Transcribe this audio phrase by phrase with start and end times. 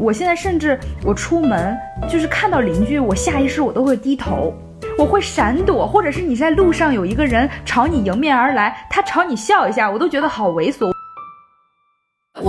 [0.00, 1.76] 我现在甚至我出门
[2.08, 4.54] 就是看到邻居，我下意识我都会低头，
[4.96, 10.90] 我会闪躲，或者是你在路上有一个人朝你迎面而来，他朝你笑一下，我都觉得好猥琐。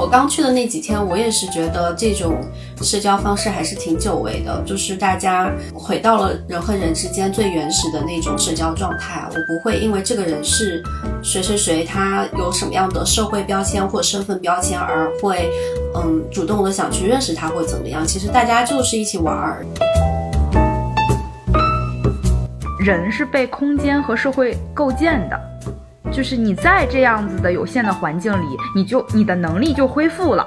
[0.01, 2.41] 我刚去的那几天，我也是觉得这种
[2.81, 9.23] 社交方式还是挺久违的，就是大家回到了人和人之间最原始的那种社交状态。
[9.29, 10.83] 我不会因为这个人是
[11.21, 15.47] 谁谁谁，他有什么样的社会标签或身份标签而会，
[15.93, 18.03] 嗯，主动的想去认识他或怎么样。
[18.03, 19.63] 其实大家就是一起玩儿。
[22.79, 25.50] 人是被空间和社会构建的。
[26.11, 30.45] 就是你在这样子的有限的环境里，你就你的能力就恢复了。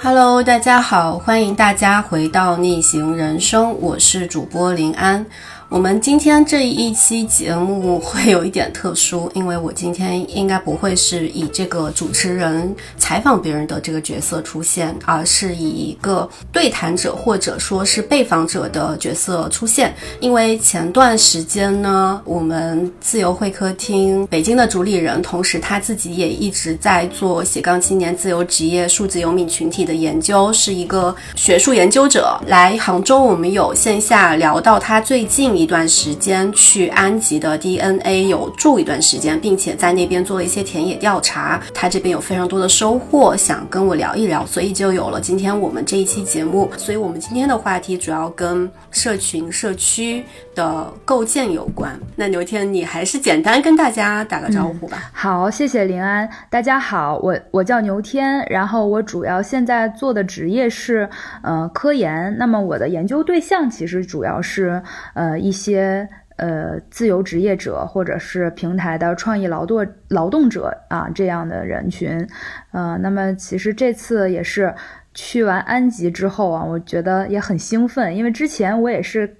[0.00, 5.26] Hello，大家好，欢迎大家回到逆行人生，我是主播林安。
[5.74, 19.92] 我们今天这一期节目会有一点特殊，因为我今天应该不会是以这个主持人采访别人的这个角色出现，而是以一个对谈者或者说是被访者的角色出现。
[20.20, 32.40] 因为前段时间呢，我们自由会客厅北京的主理人，同时他自己也一直在做斜杠青年自由职业数字游民群体的研究，是一个学术研究者。
[32.46, 35.63] 来杭州，我们有线下聊到他最近一。
[35.64, 46.70] 一段时间去安吉的 DNA 有住一段时间，并且在那边做了一些田野调查，他这边有非常多的收获，想跟我聊一聊，所以就有了今天我们这一期节目。
[46.76, 50.22] 所以我们今天的话题主要跟社群社区
[50.54, 51.98] 的构建有关。
[52.14, 55.10] 那牛天，你还是简单跟大家打个招呼吧。
[55.14, 61.08] 好，谢谢林安，大家好，我我叫牛天，然后我主要现在做的职业是
[61.42, 64.82] 呃科研，那么我的研究对象其实主要是
[65.14, 65.53] 呃一。
[65.54, 72.28] 一些呃自由职业者或者是平台的创意劳动劳动者啊这样的人群，
[72.72, 74.74] 呃，那么其实这次也是
[75.14, 79.36] 去完安吉之后啊，我觉得也很兴奋，因为之前我也是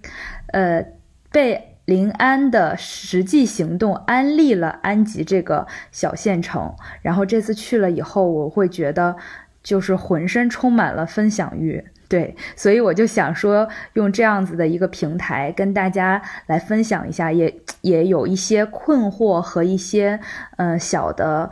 [0.53, 0.87] 呃
[1.33, 9.17] 被临安的实际行动安利了安吉这个小县城，然后这次去了以后，我会觉得
[9.65, 11.85] 就是浑身充满了分享欲。
[12.15, 20.21] 对，所以我就想说，用这样子的一个平台跟大家来分享一下，也也有一些困惑和一些
[20.59, 21.51] 嗯小的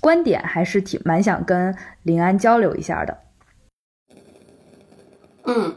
[0.00, 3.18] 观点，还是挺蛮想跟林安交流一下的。
[5.44, 5.76] 嗯，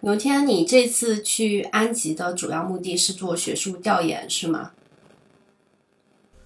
[0.00, 4.72] 牛天，你这次去安吉的主要目的是做学术调研是吗？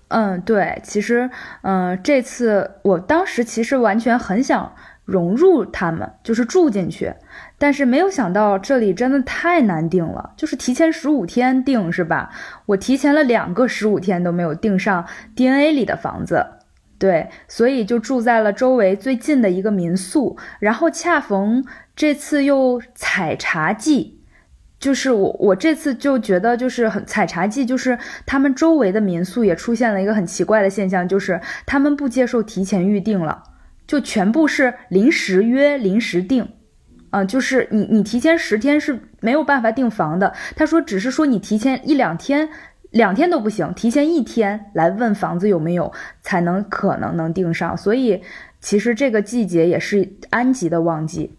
[0.06, 1.28] 嗯，对，其实
[1.62, 4.72] 嗯，这次我当时其实完全很想。
[5.06, 7.14] 融入他们就是住进去，
[7.56, 12.28] 但是没有想到这里真的太难订了，就是提前十五天订是吧？
[12.66, 15.06] 我提前了两个十五天都没有订上
[15.36, 16.44] DNA 里的房子，
[16.98, 20.36] 对，所以就住在了周围最近的一个民宿。
[20.58, 24.20] 然后恰逢这次又采茶季，
[24.80, 27.96] 就是我我这次就觉得就是很采茶季，就是
[28.26, 33.44] 他们周围的民宿也出现了一个很奇怪的现象，就是他们不接受提前预定了。
[33.86, 36.48] 就全部是临时约、临时订，
[37.10, 40.34] 啊，就是你你提前十天是没有办法订房的。
[40.56, 42.48] 他说，只是说你提前一两天，
[42.90, 47.76] 两天都不行，提前一天来问房子有没有，才能可能能订上。
[47.76, 48.20] 所以
[48.60, 51.36] 其实这个季节也是安吉的旺季。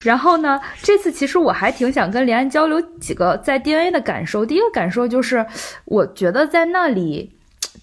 [0.00, 4.44] 然后呢，这次其实我还挺想跟连安交流几个在 DNA 的感受。
[4.44, 5.46] 第一个感受就是，
[5.84, 7.36] 我觉得在那里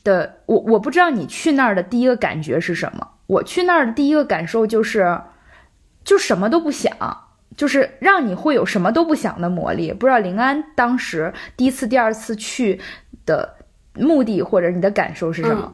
[0.03, 3.08] 的我，我不知道你去那儿的第一个感觉是什么。
[3.29, 5.22] 我去那儿的第一个感受就是，
[6.03, 6.91] 就什么都不想，
[7.56, 9.94] 就是让你会有什么都不想的魔力。
[9.94, 12.81] 不知道林安当时第一次、第二次去
[13.28, 13.57] 的
[13.94, 15.72] 目的或者你的感受是什么？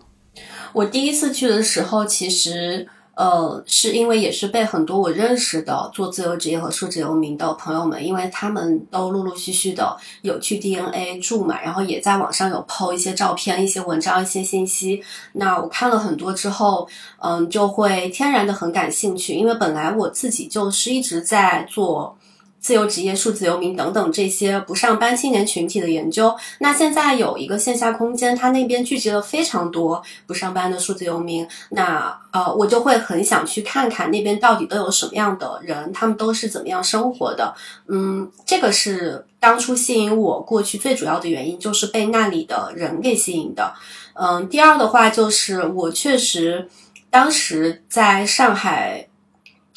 [0.74, 2.90] 我第一次去的时候，其实。
[3.16, 15.02] 呃，是因为也是被很多我认识的做自由职业和数字游民的朋友们，因为他们都陆陆续续的有去 DNA 住嘛，然后也在网上有 PO 一些照片、一些文章、一些信息。
[15.34, 16.88] 那我看了很多之后，
[17.20, 22.18] 嗯，就会天然的很感兴趣，因为本来我自己就是一直在做。
[22.66, 37.54] 自由职业、数字游民等等这些不上班青年群体的研究，那现在有一个线下空间，它那边聚集了非常多不上班的数字游民，那呃，我就会很想去看看那边到底都有什么样的人，他们都是怎么样生活的。
[37.88, 43.76] 嗯，这个是当初吸引我过去最主要的原因，就是被那里的人给吸引的。
[44.16, 46.68] 嗯，第二的话就是我确实
[47.12, 49.08] 当时在上海。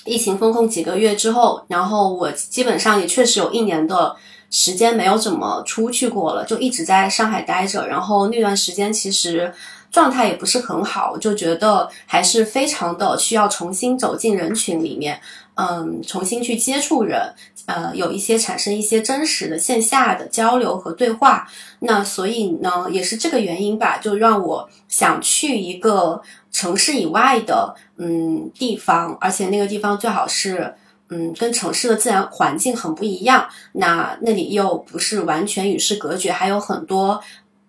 [0.08, 4.16] 疫情封控几个月之后，然后我基本上也确实有一年的
[4.50, 7.86] 时间没有怎么出去过了，就一直在上海待着。
[7.86, 9.52] 然后那段时间其实
[9.90, 15.20] 状态也不是很好，就觉得还是非常的需要重新走进人群里面，
[15.54, 17.34] 嗯，重新去接触人。
[17.66, 21.46] 呃，有一些产生一些真实的线下的交流和对话，
[21.80, 26.22] 那所以呢，也是这个原因吧，就让我想去一个
[26.58, 30.74] 城市以外的嗯地方，而且那个地方最好是
[31.08, 37.20] 嗯跟城市的自然环境很不一样，那那里又不是完全与世隔绝，还有很多。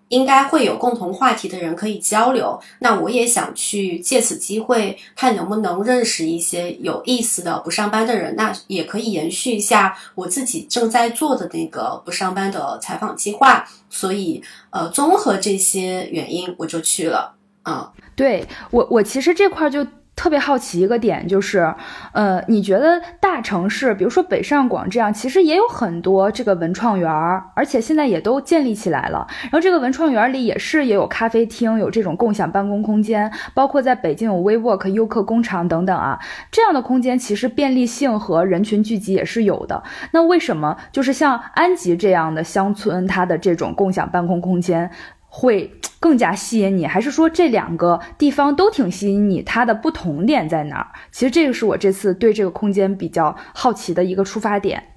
[0.09, 13.63] 应该会有共同话题的人可以交流，那我也想去借此机会看能不能认识一些有意思的不上班的人，那也可以延续一下我自己正在做的那个不上班的采访计划。
[13.87, 17.35] 所以，呃，综合这些原因，我就去了。
[18.15, 19.85] 对我，我其实这块就。
[20.15, 21.73] 特别好奇一个点就是，
[22.11, 29.25] 呃，你觉得大城市，比如说北上广这样，其实也有很多这个文创园儿，而且现在也都建立起来了。
[29.43, 36.19] 然后这个文创园里也是也有咖啡厅，有这种共享办公空间，包括在北京有 WeWork、优客工厂等等啊，
[36.51, 39.81] 这样的空间其实便利性和人群聚集也是有的。
[40.11, 44.91] 那为什么就是像安吉这样的乡村，它的这种共享办公空间？
[45.29, 49.41] 会更加吸引你，还是说这两个地方都挺吸引你？
[49.41, 50.87] 它的不同点在哪儿？
[51.11, 54.95] 其实这个是我这次对这个空间比较好奇的一个出发点。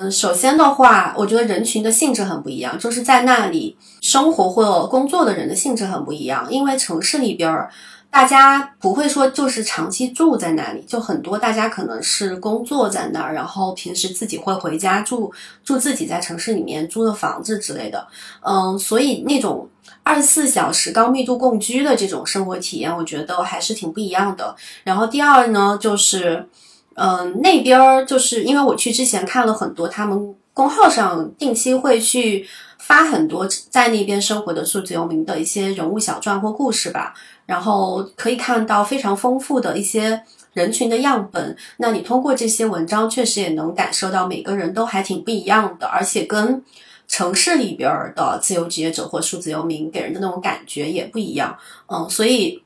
[0.00, 7.70] 嗯，首先的话，我觉得人群的性质很不一样，就是在那里生活或工作的人的性质很不一样，因为城市里边儿。
[8.10, 15.32] 大家不会说就是长期住在那里，就很多大家可能是工作在那儿，然后平时自己会回家住
[15.62, 18.08] 住自己在城市里面租的房子之类的，
[18.40, 19.68] 嗯，所以那种
[20.02, 24.56] 二十四小时高密度共居的这种生活体验，我觉得还是挺不一样的。
[24.84, 26.48] 然后第二呢，就是
[26.94, 37.14] 嗯那边儿就是因为我去之前看了很多，他们公号上定期会去发很多在那边生活的数字游民的一些人物小传或故事吧。
[37.48, 40.22] 然后可以看到非常丰富的一些
[40.52, 46.62] 人群的样本，那你通过这些文章，确实也能感受到每个人都还挺不一样的，而且跟
[47.06, 51.56] 城市里边的自由职业者或数字游民给人的那种感觉也不一样。
[51.86, 52.62] 嗯，所以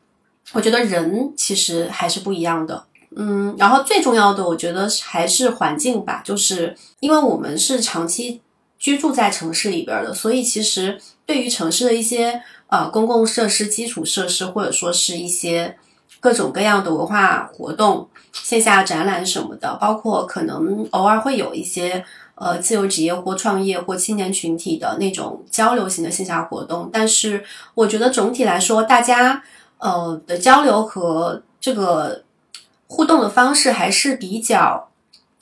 [0.52, 2.82] 我觉得人其实还是不一样的。
[3.14, 8.40] 嗯，然后最重要的，我觉得还是环境吧，就是因为我们是长期
[8.81, 12.43] 居住在城市里边的，所以其实对于城市的一些。
[12.72, 15.76] 呃，公共设施、基础设施，或者说是一些
[16.20, 22.02] 各种各样的文化活动、线下展览什么的，包括可能偶尔会有一些
[22.34, 26.88] 呃自由职业或创业或青年群体的那种交流型的线下活动。
[26.90, 29.42] 但是，我觉得总体来说，大家
[29.76, 32.24] 呃的交流和这个
[32.86, 34.88] 互动的方式还是比较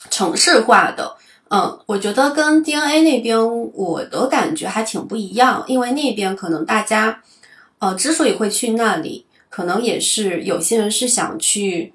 [0.09, 1.15] 城市化的。
[1.53, 3.37] 嗯，我觉得跟 DNA 那边
[3.73, 7.21] 我的感觉还挺不一样，因为那边可能大家，
[7.79, 11.93] 呃，之所以会去那里，可能也是有些人是想去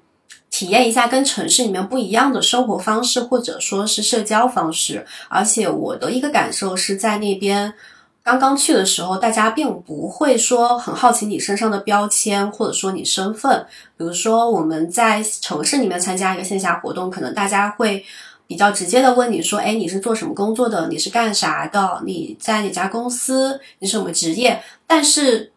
[0.51, 5.07] 体验一下跟城市里面不一样的生活方式，或者说是社交方式。
[5.27, 7.73] 而且我的一个感受是在那边
[8.21, 13.65] 刚刚去的时候，大家并不会说很好奇你身上的标签，或者说你身份。
[13.97, 18.05] 比如说我们在城市里面参加一个线下活动，可能大家会。
[18.47, 20.87] 比较直接的问你说，哎，你是做什么工作的？
[20.87, 22.01] 你是干啥的？
[22.05, 23.59] 你在哪家公司？
[23.79, 24.63] 你什么职业？
[24.87, 25.51] 但是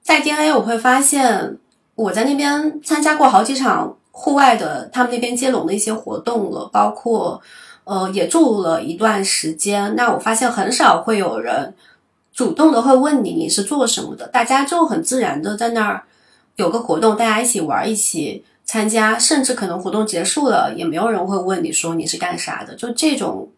[0.00, 1.58] 在 DNA 我会发现，
[1.96, 7.42] 我在那边参加过好几场户外的他们那边接龙的一些活动了，包括
[7.82, 9.96] 呃也住了一段时间。
[9.96, 11.74] 那我发现很少会有人
[12.32, 16.04] 主动的会问你你是做什么的，大家就很自然的在那儿
[16.54, 18.44] 有个活动，大家一起玩一起。
[18.66, 22.74] 参加，甚至可能活动结束了，也没有人会问你说你是干啥的。
[22.74, 23.48] 就这种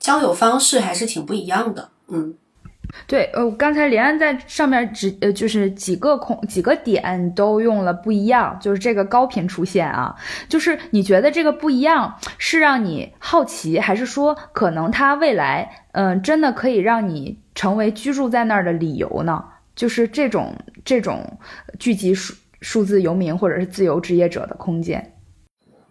[0.00, 1.90] 交友方式还是挺不一样的。
[2.08, 2.34] 嗯，
[3.06, 10.14] 对，呃，刚才连安在上面只呃就是几个空几个点都用了不一样，就是这个高频出现啊。
[10.48, 19.44] 就是你觉得这个不一样是让你好奇，还是说可能它未来嗯真的可以让你成为居住在那儿的理由呢？
[19.76, 20.54] 就是这种
[20.86, 21.38] 这种
[21.78, 22.34] 聚集数。
[22.64, 25.12] 数字游民或者是自由职业者的空间，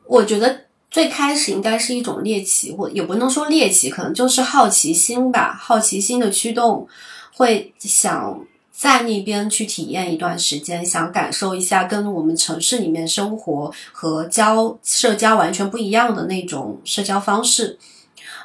[0.08, 5.56] 我觉得最开始应该是一种猎奇，或也不能说猎奇，可能就是好奇心吧。
[5.62, 6.88] 好奇心的驱动，
[7.36, 17.78] 会想在那边去体验一段时间，想感受一下跟我们城市里面生活和交社交完全不一样的那种社交方式。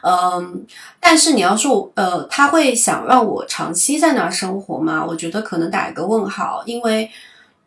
[0.02, 0.66] 嗯，
[1.00, 5.02] 但是你要说，呃，他会想让我长期在那儿生活吗？
[5.08, 7.10] 我觉得可能打一个问号，因为。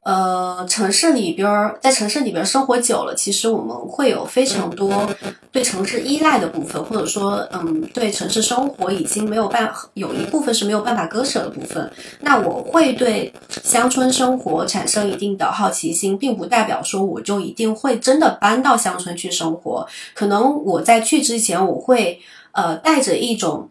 [0.04, 5.08] 呃，城市里边儿，在城市里边生活久了，其实我们会有非常多
[5.52, 11.92] 对城市依赖的部分，或者说，嗯，对城市生活已经没有办法，有一部分是没有办法割舍的部分。
[12.22, 13.32] 那我会对
[13.64, 19.88] 乡村生活产生一定的好奇心，并不代表说我就一定会真的搬到乡村去生活。
[20.16, 22.20] 可能我在去之前，我会
[22.54, 23.70] 呃带着一种。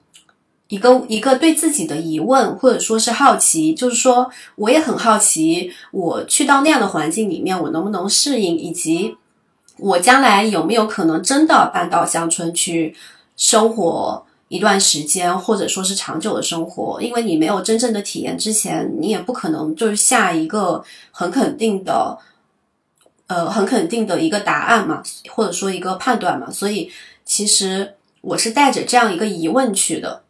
[0.70, 9.16] 一个一个对自己的疑问，或者说是好奇，就是说，我也很好奇，我去到那样的环境里面，我能不能适应，以及
[9.78, 12.94] 我将来有没有可能真的搬到乡村去
[13.36, 17.02] 生活一段时间，或者说是长久的生活？
[17.02, 22.16] 因为你没有真正的体验之前，你也不可能就是下一个很肯定的，
[23.26, 26.48] 呃，很肯定的一个答案嘛，或者说一个判断嘛。
[26.48, 26.88] 所以，
[27.24, 30.22] 其实我是带着这样一个疑问去的。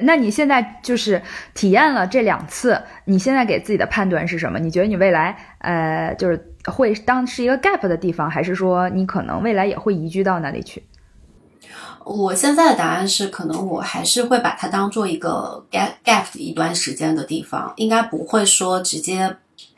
[0.00, 1.22] 那你现在就是
[1.54, 4.58] 体验了这两次，你现在给自己的判断是什么？
[4.58, 10.82] 你觉得你未来呃，就是会当是一个 gap 的地方，还是说你可能未来也会移居到那里去？
[12.04, 19.36] 我现在的答案是，可能我还是会把它当做一个 gap gap 一段时间的地方，应该不会说直接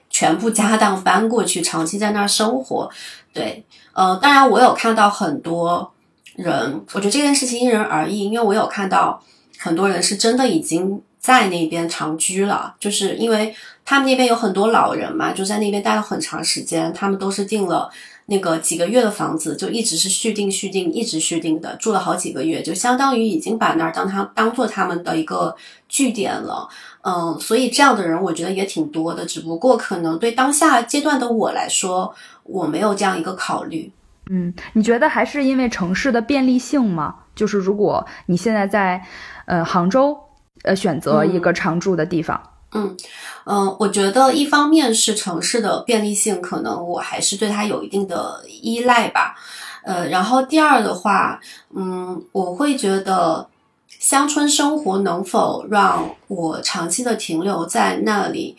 [0.08, 2.90] 全部家当搬过去，长期在那儿生活。
[3.32, 5.92] 对，呃，当然我有看到很多。
[6.36, 9.18] 人，我觉得这件事情因人而异，因为我有看到
[9.58, 17.90] 很多人是真的已经在那边长居了，就是因为他们那边有很多老人嘛，就在那边待了很长时间，他们都是订了
[18.26, 25.54] 那个几个月的房子，就一直是续订续订，一直续订的，住了好几个月，就相当于已经把那儿当他当做他们的一个
[25.88, 26.68] 据点了，
[27.02, 33.90] 嗯，所以这样的人我觉得也挺多的，只不过可能对当下阶段的我来说，我没有这样一个考虑。
[34.28, 37.14] 嗯，你觉得还是因为城市的便利性吗？
[37.36, 39.00] 就是如果你现在在，
[39.44, 40.18] 呃，杭州，
[40.62, 42.40] 呃，选择一个常住的地方，
[42.72, 42.96] 嗯
[43.44, 49.36] 嗯，我觉得一方面是城市的便利性，可能我还是对它有一定的依赖吧，
[49.84, 51.40] 呃，然后第二的话，
[51.76, 53.46] 嗯，我会觉得
[53.88, 58.56] 乡村生活能否让我长期的停留在那里，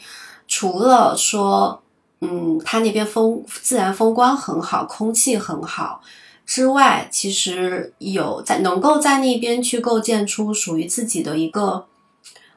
[0.47, 1.81] 除了说。
[2.19, 6.01] 嗯，它那边风自然风光很好，空气很好。
[6.47, 11.85] 之外，其实有在能够在那边去构建出属于自己的一个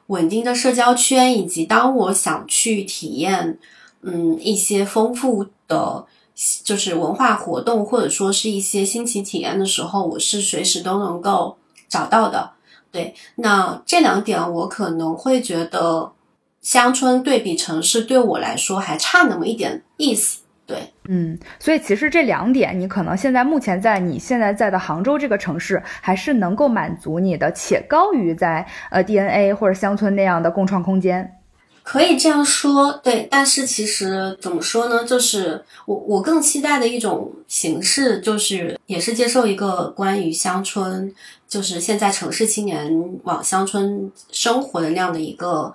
[0.07, 3.59] 稳定的社交圈，以及当我想去体验
[4.01, 6.05] 嗯一些丰富的，
[6.63, 12.51] 就是文化活动或者说是一些新奇体验的时候，我是随时都能够找到的。
[12.91, 16.11] 对，那这两点我可能会觉得。
[16.61, 20.39] 乡村对比城市，对我来说还差那么一点意思。
[20.67, 20.77] 对，
[21.09, 31.29] 嗯，所以其实这两点，你可能现在目前在你现在在的杭州这个城市，还是能够满足你的，且高于在呃 DNA 或者乡村那样的共创空间。
[31.83, 33.27] 可以这样说，对。
[33.29, 35.03] 但是其实怎么说呢？
[35.03, 41.13] 就是我我更期待的一种形式，就是也是接受一个关于乡村，
[41.49, 45.73] 就是现在城市青年往乡村生活的那样的一个。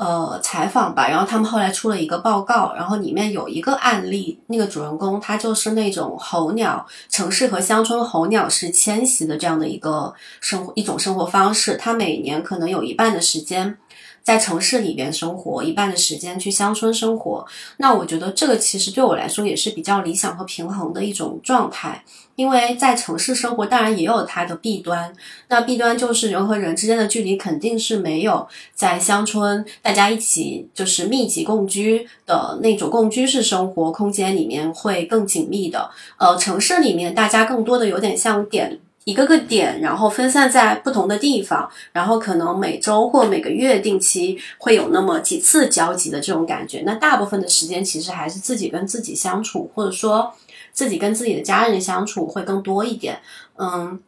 [0.00, 13.76] 呃，采访吧，然后他们后来出了一个报告，然后里面有一个案例，那个主人公他就是那种候鸟，城市和乡村候鸟是迁徙的这样的一个生活一种生活方式，他每年可能有一半的时间。
[14.22, 17.46] 在城市里边生活一半的时间去乡村生活，
[17.78, 22.04] 那我觉得这个其实对我来说也是比较理想和平衡的一种状态。
[22.36, 25.12] 因为在城市生活当然也有它的弊端，
[25.48, 35.90] 那弊端就是人和人之间的距离肯定是没有在乡村大家一起就是密集共居的那种共居式生活空间里面会更紧密的。
[36.16, 38.78] 呃，城市里面大家更多的有点像点。
[39.04, 46.82] 一个个点，然后分散在不同的地方，然后可能每周或每个月定期会有那么几次交集的这种感觉。
[46.84, 50.32] 那大部分的时间其实还是自己跟自己相处，或者说
[50.72, 53.18] 自己跟自己的家人相处会更多一点。
[53.56, 53.98] 嗯，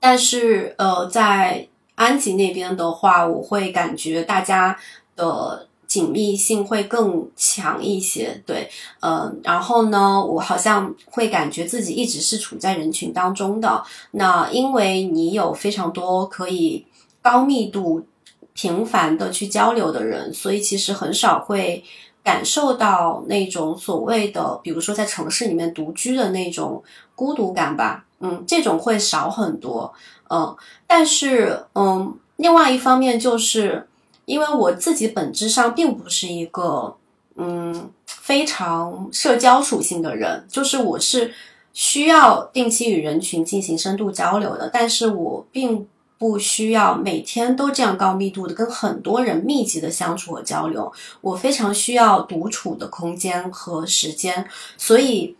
[0.00, 4.76] 但是呃，在安吉那边的话，我会感觉大家
[5.14, 5.67] 的。
[5.88, 8.68] 紧密性会更强一些，对，
[9.00, 13.82] 嗯，然后呢，我好像会感觉自己一直是处在人群当中的。
[14.10, 16.84] 那因为你有非常多可以
[17.22, 18.04] 高密度、
[18.52, 21.82] 频繁的去交流的人，所以其实很少会
[22.22, 26.82] 感受到那种所谓的，比如说在城市里面独居的那种
[27.16, 28.04] 孤独感吧。
[28.20, 29.94] 嗯，这种会少很多。
[30.28, 30.54] 嗯，
[30.86, 33.86] 但是，嗯，另外一方面就是。
[34.28, 36.94] 因为我自己本质上并不是一个
[37.36, 41.32] 嗯非常社交属性的人，就是我是
[41.72, 50.92] 需要定期与人群进行深度交流的，但是我并不需要每天都这样高密度的跟很多人密集的相处和交流，
[51.22, 55.34] 我非常需要独处的空间和时间，所以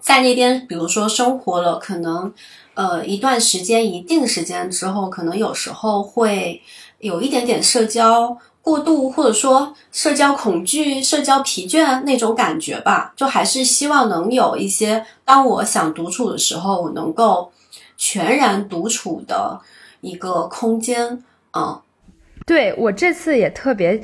[0.00, 2.32] 在那边，比如说生活了可能
[2.74, 6.60] 呃一段时间、一定时间之后，可能有时候会
[7.04, 8.36] 有一点点社交。
[8.64, 17.52] 过度或者说社交恐惧、社交疲倦那种感觉吧，就还是希望能有一些，当我想独处的时候，我能够
[17.98, 19.60] 全然独处的
[20.00, 21.22] 一个空间。
[21.52, 21.78] 嗯，
[22.46, 24.00] 对我这次也特别。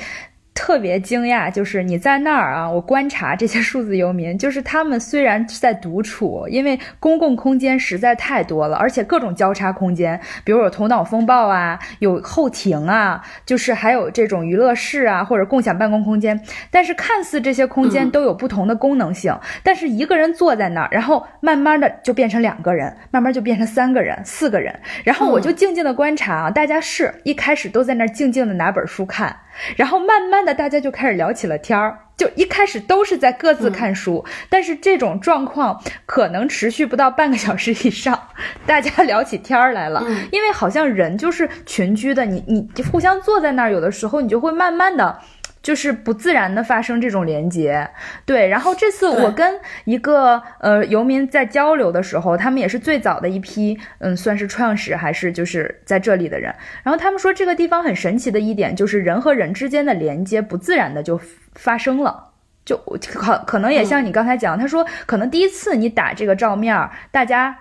[0.60, 16.38] 特别惊讶，就是你在那儿啊，我观察这些数字游民，就是他们虽然在独处，因为公共空间实在太多了，而且各种交叉空间，比如有头脑风暴啊，有后庭啊，就是还有这种娱乐室啊，或者共享办公空间。
[16.70, 29.34] 但是看似这些空间都有不同的功能性，但是一个人坐在那儿，然后慢慢的就变成两个人，慢慢就变成三个人、四个人，然后我就静静的观察啊，大家是一开始都在那儿静静的拿本书看。
[29.76, 31.98] 然后慢慢的，大家就开始聊起了天儿。
[32.16, 38.28] 就一开始都是在各自看书，但是这种状况可能持续不到半个小时以上，
[38.66, 40.04] 大家聊起天儿来了。
[40.30, 45.18] 因为好像人就是群居的，你你互相坐在那儿，有的时候你就会慢慢的。
[45.62, 47.90] 就是不自然的发生这种连接，
[48.24, 48.48] 对。
[48.48, 56.54] 然后这次我跟一个呃游民在交流的时候，他们也是最早的一批，嗯，算是创始还是就是在这里的人。
[56.82, 61.20] 然后他们说这个地方很神奇的一点就是人和人之间的连接不自然的就
[61.54, 62.30] 发生了，
[62.64, 67.54] 就可可能也像你刚才讲，他说可能第一次你打这个照面，大家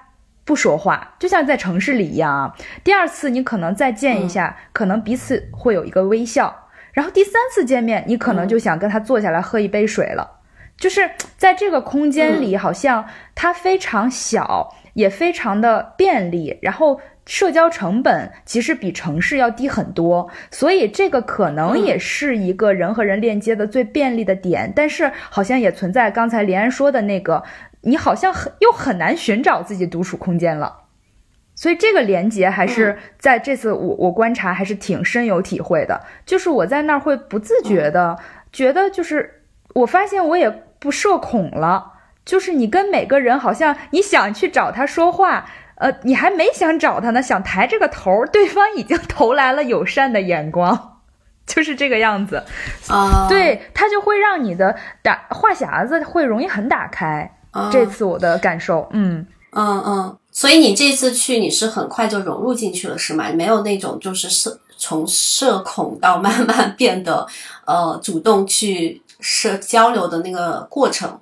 [0.46, 2.56] 不说话，就像在城市里一样啊。
[2.82, 6.68] 第二次你可能再见一下，可能彼此会有一个微笑。
[6.94, 10.40] 然后第三次见面，你可能就想跟他坐下来喝一杯水了，
[10.78, 13.06] 就是在这个空间里，好像
[13.36, 24.74] 它非常小，也非常的便利，然后社交成本其实比城市要低很多，所以这个可能也是一个人和人链接的最便利的点。
[24.76, 27.44] 但是好像也存在刚才连安说的那个，
[27.82, 30.89] 你好像很又很难寻找自己独处空间了。
[31.60, 38.18] 所以这个连接还是在这次我我观察还是挺深有体会的，就是我在那儿会不自觉的
[38.54, 39.44] 觉得，就是
[39.74, 41.92] 我发现我也不社恐了，
[42.24, 51.02] 就是你跟每个人好像你想去找他说话，呃，你还没想找他呢，想抬这个头，对方已经投来了友善的眼光，
[51.46, 52.42] 就是这个样子
[52.88, 57.30] 啊，对他就会让你的打话匣子会容易很打开，
[57.70, 59.28] 这次我的感受，嗯。
[59.52, 60.18] 嗯嗯。
[60.40, 63.30] 所以你这次去你是很快就融入进去了是吗？
[63.34, 67.28] 没有那种就是社从社恐到慢慢变得
[67.66, 71.20] 呃主动去社交流的那个过程。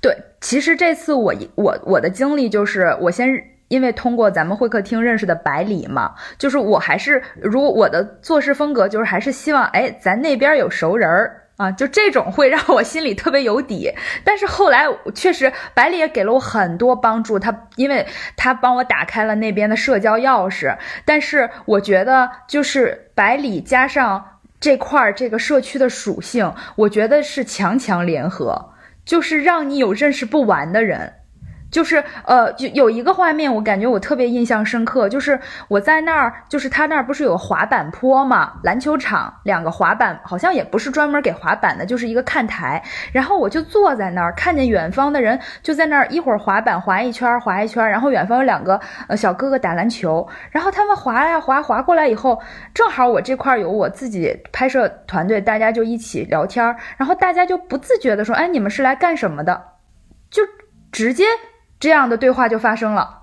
[0.00, 3.28] 对，其实这次我我我的经历就是我先
[3.68, 11.36] 因为通过咱们会客厅认识的百里嘛，就是我还是如果我的做事风格就是还是希望哎咱那边有熟人儿。
[11.60, 13.92] 啊，就这种会让我心里特别有底，
[14.24, 28.72] 但是后来确实百里也给了我很多帮助，他因为他帮我打开了那边的社交钥匙，但是我觉得就是百里加上这块这个社区的属性，我觉得是强强联合，
[29.04, 31.12] 就是让你有认识不完的人。
[31.70, 42.82] 就是呃，就有一个画面，我感觉我特别印象深刻，就是我在那儿，就是他那儿不是有滑板坡嘛，篮球场两个滑板，好像也不是专门给滑板的，就是一个看台。
[43.12, 52.40] 然后我就坐在那儿，看见远方的人就在那儿一会儿滑板滑一圈滑一圈，然后远方有两个呃小哥哥打篮球，然后他们滑呀滑滑过来以后，
[52.74, 59.62] 正好我这块有我自己拍摄团队，大家就一起聊天儿，然后大家就不自觉的说，哎，你们是来干什么的？
[60.30, 60.42] 就
[60.90, 61.24] 直接。
[61.80, 63.22] 这样的对话就发生了，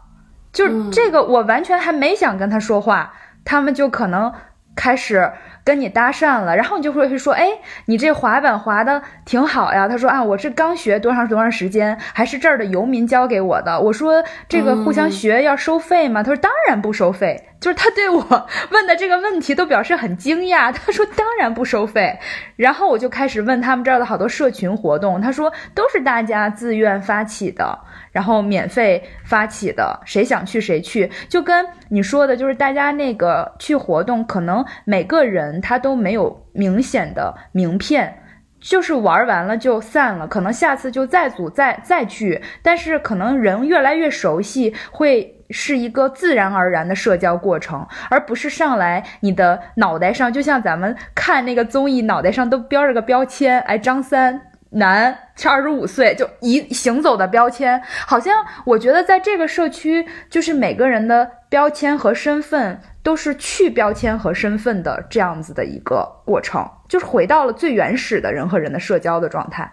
[0.51, 3.13] 就这个我完全还没想跟他说话，
[3.45, 4.33] 他们就可能
[4.75, 5.31] 开始。
[5.67, 7.45] 跟你搭讪了，然后你就会说，哎，
[7.87, 9.85] 你这滑板滑的挺好呀。
[9.85, 13.77] 他说啊，我是刚学多长多长时间，还是这儿的游民教给我的。
[13.81, 16.23] 我说这个互相学要收费吗？
[16.23, 17.49] 他说当然不收费。
[17.59, 20.71] 就是他对我问的这个问题都表示很惊讶。
[20.73, 22.17] 他说当然不收费。
[22.55, 27.77] 然后我就开始问他们这儿的好多社群活动，他说都是大家自愿发起的，
[28.11, 31.09] 然后免费发起的，谁想去谁去。
[31.27, 35.61] 就跟你说的，就是大家那个去活动，可能每个人。
[35.61, 38.21] 他都没有明显的名片，
[38.59, 54.41] 就是玩完了就散了，可能下次就再组再再聚，但是可能人越来越熟悉，会是一个自然而然的社交过程，而不是上来你的脑袋上就像咱们看那个综艺，脑袋上都标着个标签，哎，张三。
[54.71, 69.71] 男是二十五岁，就一行走的标签，好像我觉得在这个社区，就是每个人的标签和身份都是去标签和身份的这样子的一个过程，就是回到了最原始的人和人的社交的状态。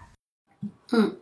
[0.93, 1.17] 嗯，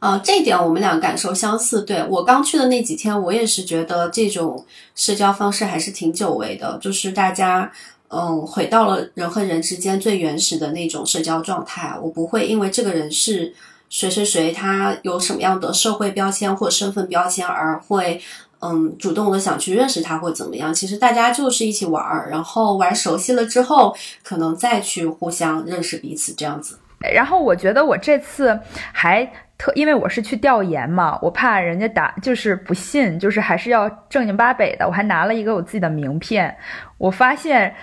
[0.00, 1.82] 呃，这一点我们俩感受相似。
[1.82, 7.70] 对我刚去的那几天，我也是觉得这种社交方式还是挺久违的，就是大家。
[8.10, 11.94] 嗯，回到了人和人之间最原始的那种社交状态。
[12.00, 13.54] 我不会因为这个人是
[13.90, 18.18] 谁谁谁，他有什么样的社会标签或身份标签而会
[18.60, 20.72] 嗯主动的想去认识他或怎么样。
[20.72, 26.78] 其实大家就是一起玩儿，然后玩熟悉了之后，可能再去互相认识彼此这样子。
[27.12, 28.58] 然后我觉得我这次
[28.90, 34.86] 还特，因为我是去调研嘛，我怕人家打就是不信，就是还是要正经八百的。
[34.86, 36.56] 我还拿了一个我自己的名片，
[36.96, 37.74] 我发现。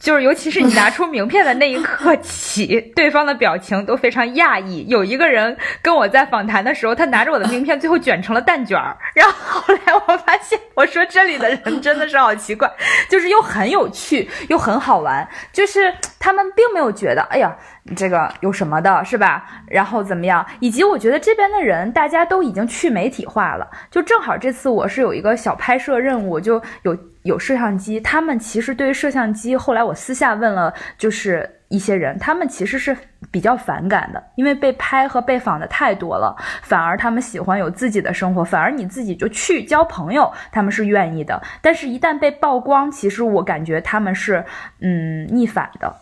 [0.00, 4.86] 就是，尤其是你拿出名片的那一刻起， 对方的表情都非常讶异。
[4.88, 8.96] 有一个人跟我在访谈的时候，他拿着我的名片，最后卷成了蛋卷儿。
[9.14, 12.70] 然后后来我发现，我说这里的人真的是好奇怪，
[13.10, 15.28] 就是又很有趣，又很好玩。
[15.52, 17.54] 就是他们并没有觉得，哎呀，
[17.94, 19.44] 这个有什么的，是吧？
[19.68, 20.44] 然后怎么样？
[20.60, 23.68] 以及我觉得这边的人，大家都已经去媒体化了。
[23.90, 26.96] 就正好这次我是有一个小拍摄任务，就有。
[27.22, 32.96] 有摄像机，他们其实对于摄像机，后来我私下问了，就是一些人，他们其实是
[33.30, 41.40] 比较反感的，因为被拍和被访的太多了，反而他们喜欢有自己的生活，反而你自己就去交朋友，他们是愿意的。
[41.60, 44.44] 但是，一旦被曝光，其实我感觉他们是
[44.80, 45.94] 嗯逆反的，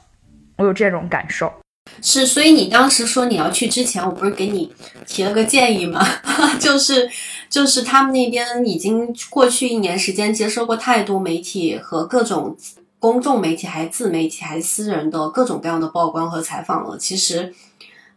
[0.56, 1.52] 我有这种感受。
[2.00, 4.72] 是，所以你当时说你要去之前，我不是给你
[5.06, 6.06] 提了个建议吗？
[6.60, 7.10] 就是，
[7.50, 12.56] 就是他们那边已经过去一年时间接受过太多媒体和各种
[13.00, 16.96] 公众媒体，还自媒体，还私人的各种各样的曝光和采访了。
[16.96, 17.52] 其实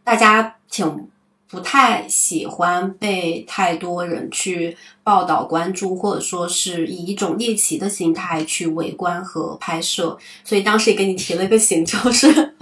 [0.04, 1.08] 大家挺
[1.48, 10.16] 不太喜欢被太多人去报道、关注，或者说是以一种猎奇的心态去围观和拍摄。
[10.44, 12.54] 所以当时也给你提了个醒，就是。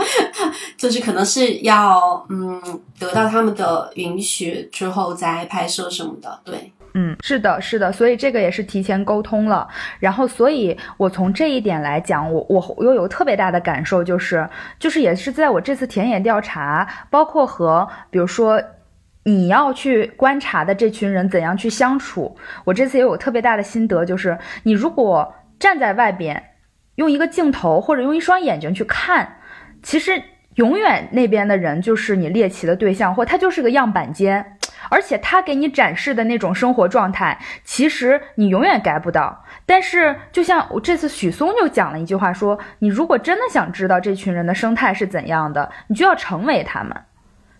[0.80, 2.58] 就是可能是要嗯
[2.98, 9.68] 得到他们的允许之后再拍摄什么的，对，嗯，是的，是的，所以这个也是提前沟通了。
[9.98, 18.58] 然后，所以我从这一点来讲，我我又有特别大的感受，就是就是也是在我这次田野调查，包括和比如说
[19.24, 26.42] 你要去观察的这群人怎样去相处，我这次也有特别大的心得，就是你如果站在外边，
[26.94, 29.36] 用一个镜头或者用一双眼睛去看。
[29.82, 30.22] 其实
[30.60, 34.58] 永远那边的人就是你猎奇的对象，或他就是个样板间，
[34.90, 39.42] 而且他给你展示的那种生活状态，其实你永远 get 不到。
[39.64, 46.94] 但是就像我这次许嵩就讲了一句话，说你如果真的想知道这群人的生态是怎样的，你就要成为他们。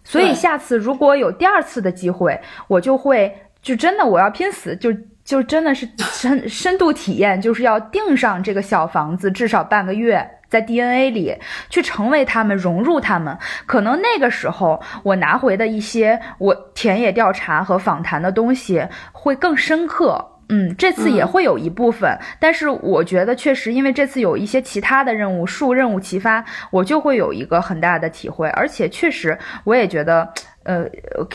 [0.04, 10.30] 所以下次如果有第二次的机会，我就会就真的我要拼死，就就真的是深深度体验，就是要订上这个小房子，至少半个月。
[10.50, 11.34] 在 DNA 里
[11.70, 20.26] 去成为他们，融入他们，可能那个时候我拿回的一些我田野调查和访谈的东西会更深刻。
[20.52, 28.48] 嗯，这次也会有一部分，但是我觉得确实，因为这次有一些其他的任务，数任务齐发，我就会有一个很大的体会。
[28.48, 30.28] 而且确实，我也觉得，
[30.64, 30.84] 呃，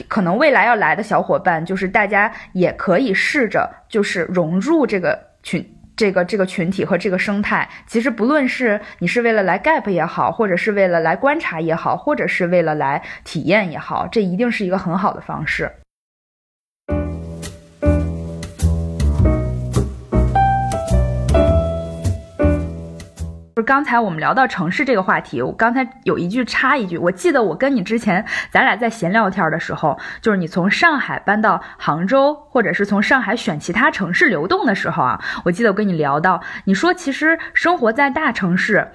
[0.10, 5.66] 可能未来要来的小伙伴，就是大家也可以试着，就是融入这个群。
[5.96, 15.72] 这个这个群体和这个生态，其实不论是你是为了来 gap 也好，或者是为了来观察也好，或者是为了来体验也好，这一定是一个很好的方式。
[23.56, 38.90] 就是刚才我们聊到城市这个话题，我刚才有一句插一句，我记得我跟你之前咱俩在闲聊天的时候，就是你从上海搬到杭州，或者是从上海选其他城市流动的时候啊，我记得我跟你聊到，你说其实生活在大城市，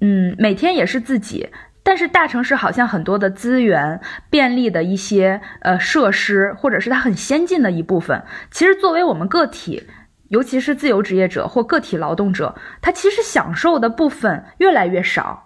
[0.00, 1.50] 嗯，每天也是自己，
[1.82, 9.86] 但是大城市好像很多的资源、便利的一些呃设施，或者是它很先进的一部分，其实作为我们个体。
[10.28, 15.44] 尤其是自由职业者或个体劳动者，他其实享受的部分越来越少。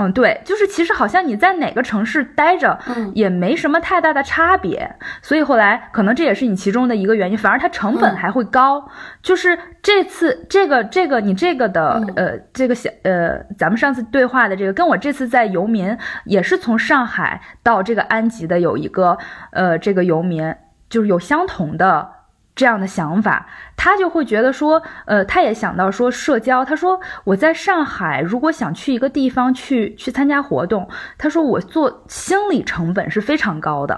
[0.00, 4.94] 嗯，对，就是其实好像你在哪个城市待着，嗯，也没什么太大的差别。
[5.22, 8.88] 所以后来可能这也是你其中的一个原因，反而它成本还会高。
[9.22, 19.18] 就是这次这个这个你这个的呃这个小呃咱们上次对话的这个，跟我这次在游民也是从上海到这个安吉的有一个
[19.50, 20.54] 呃这个游民，
[20.88, 22.17] 就是有相同的。
[22.58, 26.64] 这样的想法，他就会觉得说，呃，他也想到说社交。
[26.64, 33.94] 他说我在上海，如果想去一个地方去去参加活动，他说我做心理成本是非常高的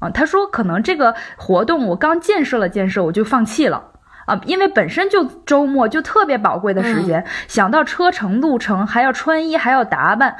[0.00, 0.10] 啊。
[0.10, 3.82] 他说可能这个活动我刚建设了建设，我就放弃了
[4.26, 10.36] 啊，因为本身就周末就特别宝贵的时间，想到车程路程还要穿衣还要打扮，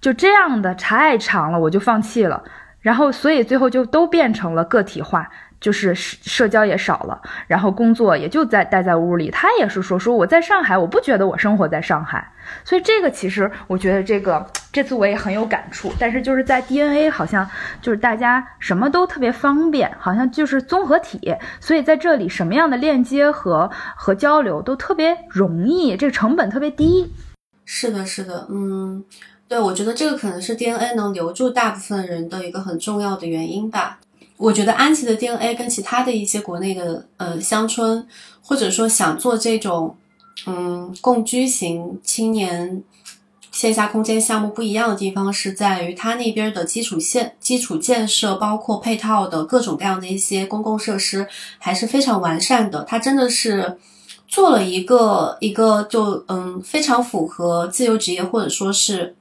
[0.00, 2.44] 就这样的太长了，我就放弃了。
[2.80, 5.28] 然后所以最后就都变成了个体化。
[5.60, 9.30] 就是社社交也少了，然后工作也就在待在屋里。
[9.30, 12.32] 他也是说说我在上海，我不觉得我生活在上海。
[12.64, 15.92] 所以这个其实我觉得这个这次我也很有感触。
[15.98, 17.48] 但是就是在 DNA 好像
[17.82, 21.34] 就是大家什么都特别方便，好像就是综合体。
[21.60, 27.12] 所以在这里什么样的链接和和交流都特别容易，这个成本特别低。
[27.64, 29.04] 是的，是的，嗯，
[29.46, 33.98] 对，我觉得这个可能是 DNA 能留住大部分人的一个很重要的原因吧。
[34.38, 38.06] 我觉得安琪的 DNA 跟其他的一些国内的呃乡村，
[38.40, 39.96] 或者说想做这种
[40.46, 42.82] 嗯共居型青年
[43.50, 51.26] 线下空间项目不一样的地方，是在于它那边的基础线基础建设，包括配套的各种各样的一些公共设施，
[51.58, 52.84] 还是非常完善的。
[52.84, 53.76] 它真的是
[54.28, 59.16] 做了一个一个就嗯非常符合自由职业或者说是。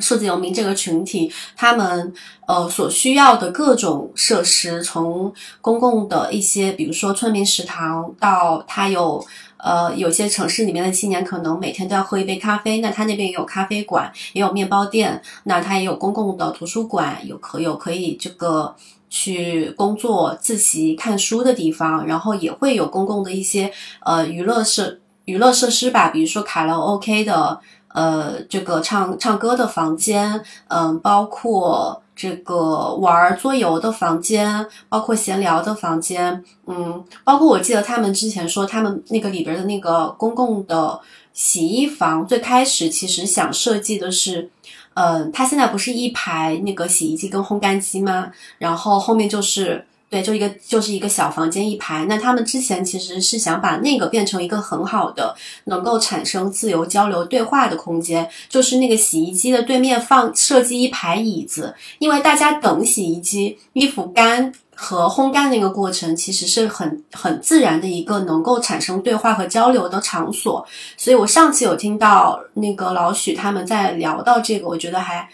[0.00, 2.12] 数字游民这个群体，他们
[2.46, 9.24] 呃所需要的各种设施，从公共的一些，比如说村民食堂，到他有
[9.58, 18.74] 呃有些城市里面的青年可能每天都要喝一杯咖啡，那他那边也有咖啡馆，也有面包店，那他也有公共的图书馆，有可有可以这个
[19.08, 23.70] 去工作、自习、看书的地方，然后也会有公共的一些
[24.04, 27.60] 呃娱乐设娱乐设施吧，比如说卡拉 OK 的。
[27.92, 41.00] 呃，这个唱唱歌的房间，嗯，包括这个玩桌游的房间，包括闲聊的房间，嗯，包括我记得他们之前说，他们那个里边的那个公共的
[41.32, 44.50] 洗衣房，最开始其实想设计的是，
[44.94, 48.30] 嗯，它现在不是一排那个洗衣机跟烘干机吗？
[48.58, 49.86] 然后后面就是。
[50.10, 52.04] 对，就一个就是一个小房间一排。
[52.06, 70.66] 那他们之前其实是想把那个变成一个很好的能够产生自由交流对话的空间，就是那个洗衣机的对面放设计一排椅子，因为大家等洗衣机衣服干和烘干那个过程，其实是很很自然的一个能够产生对话和交流的场所。
[70.96, 75.28] 所以我上次有听到那个老许他们在聊到这个，我觉得还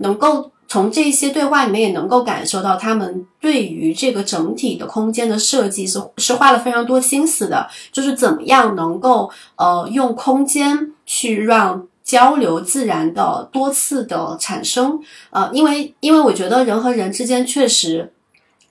[0.00, 0.50] 能够。
[0.72, 18.12] 从这些对话里面也能够感受到，他们对于这个整体的空间的设计是是花了非常多心思的，就是怎么样能够呃用空间去让交流自然的多次的产生，呃，因为因为我觉得人和人之间确实，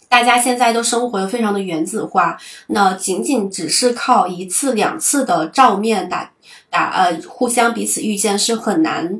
[0.07, 2.37] 大家现在都生活的非常的原子化，
[2.67, 6.31] 那仅仅只是靠一次两次的照面打
[6.69, 9.19] 打呃互相彼此遇见是很难。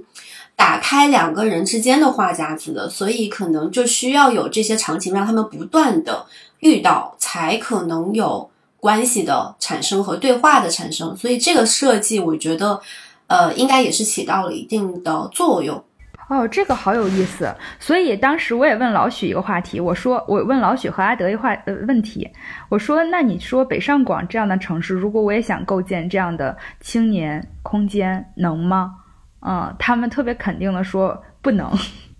[0.59, 6.25] 打开两个人之间的话匣子的，所以可能就需要有这些场景，让他们不断的
[6.59, 11.15] 遇到，才可能有关系的产生和对话的产生。
[11.15, 12.81] 所以这个设计，我觉得，
[13.27, 15.81] 呃，应该也是起到了一定的作用。
[16.27, 17.55] 哦，这个好有意思。
[17.79, 22.29] 所以当时我也问老许一个话题，我说我问老许和阿德一话呃问题，
[22.67, 28.93] 我说那你说北上广这样的城市，如果我也想构建这样的青年空间，能吗？
[29.41, 31.71] 嗯，他们特别肯定的说不能，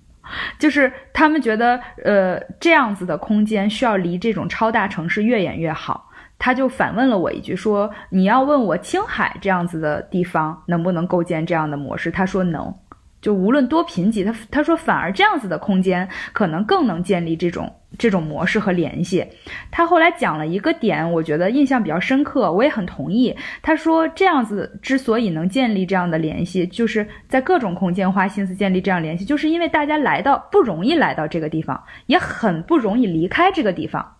[0.60, 6.10] 就是他们觉得，呃，这样子的空间需要离这种超大城市越远越好。
[6.38, 12.10] 他就反问了我一句，说你要问我青海这样子的地方能不能构建这样的模式？
[12.10, 12.73] 他说能。
[13.21, 19.25] 就无论多贫瘠，他他说反而这样子的空间可能更能建立这种这种模式和联系。
[19.69, 23.36] 他后来讲了一个点，我觉得印象比较深刻，我也很同意。
[23.62, 34.15] 他说这样子之所以能建立这样的联系，就是在各种空间花心思建立这样联系，就是因为大家来到不容易来到这个地方，也很不容易离开这个地方，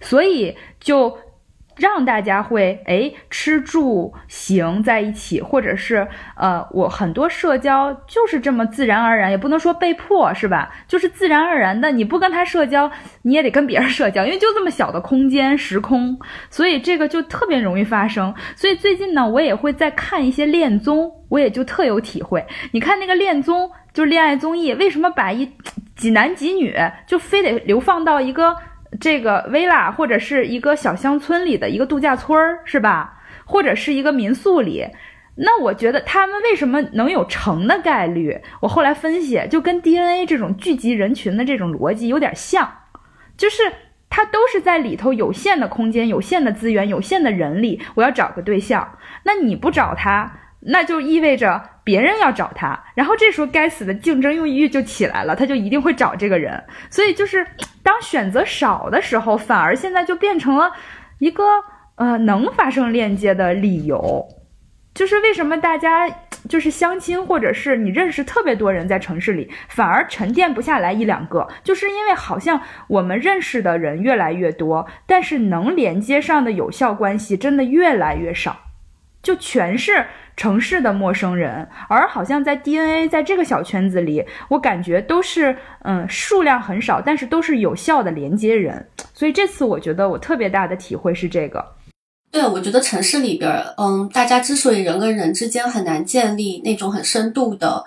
[0.00, 1.18] 所以就。
[1.80, 10.70] 让大家会哎吃住行在一起，或者是呃，我很多社交就是这么自然而然，也不能说被迫是吧？
[10.86, 12.90] 就是自然而然的，你不跟他社交，
[13.22, 16.18] 你也得跟别人社交，因为就这么小的空间时空，
[16.50, 18.34] 所以这个就特别容易发生。
[18.54, 22.46] 所以最近呢，我也会在看一些恋综，我也就特有体会。
[22.72, 25.50] 你看那个恋综，就是恋爱综艺，为什么把一
[25.96, 28.54] 几男几女就非得流放到一个？
[28.98, 33.18] 这个 villa 或者是一个小乡村里的一个度假村儿，是吧？
[33.44, 34.86] 或者是一个民宿里，
[35.36, 38.40] 那我觉得他们为什么能有成的概率？
[38.60, 42.68] 我后来分析，就跟 DNA 这种聚集人群的这种逻辑有点像，
[43.36, 43.62] 就是
[44.08, 48.98] 他都是在里头有限的空间、有限的资源、有限的人里，我要找个对象。
[49.24, 56.62] 那你不找他，那就意味着别人要找他，然后这时候该死的竞争欲就起来了，他就一定会找这个人。
[56.90, 57.46] 所以就是
[57.82, 60.72] 当选择少的时候，反而现在就变成了
[61.18, 61.44] 一个
[61.96, 64.28] 呃能发生链接的理由。
[64.92, 66.08] 就是为什么大家
[66.48, 78.58] 就是相亲，或者是你认识特别多人在城市里，反而沉淀不下来一两个，就是因为好像我们认识的人越来越多，但是能连接上的有效关系真的越来越少，
[79.22, 80.06] 就全是
[80.36, 91.64] 城市的陌生人，而好像在 DNA 在这个小圈子里，我感觉都是嗯数量很少，但是都是有效的连接人，所以这次我觉得我特别大的体会是这个。
[92.32, 97.84] 对，我觉得城市里边，嗯，大家之所以人跟人之间很难建立那种很深度的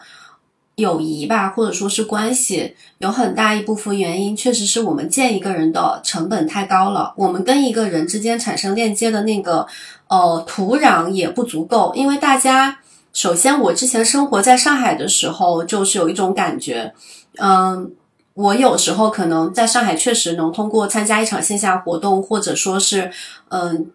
[0.75, 9.67] 友谊吧，或者说是关系，有很大一部分原因，确实是我们见一个人的成本太高了，我们跟一个人之间产生链接的那个
[10.07, 11.93] 呃土壤也不足够。
[11.95, 12.79] 因为大家，
[13.13, 16.93] 首先我之前生活在上海的时候，就是有一种感觉，
[17.37, 17.91] 嗯，
[18.33, 23.11] 我有时候可能在上海确实能通过参加一场线下活动，或者说是
[23.49, 23.91] 嗯。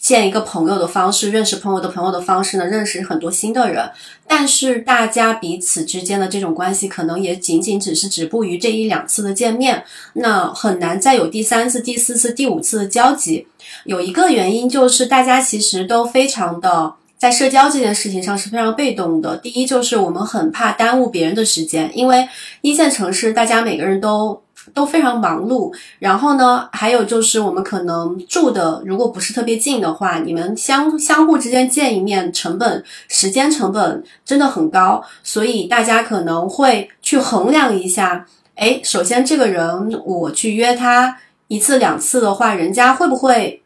[0.00, 3.90] 见一个朋友的方式，认识朋友的朋友的方式呢，认识很多新的人。
[4.26, 9.84] 但是大家彼此之间的这种关系，可能也仅仅只是止步于这一两次的见面，
[10.14, 13.46] 那很难再有第三次、第四次、第五次的交集。
[13.84, 19.36] 有一个原因就是，大家其实都非常的在社交这件事情上是非常被动的。
[19.36, 22.26] 第一，就是我们很怕耽误别人的时间，因为
[22.62, 24.42] 一线城市大家每个人都。
[24.72, 41.16] 都非常忙碌，然后呢，还有就是我们可能住的如果不是特别近的话，你们相相互之间见一面，成本时间成本真的很高，所以大家可能会去衡量一下，哎，首先这个人我去约他
[41.48, 43.62] 一次两次的话，人家会不会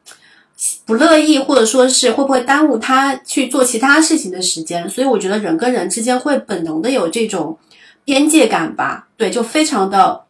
[0.86, 4.88] 不乐意，或者说是会不会耽误他去做其他事情的时间？
[4.88, 7.58] 所以我觉得人跟人之间会本能的有这种
[8.04, 10.23] 边界感吧，对，就非常的。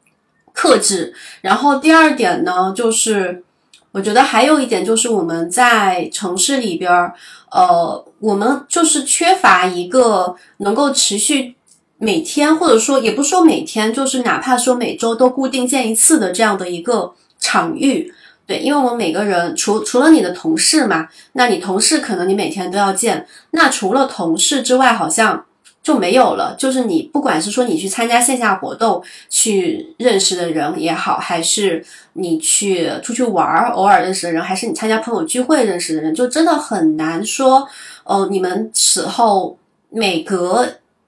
[0.55, 1.13] 克制，
[1.43, 3.43] 然后第二点呢，就是
[3.91, 7.13] 我觉得还有一点就是我们在城市里边儿，
[7.51, 11.57] 呃，我们就是缺乏一个能够持续
[11.99, 18.15] 每天，或者说也不说每天，就是哪怕说每周都固定见一次的这样的一个场域。
[18.47, 25.45] 对，因为我们每个人除除了你的同事嘛，那你同事可能你每天都要见，那除了同事之外，好像。
[25.85, 26.57] 就没有了。
[26.59, 37.69] 就是你，不管是说你去参加线下活动去认识的人也好，还是你去出去玩儿偶尔认识的人，还是你参加朋友聚会认识的人，就真的很难说。
[38.05, 39.59] 哦，你们此后
[39.91, 40.67] 每隔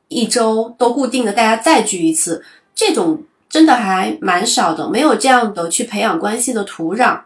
[0.09, 7.21] 一周都固定的大家再聚一次，这种真的还蛮少的，没有这样的去培养关系的土壤。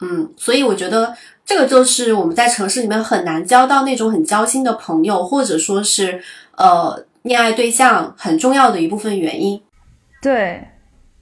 [0.00, 1.14] 嗯，所以我觉得
[1.46, 6.22] 这个就是我们在城市里面很难交到那种很交心的朋友，或者说是。
[6.56, 9.62] 呃，恋爱对象很重要的一部分原因，
[10.20, 10.62] 对，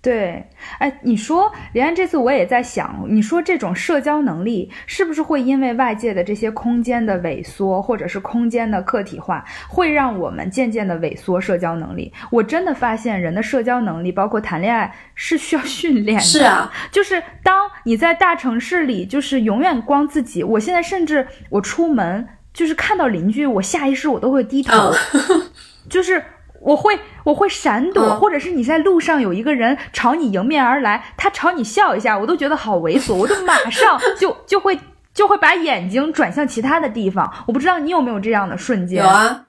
[0.00, 0.44] 对，
[0.78, 12.12] 哎，你说，连安这次我也在想，你说这种社交能力是不是会因为外界的这些空间的萎缩，或者是空间的客体化，会让我们渐渐的萎缩社交能力？
[12.30, 16.24] 我真的发现人的社交能力，包括谈恋爱，是需要训练的。
[16.24, 20.42] 是啊， 就是当你在大城市里，就是永远光自己。
[20.42, 22.26] 我现在甚至我出门。
[22.52, 24.92] 就是看到邻居，我下意识我都会低头，
[25.88, 26.22] 就是
[26.60, 34.78] 我会我会闪躲，或者是你在路上有一个人朝你迎面而来，他朝你笑一下，我都觉得好猥琐，我就马上 就就会
[35.14, 37.32] 就会把眼睛转向其他的地方。
[37.46, 39.02] 我不知道你有没有这样的瞬间？
[39.02, 39.46] 有啊，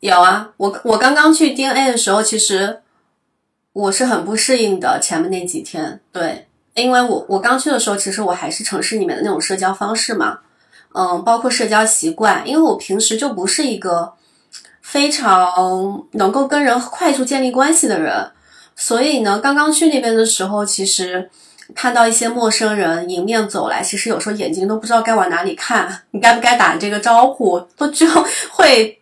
[0.00, 0.50] 有啊。
[0.56, 2.80] 我我刚刚去 DNA 的时候，其实
[3.72, 4.98] 我是很不适应的。
[5.00, 10.40] 前面那几天，对，因为我我刚去的时候，其实我还是城市里面的那种社交方式嘛。
[10.96, 14.12] 嗯，包括社交习惯，因为我平时就不是一个
[14.80, 18.30] 非常能够跟人快速建立关系的人，
[18.76, 21.28] 所以呢，刚刚去那边的时候，其实
[21.74, 28.06] 看到一些陌生人迎面走来，其实有时候眼睛都不知道该往哪里看，你该不该打这个招呼，都就
[28.52, 29.00] 会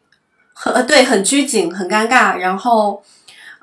[0.54, 2.38] 很对，很拘谨，很尴尬。
[2.38, 3.02] 然后，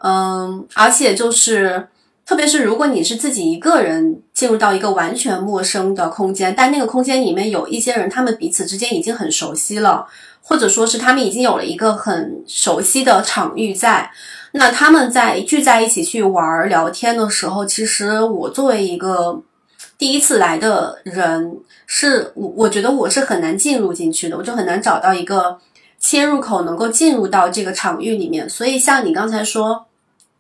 [0.04, 1.88] 嗯，而且就是。
[2.30, 10.06] 特别是如果你是自己一个人进入到一个完全陌生的空间，但那个空间里面有一些人，他们彼此之间已经很熟悉了，
[10.39, 14.12] 或者说是他们已经有了一个很熟悉的场域在，
[14.51, 19.41] 那他们在聚在一起去玩聊天的时候，其实我作为一个
[19.97, 25.58] 第一次来的人，是我我觉得我是很难进入进去的，我就很难找到一个
[25.97, 28.47] 切入口能够进入到这个场域里面。
[28.47, 29.88] 所以像你刚才说。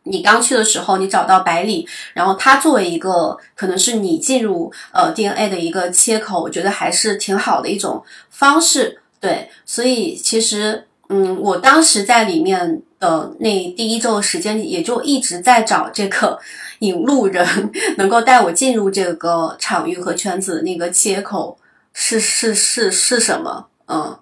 [0.03, 9.01] 你刚去的时候，你找到百里，然后他作为一个可能是你进入呃 DNA 的一个切口，我觉得还是挺好的一种方式。
[9.19, 16.39] 对，所以其实嗯，我当时在里面的那第一周的时间，也就一直在找这个
[16.79, 21.57] 引路人，能够带我进入这个场域和圈子那个切口
[21.93, 23.67] 是是是是什么？
[23.87, 24.17] 嗯。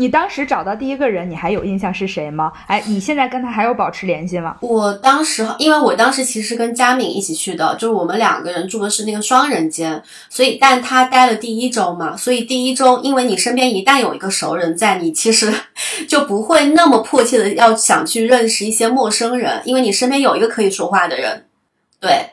[0.00, 2.50] 你当时找到第一个人，你还有印象是谁吗？
[2.66, 4.56] 哎，你现在跟他还有保持联系吗？
[4.60, 15.52] 我当时，因为我当时其实跟佳敏一起去的，就是我们两个人住的是那个双人间，所以但他待了第一周嘛，所以第一周，因为你身边一旦有一个熟人在，你其实
[16.08, 21.44] 就不会那么迫切的要想去认识一些陌生人，因为你身边有一个可以说话的人，
[22.00, 22.30] 对。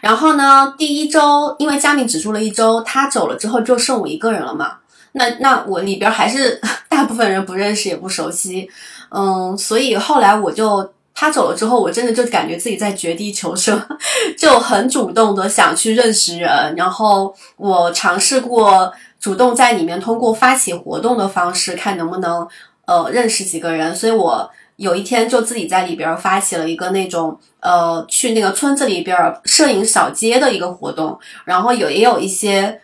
[0.00, 4.78] 然后呢，第一周，因为佳敏只住了一周，他走了之后就剩我一个人了嘛。
[5.16, 6.60] 那那我里边还是
[6.90, 8.68] 大部分人不认识也不熟悉，
[9.10, 13.80] 嗯，所以后来我就他走了之后，我真的就感觉自己在绝地求生，
[14.36, 22.46] 就很主动的想去认识人，然后我尝试过主动在里面通过发起活动的方式，看能不能
[22.86, 32.80] 呃认识几个人，所以我有一天就自己在里边发起了一个那种呃去那个村子里边摄影扫街的一个活动，然后有也有一些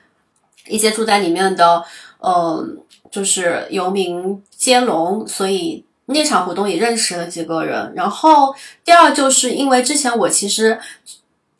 [0.68, 1.82] 一些住在里面的。
[2.22, 2.78] 嗯，
[3.10, 7.92] 就是游民接龙，所以那场活动也认识了几个人。
[7.94, 8.54] 然后
[8.84, 10.78] 第二就是因为之前我其实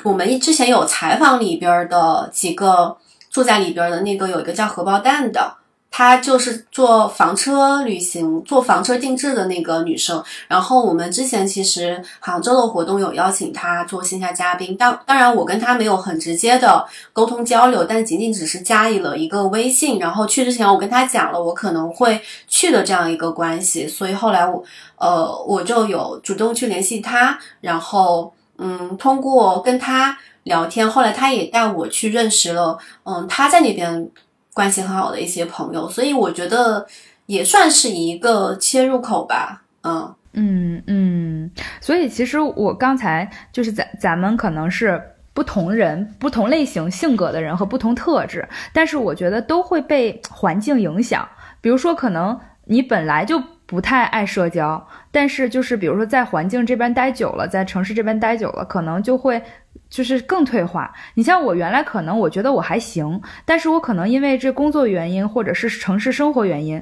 [0.02, 2.96] 我们之前有采访里边的几个
[3.30, 5.59] 住在里边的那个有一个叫荷包蛋的。
[5.91, 10.22] 她就是做房车旅行、做房车定制的那个女生。
[10.47, 19.99] 然后我们之前其实杭州的活动有邀请她做线下嘉宾，当当然我跟她没有很直接的沟通交流，但仅仅只是加了一个微信。
[19.99, 24.62] 然后去之前我跟她讲了我可能会去的这样一个关系，所以后来我
[24.97, 34.09] 呃我就有主动去联系她，然后嗯通过跟她聊天，后来她也带我去认识了嗯她在那边。
[34.53, 36.86] 关系很好的一些朋友，所以我觉得
[37.26, 39.62] 也算是一个切入口吧。
[39.82, 45.01] 嗯嗯嗯，所以其实我刚才就是咱咱们可能是
[45.32, 51.28] 不同人、不同类型性格的人和不同特质，但是我觉得都会被环境影响。
[51.61, 59.40] 比如说，可能你本来就不太爱社交，但是就是比如说在环境这边待久了，在城市这边待久了，可能就会。
[59.88, 60.92] 就是更退化。
[61.14, 66.80] 你像我原来可能我觉得我还行，但是我可能因为这工作原因或者是城市生活原因，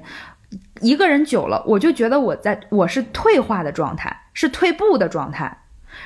[0.81, 5.59] 一个人久了，我就觉得我在我是退化的状态，是退步的状态。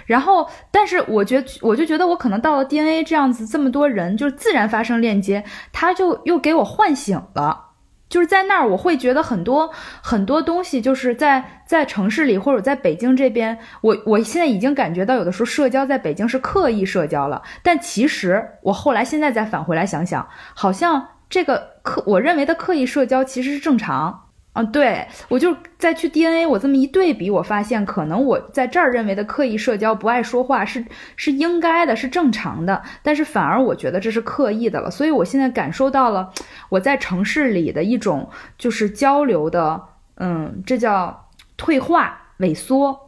[0.07, 7.72] 然后，但是我觉我就觉得我可能到了 DNA 这样子，这么多人就是自然发生链接，他就又给我唤醒了。
[8.13, 9.71] 就是在那儿，我会觉得很多
[10.03, 24.27] 很多东西，就是在在城市里或者在北京这边，我我现在已经感觉到有的时候社交在北京是刻意社交了，但其实我后来现在再返回来想想，好像这个刻我认为的刻意社交其实是正常。
[24.55, 30.85] 嗯，对我就再去 DNA，我这么一对比，我发现可能我在这儿认为的刻意社交、不爱说话是
[31.17, 34.91] 是应该的，是正常的，但是反而我觉得这是刻意的了。
[34.91, 36.31] 所以我现在感受到了
[36.69, 38.29] 我在城市里的一种
[38.59, 39.81] 就是交流的，
[40.17, 42.99] 嗯，这叫退化、萎缩，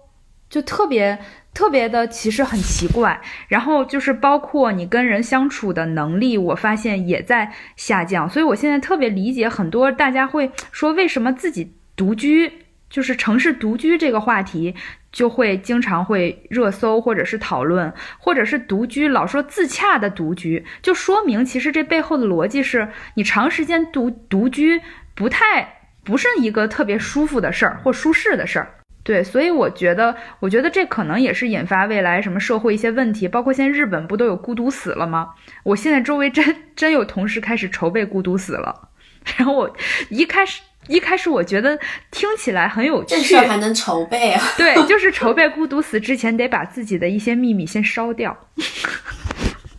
[0.48, 1.18] 就特别。
[1.54, 3.18] 特别的，其实很奇怪。
[3.48, 8.28] 然后就是包括你跟人相处的能力，我发现也在下降。
[8.28, 12.52] 所以我现在特别理解很多大家会说，为什么自己独居，
[12.90, 14.74] 就是城市独居这个话题，
[15.12, 24.82] 就会经常会热搜或者是讨论，或者是独居老说自洽的独居，就说明其实这背后的逻辑是你长时间独独居
[25.14, 28.74] 不太不是一个特别舒服的事儿或舒适的事儿。
[29.04, 35.28] 对，所以我觉得，我觉得这可能也是引发未来什么社会一些问题，包括现在日本不都有孤独死了吗？
[35.62, 38.88] 我现在周围真真有同事开始筹备孤独死了，
[39.36, 39.76] 然后我
[40.08, 41.78] 一开始一开始我觉得
[42.10, 44.42] 听起来很有趣，这事还能筹备啊？
[44.56, 48.34] 对，就是筹备孤独死之前得把自己的一些秘密先烧掉，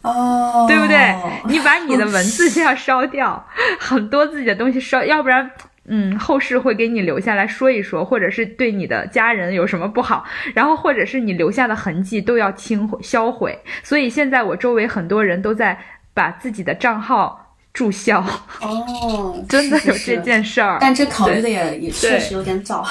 [0.04, 1.16] 哦，对不对？
[1.50, 3.48] 你把你的文字先要烧掉，
[3.80, 5.50] 很多自己的东西烧，要不然。
[5.88, 10.26] 嗯，后世会给你留下来说一说，或者是对你的家人有什么不好，
[10.56, 13.60] 然后或者是你留下的痕迹都要清销毁。
[13.84, 15.80] 所以现在我周围很多人都在
[16.14, 18.20] 把自己的账号注销。
[18.62, 22.84] 哦，真的有这件事儿，但这考虑的也也确实有点早。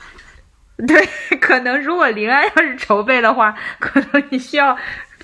[0.88, 1.08] 对，
[1.38, 4.76] 可能如果临安要是筹备的话，可能你需要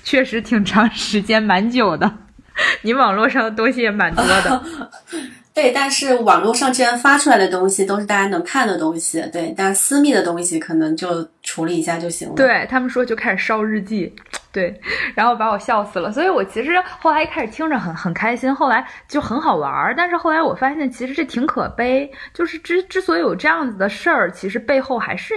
[0.03, 2.19] 确实挺长时间，蛮久的。
[2.83, 4.63] 你网络上的东西也蛮多的。
[5.53, 12.35] 对，但是网络上既然发出来的东西都是大家能看的东西，对，但私密的东西可能就处理一下就行了。
[12.35, 14.15] 对他们说就开始烧日记，
[14.53, 14.79] 对，
[15.13, 16.09] 然后把我笑死了。
[16.09, 19.93] 所以我其实后来一开始听着很很开心，后来就很好玩儿。
[19.95, 25.35] 但是后来我发现其实这挺可悲，就是之之所以有这样子的事儿，其实背后还是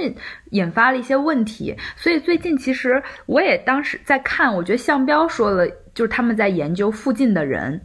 [0.52, 1.76] 引发了一些问题。
[1.96, 7.80] 所以最近其实我也当时在看，我觉得向彪说了，就是他们在研究附近的人。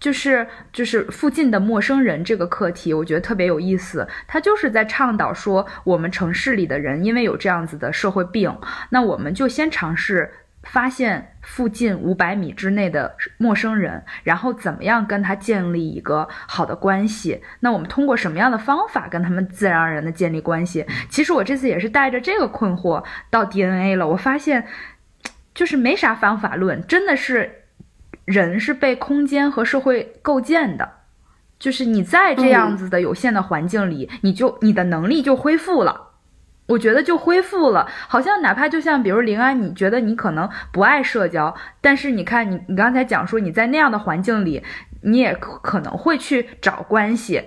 [0.00, 4.06] 就是就是附近的陌生人这个课题，我觉得特别有意思。
[4.26, 8.56] 他就是在倡导说，我们城市里的人因为有这样子的社会病，
[8.90, 10.32] 那我们就先尝试
[10.62, 17.42] 发现附近五百米之内的陌生人，然后怎么样跟他建立一个好的关系。
[17.60, 20.86] 那我们通过什么样的方法跟他们自然而然的建立关系？
[21.08, 24.64] 其实我这次也是带着这个困惑到 DNA 了，我发现
[25.54, 27.57] 就是没啥方法论，真的是。
[28.28, 30.86] 人是被空间和社会构建的，
[31.58, 36.10] 就是你在这样子的有限的环境里，你就你的能力就恢复了，
[36.66, 37.88] 我觉得就恢复了。
[38.06, 44.62] 好像哪怕就像比如林安，你觉得你可能不爱社交，但是你看你你刚才讲说你在那样的环境里，
[45.00, 47.42] 你也可能会去找关系，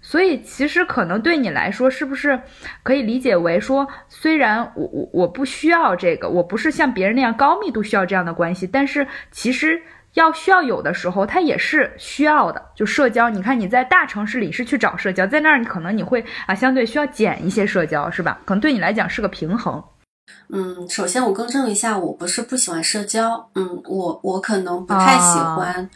[0.00, 2.42] 所以其实可能对你来说，是不是
[2.84, 9.82] 可以理解为说，虽然我我我不需要这个，我不是像别人那样高密度需要这样的关系，但是其实。
[10.14, 12.62] 要需要有的时候，它也是需要的。
[12.74, 18.40] 就社交，你看你在大城市里是去找社交，在那儿你可能你会啊，相对需要减一些社交，是吧？
[18.44, 19.82] 可能对你来讲是个平衡。
[20.50, 25.88] 嗯，首先我更正一下，我不是不喜欢社交，嗯，我我可能不太喜欢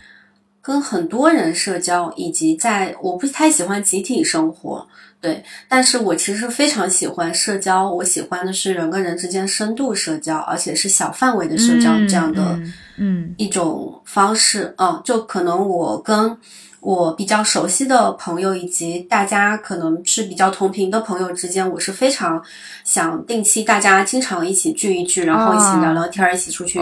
[0.61, 4.89] 跟很多人社交，以及在我不太喜欢集体生活。
[5.27, 12.57] 对，但是我其实非常喜欢社交，我喜欢的是人跟人之间深度社交，而且是小范围的社交这样的，
[12.97, 16.39] 嗯，一种方式啊，就可能我跟
[16.79, 22.41] 我比较熟悉的朋友，以及大家可能是比较同频的朋友之间，我是非常
[22.85, 26.79] 想定期大家经常一起聚一聚，然后一起聊聊天，一起出去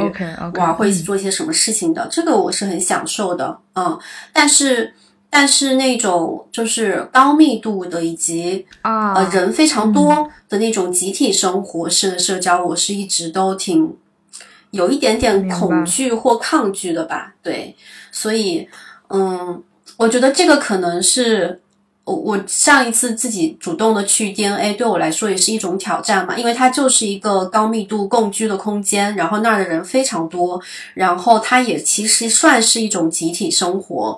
[0.55, 3.99] 玩，或一起做一些什么事情的，这个我是很享受的，嗯，
[4.35, 4.93] 但是。
[5.37, 13.97] 但是那种就是高密度的以及啊呃人非常多的那种集体生活式的社交，我是一直都挺
[14.71, 17.35] 有一点点恐惧或抗拒的吧。
[17.43, 17.75] 对，
[18.13, 18.69] 所以
[19.09, 19.61] 嗯，
[19.97, 21.61] 我觉得这个可能是
[22.05, 30.63] 我我上一次自己主动的去 DNA 对我来说也是一种挑战嘛，因为它就是一个高密度共居的空间，然后那儿的人非常多，
[30.95, 34.17] 然后它也其实算是一种集体生活。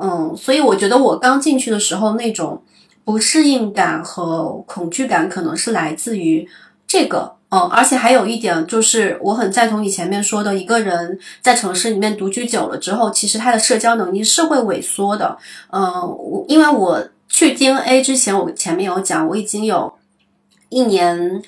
[0.00, 2.62] 嗯，所以我觉得我刚进去的时候那种
[3.04, 6.48] 不适应感和恐惧感，可能是来自于
[6.86, 7.34] 这个。
[7.50, 15.38] 嗯，而且还有一点就是，我很赞同你前面说的，一个人在城市里面独居久了之后，其实他的社交能力是会萎缩的。
[15.70, 19.92] 嗯，我因为我去 DNA 之前，我前面有讲，我已经有
[20.68, 21.42] 一年。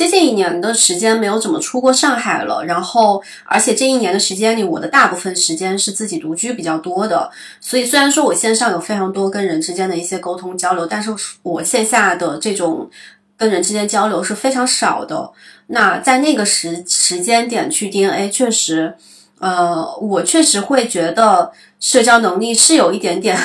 [0.00, 7.30] 接近一年的时间没有怎么出过上海了，然后而且这一年的时间里，我的大部分时间是自己独居比较多的，
[7.60, 12.88] 所以虽然说我线上有非常多跟人之间的一些沟通交流，但是我线下的这种
[13.36, 15.30] 跟人之间交流是非常少的。
[15.66, 18.94] 那在那个时时间点去 DNA，确实，
[19.38, 23.36] 呃，我确实会觉得社交能力是有一点点。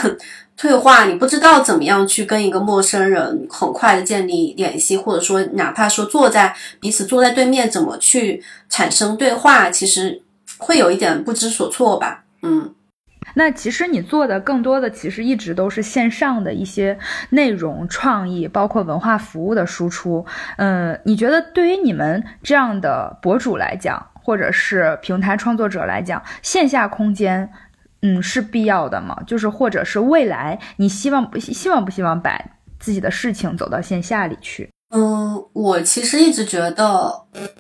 [0.58, 10.24] 退化，你不知道怎么样去跟一个陌生人很快的建立联系，或者说哪怕说坐在彼此坐在对面，怎么去产生对话，其实
[10.58, 12.24] 会有一点不知所措吧。
[12.42, 12.74] 嗯，
[13.34, 16.98] 那其实你做的更多的其实一直都是线上的一些
[17.32, 20.26] 内容创意，包括文化服务的输出。
[20.58, 27.52] 嗯，你觉得对于你们这样的博主来讲，或者是平台创作者来讲，线下空间？
[28.08, 29.18] 嗯，是必要的吗？
[29.26, 32.40] 就是或者是未来，你希望不希望不希望把
[32.80, 34.70] 自己的事情走到线下里去？
[34.92, 37.12] 嗯，我其实一直觉得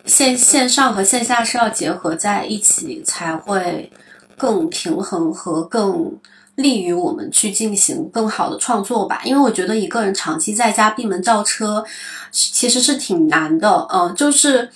[0.06, 3.91] 线线上和线下是要结合在一起，才会
[4.38, 6.16] 更平衡和更
[6.54, 9.22] 利于我们去进行更好的创作吧。
[9.26, 11.84] 因为我觉得一个人长期在家闭门造车，
[12.30, 13.88] 其实是挺难的。
[13.91, 14.70] 嗯，就是。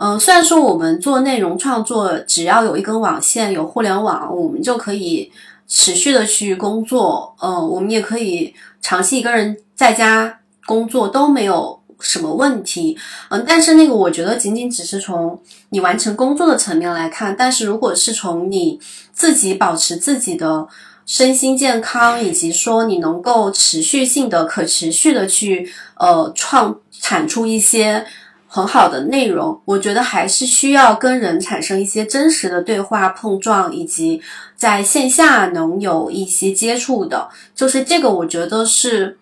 [0.00, 5.28] 嗯，虽然说我们做内容创作，只要有一根网线，有互联网，我们就可以
[5.66, 7.34] 持续的去工作。
[7.42, 12.96] 嗯，我们也可以长期一个人在家工作都没有什么问题。
[13.30, 15.36] 嗯，但是那个我觉得仅仅只是从
[15.70, 18.78] 你完成工作的层面来看，但是如果是从你
[19.12, 20.68] 自己保持自己的
[21.06, 28.06] 身心健康，以及说你能够持续性的、可持续的去呃创产出一些。
[28.48, 34.22] 很好的内容，我觉得还是需要跟人产生一些真实的对话碰撞，以及
[34.56, 37.28] 在线下能有一些接触的。
[37.54, 39.18] 就是这个，我觉得是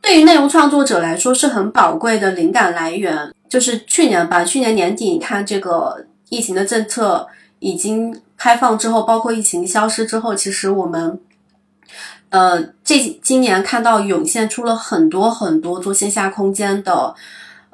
[0.00, 3.34] 对于内容创作者来说是很宝贵的灵感来源。
[3.48, 7.26] 就是去年吧，去年年底，你看这个疫情的政策
[7.58, 11.18] 已经开放之后，包括疫情消失之后，其实我们，
[12.28, 17.12] 呃，这今年看到涌现出了很多很多做线下空间的，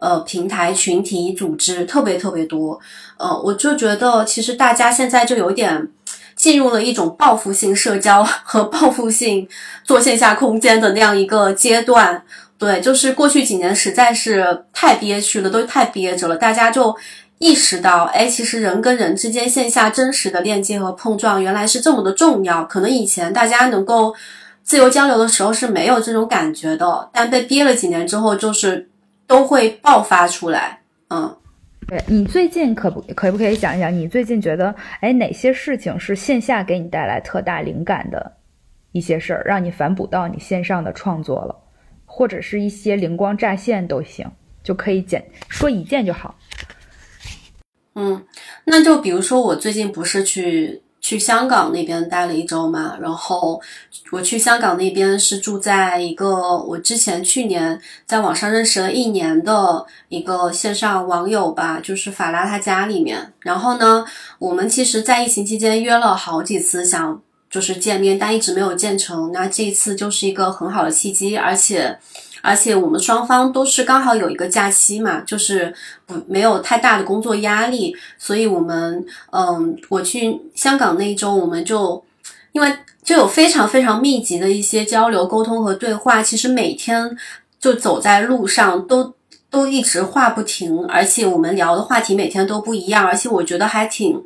[0.07, 2.79] 呃，平台、群体、组织，特别特别多。
[3.17, 5.89] 呃，我就觉得其实大家现在就有点
[6.37, 9.49] 进入了一种报复性社交和报复性
[9.83, 12.23] 做线下空间的那样一个阶段。
[12.57, 16.37] 对，就是过去几年实在是太憋屈了，都太憋着了。
[16.37, 16.95] 大家就
[17.39, 22.65] 意识到，哎，其实人跟人之间线下真实的链接和碰撞，原来是这么的重要。
[22.65, 24.15] 可能以前大家能够
[24.63, 28.89] 自由交流的时候是没有这种感觉的，但被憋了几年之后，就是
[29.27, 30.81] 都会爆发出来。
[31.09, 31.37] 嗯，
[31.87, 38.33] 对你最近可不可不可以讲一讲，你最近觉得，哎，哪些事情是线下给你带来特大灵感的
[38.93, 41.55] 一些事儿，让你反哺到你线上的创作了？
[42.05, 44.31] 或者是一些灵光乍现都行，
[44.63, 46.35] 就可以简说一件就好。
[47.95, 48.25] 嗯，
[48.65, 53.63] 那就比如说我最近不是去去香港那边待了一周嘛，然后
[54.11, 63.33] 我去香港那边是住在一个我之前去年在网上认识了一年的一个线上网友吧，就是法拉他家里面。
[63.39, 64.05] 然后呢，
[64.41, 67.23] 我们其实，在疫情期间约了好几次想。
[67.49, 69.31] 就是见面，但一直没有见成。
[69.33, 71.97] 那这一次就是一个很好的契机，而且，
[72.47, 75.75] 而且我们双方都是刚好有一个假期嘛，就是
[76.07, 82.03] 不没有太大的工作压力，所以我们，嗯，我去香港那一周，我们就
[82.53, 82.73] 因为
[83.03, 87.17] 就有非常非常密集的一些交流、沟通和对话，其实每天
[87.59, 89.13] 就走在路上都
[89.51, 94.23] 都一直话不停，而且我们聊的话题每天都不一样，而且我觉得还挺。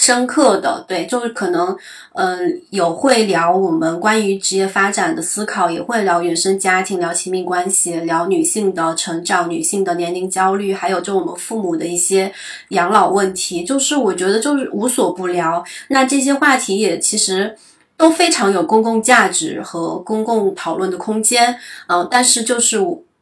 [0.00, 1.76] 深刻的对，就是可能，
[2.14, 12.32] 嗯，有会聊我们关于职业发展的思考，也会聊原生家庭，聊亲密关系，聊女性的成长，女性的年龄焦虑，还有就我们父母的一些
[12.68, 15.62] 养老问题，就是我觉得就是无所不聊。
[15.88, 17.56] 那这些话题也其实
[17.96, 22.78] 都非常有公共价值和公共讨论的空间，嗯，但是就是。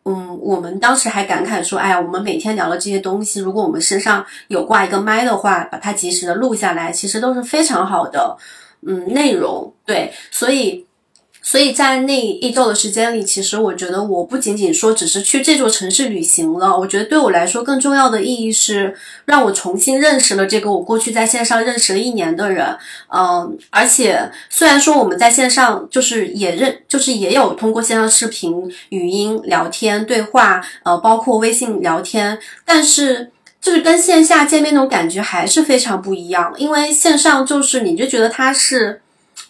[0.07, 8.39] 嗯，我们当时还感慨说，哎呀，我们每天聊的这些东西，如果我们身上有挂一个麦的话，把它及时的录下来，其实都是非常好的，
[8.87, 9.75] 嗯，内容。
[9.85, 10.86] 对，所以。
[11.49, 18.93] 所以在那一周的时间里，其实我觉得我不仅仅说只是去这座城市旅行了，我觉得对我来说更重要的意义是
[19.27, 22.77] 让我重新认识了这个我过去在线上认识了一年的人。
[23.15, 33.31] 嗯，而且虽然说我们在线上就是也认，就是也有通过线上视频、语音聊天对话，呃，包括微信聊天，但是
[33.61, 39.01] 就是跟线下见面那种感觉还是非常不一样，因为线上就是你就觉得它是。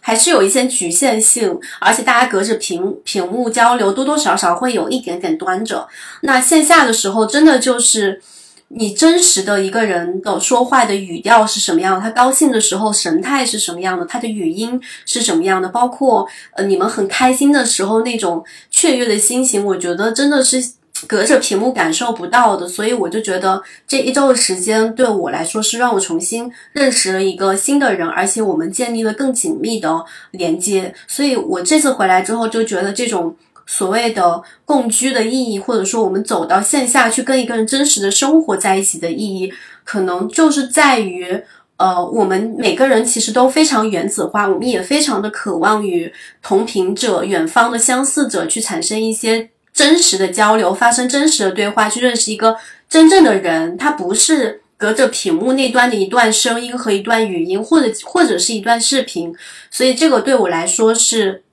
[0.07, 5.89] 还是有一些局限性，而且大家隔着屏屏幕交流，多多少少会有一点点端着。
[6.21, 8.23] 那线下的时候，真的就是
[8.69, 20.65] 你真实的一个人的说话的语调是什么样，他高兴的时候神态是什么样的，他的语音是什么样的，包括呃你们很开心的时候那种雀跃的心情，我觉得真的是。
[21.07, 30.95] 隔着屏幕感受不到的，所以我就觉得这一周的时间对我来说是让我重新认识了一个新的人，而且我们建立了更紧密的连接。
[31.07, 33.35] 所以我这次回来之后就觉得，这种
[33.67, 39.53] 所谓的共居的意义，或者说我们走到线下去跟一个人真实的生活在一起的意义，
[39.85, 41.43] 可能就是在于，
[41.77, 49.51] 呃，我们每个人其实都非常原子化，我们也非常的渴望与同频者、远方的相似者去产生一些。
[49.77, 52.57] 真实的交流，发生真实的对话，去认识一个
[52.89, 59.37] 真正的人，他不是隔着屏幕那端的一段声音和一段语音，或者或者是一段视频。
[59.71, 61.45] 所以这个对我来说是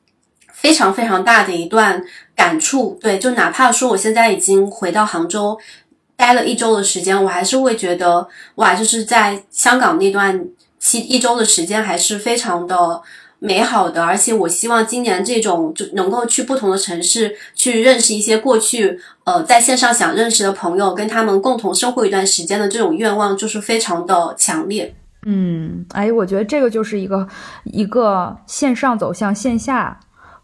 [0.53, 2.01] 非常非常大的一段
[2.34, 2.97] 感触。
[3.01, 5.59] 对，就哪怕说我现在已经回到杭州
[6.15, 10.47] 待了一周的时间，我还是会觉得哇，就是在香港那段
[10.80, 13.01] 期一周的时间还是非常的。
[13.45, 24.95] 美好的，而且我希望今年这种就能够去不同的城市，去认识一些过去呃在线上想认识的朋友，跟他们共同生活一段时间的这种愿望，就是非常的强烈。
[25.25, 27.27] 嗯，哎，我觉得这个就是一个
[27.65, 29.99] 一个线上走向线下。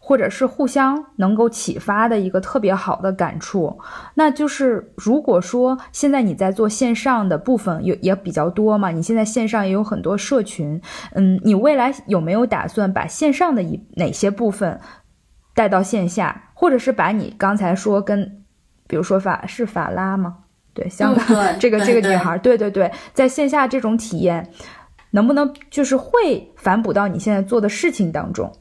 [0.09, 3.77] 或者是互相能够启发的一个特别好的感触，
[4.15, 10.81] 那就是如果说现在你在做线上的部分也也比较多嘛，你现在线上也有很多社群，
[11.13, 14.79] 嗯，你未来有没有打算把线上的一哪些部分
[15.53, 18.41] 带到线下，或者是把你刚才说跟，
[18.87, 20.37] 比如说法是法拉吗？
[20.73, 21.23] 对，香港
[21.61, 24.49] 这个这个女孩，对对对，在线下这种体验，
[25.11, 28.51] 能不能就是会反哺到你现在做的事情当中？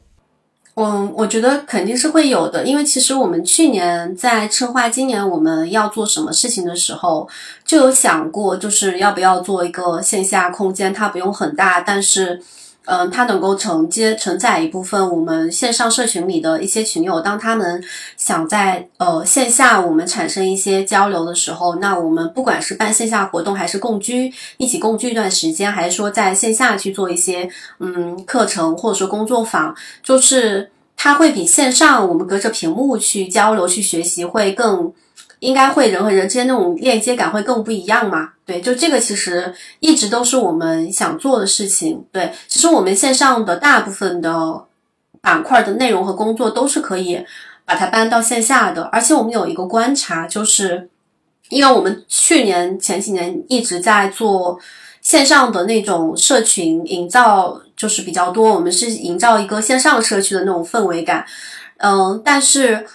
[0.81, 7.27] 嗯，我觉得肯定是会有的，因为其实我们去年在策划今年我们要做什么事情的时候，
[7.65, 12.41] 就有想过，就是要不要做一个线下空间，它不用很大，但是。
[12.91, 17.83] 嗯，它能够承接承载一部分我们线上社群里的一些群友，当他们
[18.17, 27.47] 想在呃线下我们产生一些交流的时候，那我们不管是办线下活动，还是共居一起共居一段时间，还是说在线下去做一些
[27.79, 34.91] 嗯课程或者说工作坊，就是它会比线上我们隔着屏幕去交流去学习会更。
[35.39, 38.29] 应该会人和人之间那种链接感会更不一样嘛？
[38.45, 42.03] 对，就这个其实一直都是我们想做的事情。
[42.11, 44.65] 对，其实我们线上的大部分的
[45.21, 47.23] 板块的内容和工作都是可以
[47.63, 48.83] 把它搬到线下的。
[48.91, 50.89] 而且我们有一个观察，就是
[51.49, 54.59] 因为我们去年前几年一直在做
[55.01, 58.53] 线上的那种社群营造，就是比较多。
[58.53, 61.25] 我们是营造一个线上社区的那种氛围感，
[61.77, 62.85] 嗯，但是。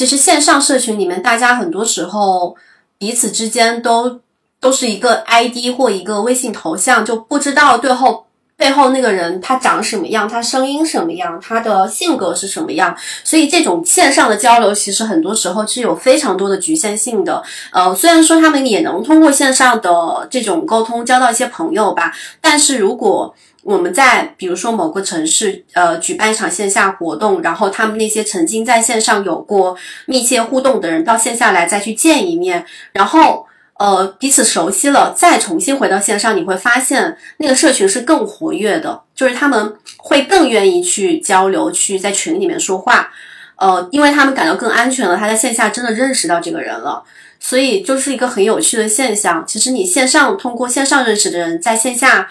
[0.00, 2.56] 其实线上社群里面，大家很多时候
[2.96, 4.18] 彼此之间都
[4.58, 8.24] 都是一个 ID 或一个微信头像，就不知道最后
[8.56, 12.96] 背后那个人他长什么样，他声音什么样，他的性格是什么样。
[13.24, 17.42] 所以这种线上的交流，其实很多时候是有非常多的局限性的。
[17.70, 33.46] 呃，虽然说他们也能通过线上的这种沟通交到一些朋友吧，但是如果我们在比如说某个城市，呃，举办一场线下活动，然后他们那些曾经在线上有过密切互动的人，到线下来再去见一面，然后
[33.78, 43.10] 呃彼此熟悉了，再重新回到线上，你会发现那个社群是更活跃的，就是他们会更愿意去交流，去在群里面说话，
[43.56, 47.02] 呃，因为他们感到更安全了，他在线下真的认识到这个人了，
[47.38, 49.44] 所以就是一个很有趣的现象。
[49.46, 52.26] 其实你线上通过线上认识的人，在线下。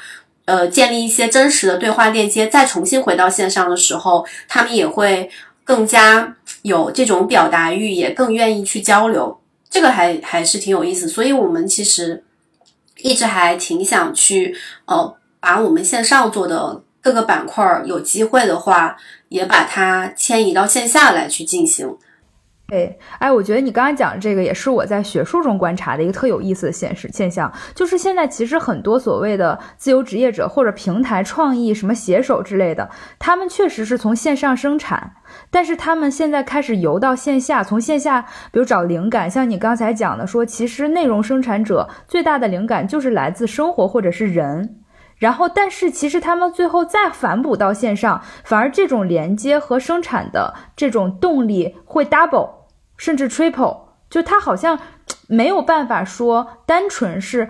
[0.49, 5.29] 呃，建立一些真实的对话链接，再重新回到线上的时候，他们也会
[5.63, 9.39] 更加有这种表达欲，也更愿意去交流。
[9.69, 12.23] 这个还还是挺有意思，所以我们其实
[12.97, 18.97] 一直还挺想去呃，把我们线上做的各个板块，有机会的话，
[19.27, 21.95] 也把它迁移到线下来去进行。
[22.69, 35.13] 对，哎，我觉得你刚才讲的这个也是我在学术中观察的一个特有意思的现实现象，就是现在其实很多所谓的自由职业者或者平台创意什么写手之类的，他们确实是从线上生产，
[35.49, 44.75] 但是他们现在开始游到线下，从线下比如找灵感，像你刚才讲的说，其实内容生产者最大的灵感就是来自生活或者是人，
[45.17, 52.58] 然后但是其实他们最后再反哺到线上，反而这种连接和生产的这种动力会 double。
[52.99, 53.77] 甚至 triple，
[54.09, 54.77] 就它好像
[55.27, 57.49] 没有办法说单纯是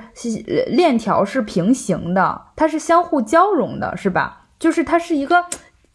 [0.68, 4.46] 链条是平行的，它是相互交融的，是吧？
[4.60, 5.44] 就是它是一个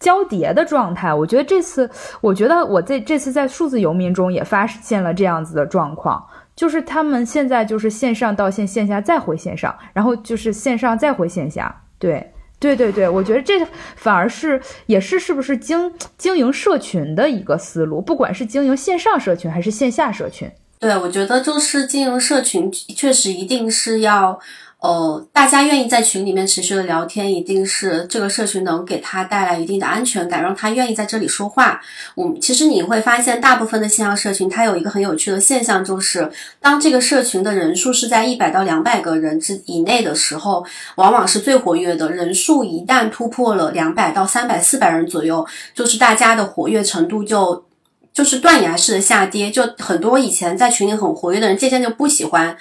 [0.00, 1.14] 交叠的状态。
[1.14, 1.88] 我觉得这次，
[2.20, 6.26] 我觉得我在这次在数字游民中也发现了这样子的状况，
[6.56, 12.33] 就是他们现在就是线上到线，线下再回线上，然后就是线上再回线下，对。
[12.58, 20.50] 对对对，我觉得这反而是也是是不是经经营社群的一个思路，不管是经营线上社群还是线下社群。
[20.78, 24.40] 对，我觉得就是经营社群，确实一定是要。
[24.84, 31.80] 呃，大家愿意在群里面持续的聊天，一定是这个社群能给他带来一定的安全感，让他愿意在这里说话。
[32.14, 36.30] 我们其实你会发现，大部分的线上社群，它有一个很有趣的现象，就是
[36.60, 40.62] 当这个社群的人数是在一百到两百个人之以内的时候，
[40.96, 42.10] 往往是最活跃的。
[42.10, 47.64] 人数一旦突破了两百到三百、四百人左右，就是大家的活跃程度就
[48.12, 52.54] 就是断崖式的下跌，就很多以前在群里很活跃的人，渐渐就不喜欢。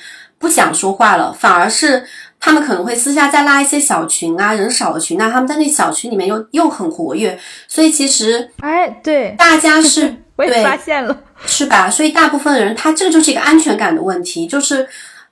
[0.44, 2.04] 不想说话了，反而是
[2.38, 7.40] 他们可能会私下再拉一些小群啊，人少的群啊，他们在那小群里面又又很活跃，
[7.70, 11.90] 所以其实，哎，对，大家是， 我也发现了，是吧？
[11.90, 14.86] 所以大部分人，他这个就是一个安全感的问题，就是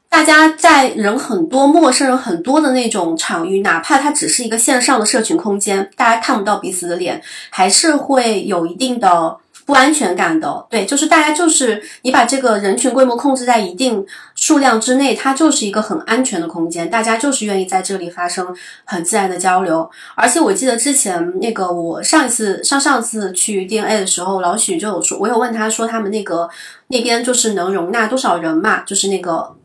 [0.07, 9.35] 大家在人很多、陌生人很多的那种场域，哪怕它只是一个线上的社群空间，大家看不到彼此的脸，还是会有一定的。
[9.65, 14.05] 不安全感的，对，就是大家就是你把这个人群规模控制在一定
[14.35, 18.47] 数量之内，它就是一个很安全的空间，大家就是愿意在这里发生
[18.85, 19.89] 很自然的交流。
[20.15, 26.49] 而且我记得之前那个我上一次上上次去 DNA 的时候，老许就有说，我有问他说他们那个
[26.87, 29.55] 那边就是能容纳多少人嘛，就是那个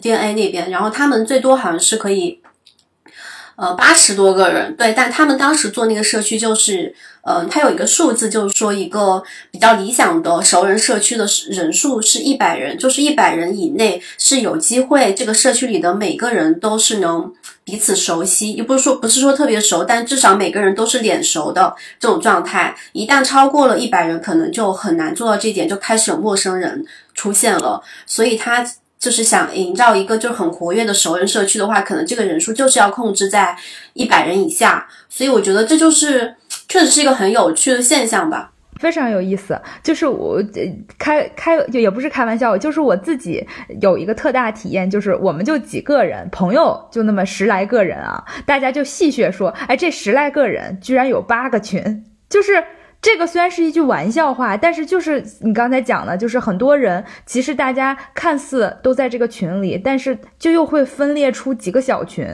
[0.00, 2.40] DNA 那边，然后他们最多好像是可以。
[3.56, 17.32] 呃，八十多个人，对，但他们当时做那个社区，就是，嗯，他有一个数字，就是说一个比较理想的熟人社区的人数是一百人，就是一百人以内是有机会，这个社区里的每个人都是能
[17.62, 22.74] 彼此熟悉，也不是说不是说特别熟，但至少每个人都是脸熟的这种状态。
[22.92, 26.84] 一旦超过了一百人，可能就很难做到这一点，就开始有陌生人
[27.14, 27.80] 出现了。
[28.04, 28.66] 所以他
[29.04, 33.54] 就是想营造一个就很活跃的熟人社区的话，可能这个人数就是要控制在
[33.92, 34.88] 一百人以下。
[35.10, 36.34] 所以我觉得这就是
[36.66, 38.52] 确实是一个很有趣的现象吧。
[38.80, 40.42] 非常有意思，就是我
[40.98, 43.46] 开开就也不是开玩笑，就是我自己
[43.82, 52.64] 有一个特大体验，就是我们就几个人朋友就那么十来个人啊，大家就戏谑说，哎，这十来个人居然有八个群，就是
[53.04, 62.26] 这个虽然是一句玩笑话，但是就是你刚才讲的，就是很多人其实大家看似都在这个群里，但是就又会分裂出几个小群。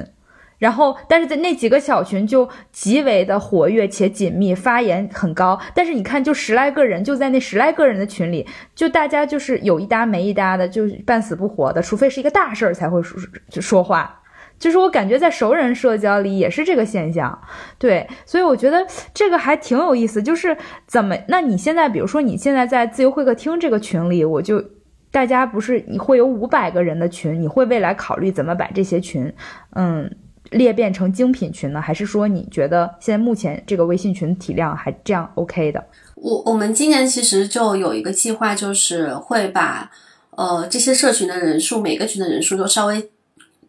[0.59, 5.59] 然后，但是在那几个小群就极为的活跃且紧密，发言很高。
[5.75, 8.47] 但是你看，就十来个人，就在那十来个人的群里，
[8.77, 13.19] 就大家就是有一搭没一搭的，就半死不活的，除非是一个大事儿才会说
[13.61, 14.21] 说话。
[14.61, 17.37] 就是我感觉在熟人社交里也是这个现象，
[17.79, 20.23] 对，所以我觉得这个还挺有意思。
[20.23, 20.57] 就是
[20.87, 21.17] 怎么？
[21.27, 24.65] 那你现在，比如说你现在在自由会客厅这个群里，我就
[25.11, 29.35] 大家不是你会有五百个人的群，你会未来考虑怎么把这些群，
[29.75, 30.09] 嗯。
[30.53, 35.85] 裂变成精品群呢，还是说你觉得现在目前这个微信群体量还这样 OK 的？
[36.17, 39.89] 我我们今年其实就有一个计划，就是会把
[40.31, 43.11] 呃这些社群的人数，每个群的人数都稍微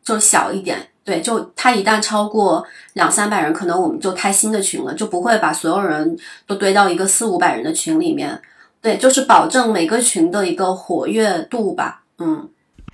[0.04, 0.88] 就小一点。
[1.04, 8.40] 对，就它一旦超过两三百人，可能我们就开新的群了，就不会把所有人都堆到一个四五百人的群里面。
[8.82, 12.04] 对，就是保证每个群的一个活跃度吧。
[12.20, 12.50] 嗯。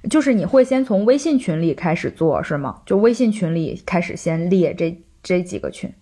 [0.10, 2.78] 就是你会先从微信群里开始做是吗？
[2.86, 5.94] 就微信群里开始先列这这几个群。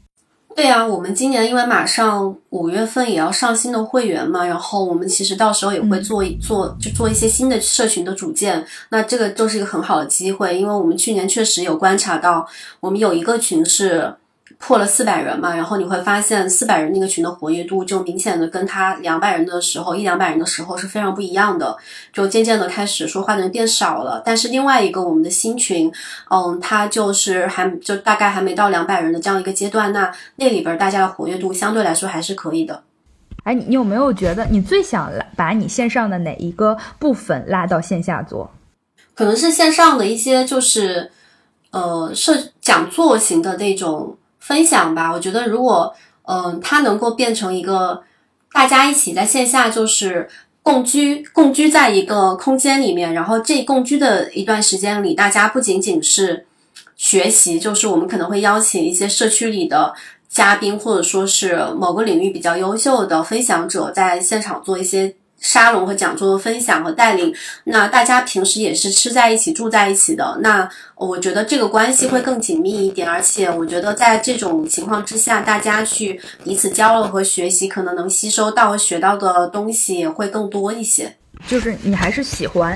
[0.56, 8.66] 对呀，我们今年因为马上五月份也要上新的会员嘛，然后我们其实到时候也会做一做，就做一些新的社群的组建。
[8.90, 12.48] 那这个就是一个很好的机会，因为我们去年确实有观察到，
[12.80, 14.16] 我们有一个群是。
[14.58, 21.76] 破了四百人嘛，然后你会发现四百人那个群的活跃度就明显的跟他两百人的时候一两百人的时候是非常不一样的，
[22.14, 24.22] 就渐渐的开始说话的人变少了。
[24.26, 25.92] 但是另外一个我们的新群，
[26.32, 32.84] 嗯，它就是还就大概还没到两百人的这样一个阶段，那那里边大家的活跃度相对来说还是可以的。
[33.44, 38.50] 哎，你有没有觉得你最想把你线上的哪一个部分拉到线下做？
[39.14, 41.12] 可能是线上的一些就是
[41.72, 44.18] 呃设讲座型的那种。
[44.46, 45.92] 分享吧，我觉得如果
[46.28, 48.04] 嗯，它能够变成一个
[48.54, 50.30] 大家一起在线下就是
[50.62, 56.46] 共居，共居在一个空间里面，然后这共居的一段时间里，大家不仅仅是
[56.96, 59.96] 学习，就是我们可能会邀请一些社区里的
[60.30, 65.16] 嘉宾，或者说是某个领域比较优秀的分享者，在现场做一些。
[65.40, 67.34] 沙龙和讲座的分享和带领，
[67.66, 73.08] 那大家平时也是吃在一起、住在一起的，那我觉得这个关系会更紧密一点。
[73.08, 81.16] 而且我觉得在这种情况之下，大家去彼此交流和学习，可能能吸收到和学到的东西也会更多一些。
[81.46, 82.76] 就是你还是喜欢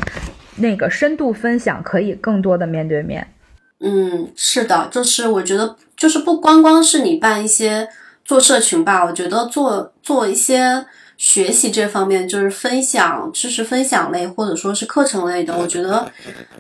[0.58, 3.34] 那个深度分享，可以更多的面对面。
[3.80, 7.88] 嗯，是的，就是我觉得，就是不光光是你办一些
[8.24, 10.86] 做社群吧，我觉得做做一些。
[11.20, 16.10] 学习这方面就是分享知识分享类或者说是课程类的，我觉得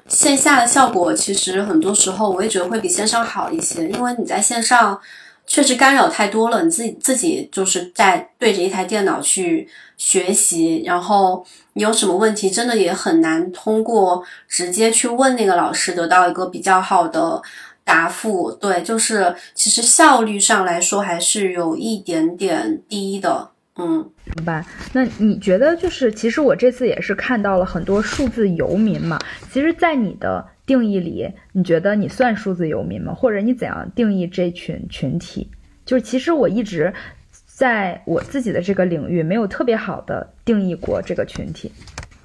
[0.09, 4.99] 线下的效果其实很多时候我也觉得会比线上好一些，因为你在线上
[5.47, 17.41] 确实干扰太多了，你自己自己就是在对着一台电脑去学习，然后你有什么问题真的也很难通过直接去问那个老师得到一个比较好的
[17.85, 18.51] 答复。
[18.51, 23.48] 对，就是其实效率上来说还是有一点点低的。
[23.79, 24.65] 嗯，明白。
[24.91, 29.17] 那你觉得就是，其实我这次也是看到了很多数字游民嘛。
[29.51, 33.13] 其实，在你的定义里，你觉得你算数字游民吗？
[33.13, 35.49] 或者你怎样定义这群群体？
[35.85, 36.93] 就是其实我一直
[37.45, 41.71] 在我自己的这个领域没有特别好的定义过这个群体。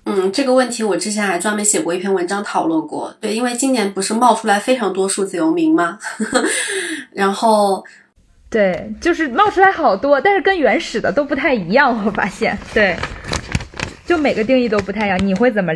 [0.07, 3.15] 嗯，这个问题我之前还专门写过一篇文章讨论过。
[3.21, 5.99] 对，因为今年不是冒出来非常多数字游民吗？
[7.15, 7.85] 然后。
[8.55, 12.07] 对，就是冒出来好多，但是跟原始的都不太一样。
[12.07, 12.97] 我发现，对，
[14.07, 15.27] 就每个定义都不太一样。
[15.27, 15.73] 你会怎么？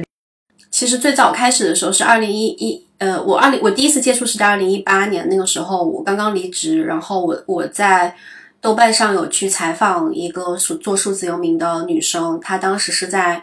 [0.70, 8.14] 其实最早开始的时候是二零一一，呃，我二零我第一次接触是在二零一八年，那个时候我刚刚离职，然后我我在
[8.60, 13.42] 豆瓣上有去采访一个数做数字游民的女生，她当时是在，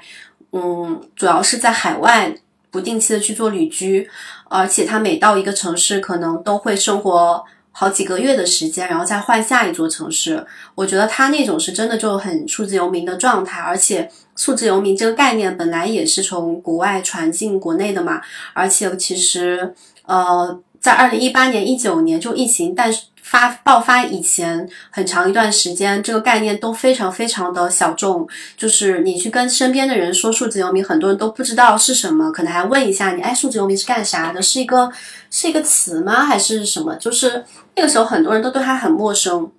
[0.54, 2.34] 嗯，主要是在海外
[2.72, 4.10] 不定期的去做旅居，
[4.46, 7.44] 而且她每到一个城市，可能都会生活。
[7.78, 10.48] 好几个月的时间，然后再换下一座城市。
[10.76, 18.22] 我觉得他那种是真的就很数字游民的状态，而且数字游民这个概念本来也是从国外传进国内的嘛。
[18.54, 19.74] 而且其实，
[20.06, 28.28] 呃，在二零一八年、一九年就疫情但是发爆发以前很长一段时间，这个概念都非常非常的小众。
[28.56, 34.40] 就是你去跟身边的人说数字游民，很多人都不知道是什么，可能还问一下你，哎，数字游民是干啥的？
[34.40, 34.92] 是一个
[35.32, 36.24] 是一个词吗？
[36.24, 36.94] 还是什么？
[36.98, 37.44] 就是
[37.76, 39.52] 那个时候很多人都对它很陌生。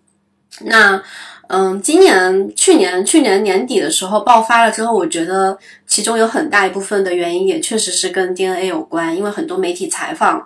[0.60, 1.02] 那。
[1.48, 5.56] 嗯，今年、去年、去年年底的时候爆发了之后，我觉得
[5.86, 10.44] 其中有很大一部分的原因也确实是跟 DNA 有关，因为很多媒体采访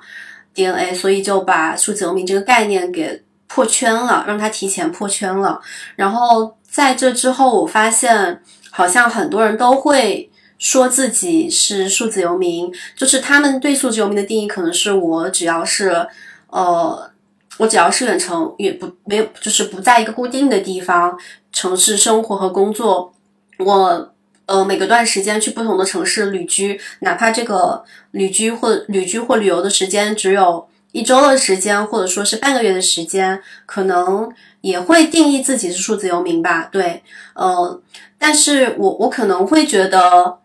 [0.55, 5.61] DNA，所以就把数字游民这个概念给破圈了，让它提前破圈了。
[5.97, 16.07] 然后在这之后，我发现好像很多人都会说自己是数字游民，就是他们对数字游民的定义可能是我只要是
[16.49, 17.11] 呃。
[17.59, 21.15] 我只要是远程，也不没有，就是不在一个固定的地方
[21.53, 23.13] 城市生活和工作。
[23.59, 24.15] 我
[24.51, 34.29] 呃每隔段时间去不同的城市旅居，哪怕这个旅居或旅居或旅游的时间只有一周的时间，或者说是半个月的时间，可能
[34.61, 36.69] 也会定义自己是数字游民吧。
[36.73, 37.81] 对，呃，
[38.19, 40.39] 但是我我可能会觉得，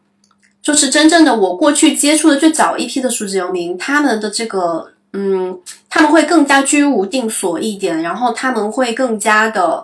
[0.62, 4.91] 就是真正的我过去接触的最早一批的数字游民，他们的这个。
[5.18, 5.58] 嗯，
[5.89, 9.82] 他们会更加居无定所一点，然后他们会更加的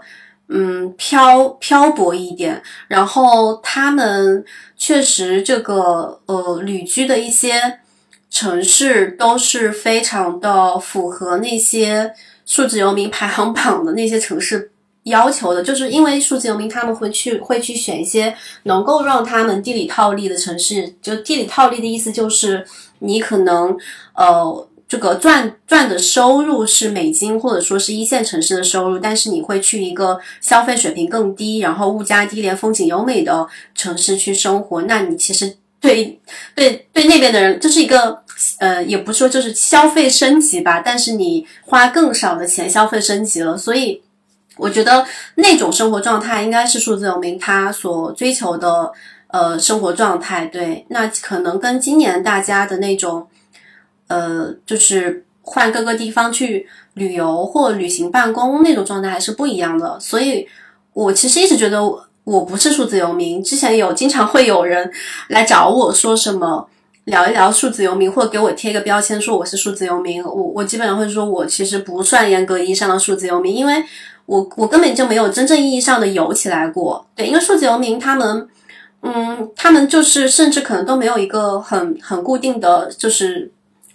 [0.53, 4.43] 嗯漂漂泊一点，然后他们
[4.77, 7.79] 确实这个呃旅居的一些
[8.29, 12.13] 城市都是非常的符合那些
[12.45, 14.71] 数字游民排行榜的那些城市
[15.03, 22.67] 要求的，就是因为数字游民他们会去会去选一些能够让他们地理套利的城市，就地理套利的意思就是
[22.99, 23.77] 你可能
[24.15, 24.67] 呃。
[24.91, 36.19] 这个赚赚的收入是美金，或者说是一线城市的收入，但是你会去一个消费水平更低，然后物价低廉、风景优美的城市去生活，那你其实对
[36.53, 38.21] 对对那边的人，这是一个
[38.59, 44.01] 呃，也不说就是消费升级吧，但是你花更少的钱消费升级了，所以
[44.57, 48.91] 我觉得那种生活状态应该是数字游民他所追求的
[49.27, 50.47] 呃生活状态。
[50.47, 53.25] 对，那可能跟今年大家的那种。
[54.11, 60.45] 呃，就是换各个地方去旅游或旅行办公那种状态还是不一样的，所以
[60.91, 61.81] 我其实一直觉得
[62.25, 63.41] 我不是数字游民。
[63.41, 64.91] 之前有经常会有人
[65.29, 66.67] 来找我说什么
[67.05, 70.21] 聊一聊数字游民，或者给我贴个标签说我是数字游民。
[70.23, 73.81] 我我基本上会说我其实不算严格意义上的数字游民，因为
[74.25, 77.05] 我我根本就没有真正意义上的游起来过。
[77.15, 78.47] 对，因为数字游民他们，
[79.01, 83.49] 嗯，他们就是甚至可能都没有一个很很固定的就是。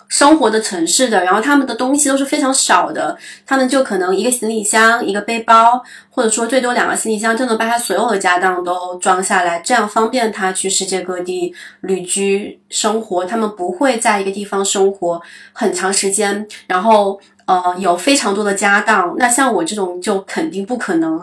[0.08, 13.24] 生活的城市的，然后他们的东西都是非常少的，他们就可能一个行李箱、一个背包，或者说最多两个行李箱就能把他所有的家当都装下来，这样方便他去世界各地旅居生活。
[13.24, 15.20] 他们不会在一个地方生活
[15.52, 19.14] 很长时间，然后呃有非常多的家当。
[19.18, 21.20] 那像我这种就肯定不可能，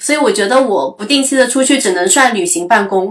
[0.00, 3.08] 所以我觉得我不定期的出去只能算旅行办公。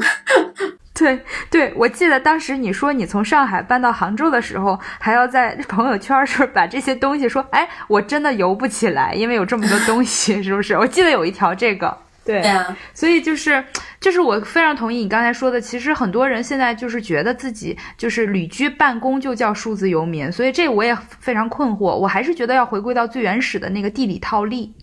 [1.05, 1.19] 对
[1.49, 10.77] 对，我记得当时你说你从上海搬到杭州的时候，还要在 朋友圈是把这些东西说，哎，我真的游不起来，因为有这么多东西， 是不是？
[10.77, 13.63] 我记得有一条这个，对啊，所以就是
[14.01, 24.73] 就是我非常同意你刚才说的，其实很多人现在就是觉得自己就是旅居办公就叫数字游民，所以这我也非常困惑，我还是觉得要回归到最原始的那个地理套利。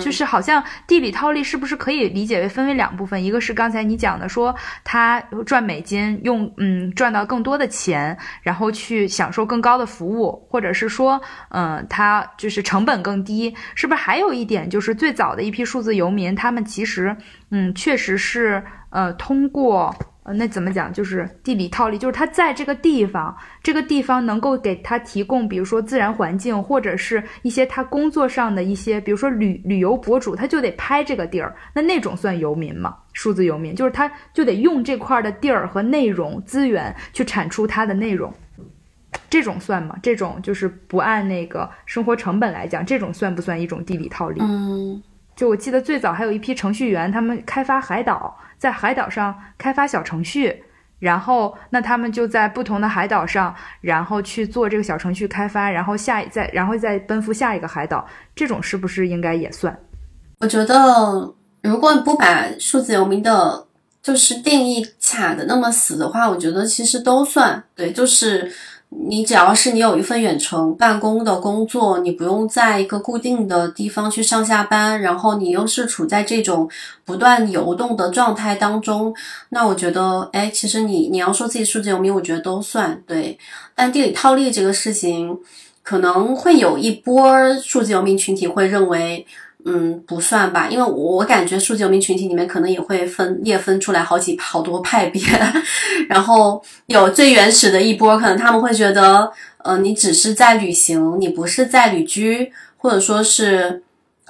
[0.00, 3.22] 就是好像地理套利是不是可以理解为分为两部分？
[3.22, 4.54] 一个是刚才你讲的，说
[4.84, 11.20] 他赚美金，用嗯赚到更多的钱，然后去享受更高的服务，或者是说
[11.50, 17.16] 嗯他就是成本更低，是不是还有一点就是最早的一批数字游民，他们其实
[17.50, 19.94] 嗯确实是呃通过。
[20.24, 20.92] 呃，那怎么讲？
[20.92, 32.96] 就是地理套利，就是他在这个地方，这个地方能够给他提供，比如说自然环境，或者是一些他工作上的一些，比如说旅旅游博主，他就得拍这个地儿，那那种算游民吗？
[33.12, 38.32] 数字游民，就是他就得用这块的地儿和内容资源去产出他的内容，
[39.28, 39.96] 这种算吗？
[40.00, 44.40] 这种就是不按那个生活成本来讲，这种算不算一种地理套利？
[44.40, 45.02] 嗯，
[45.34, 48.38] 就我记得最早还有一批程序员，他们开发海岛。
[48.62, 50.62] 在海岛上开发小程序，
[51.00, 58.06] 然后那他们就在不同的海岛上，然后去做这个小程序开发，然后下再然后再奔赴下一个海岛，
[58.36, 59.76] 这种是不是应该也算？
[60.38, 63.66] 我觉得，如果不把数字游民的，
[64.00, 68.52] 就是定义卡的那么死的话，我觉得其实都算对，就是。
[68.94, 76.68] 你只要是你有一份远程办公的工作，你不用在一个固定的地方去上下班，然后你又是处在这种
[77.04, 79.14] 不断游动的状态当中，
[79.48, 83.38] 那我觉得，哎，其实你你要说自己数字游民，我觉得都算对。
[83.74, 85.38] 但地理套利这个事情，
[85.82, 89.26] 可能会有一波数字游民群体会认为。
[89.64, 95.22] 嗯，不算吧，因为我感觉数字游民群体里面可能也会分裂分出来好几好多派别，
[96.08, 103.82] 然后有最原始的一波，可能他们会觉得，呃，你只是在旅行，你不是在旅居，或者说是。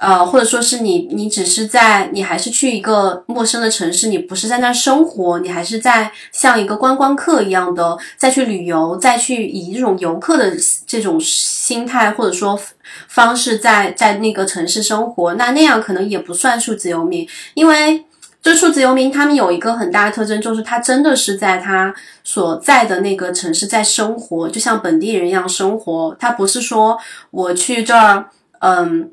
[0.03, 10.51] 呃，或者说是你，你只是在，你还是去一个陌生的城市，你不是在那生活，你还是在像一个观光客一样的再去旅游，再去以这种游客的
[10.85, 12.59] 这种心态或者说
[13.07, 18.03] 方式在在那个城市生活，那那样可能也不算数字游民，因为
[18.41, 21.95] 这数字游民他们有一个很大的特征，就是他真的是在他
[22.25, 26.97] 所在的那个城市在生活，就像本地人一样生活，他不是说
[27.31, 28.25] 我去这儿，
[28.59, 29.09] 嗯。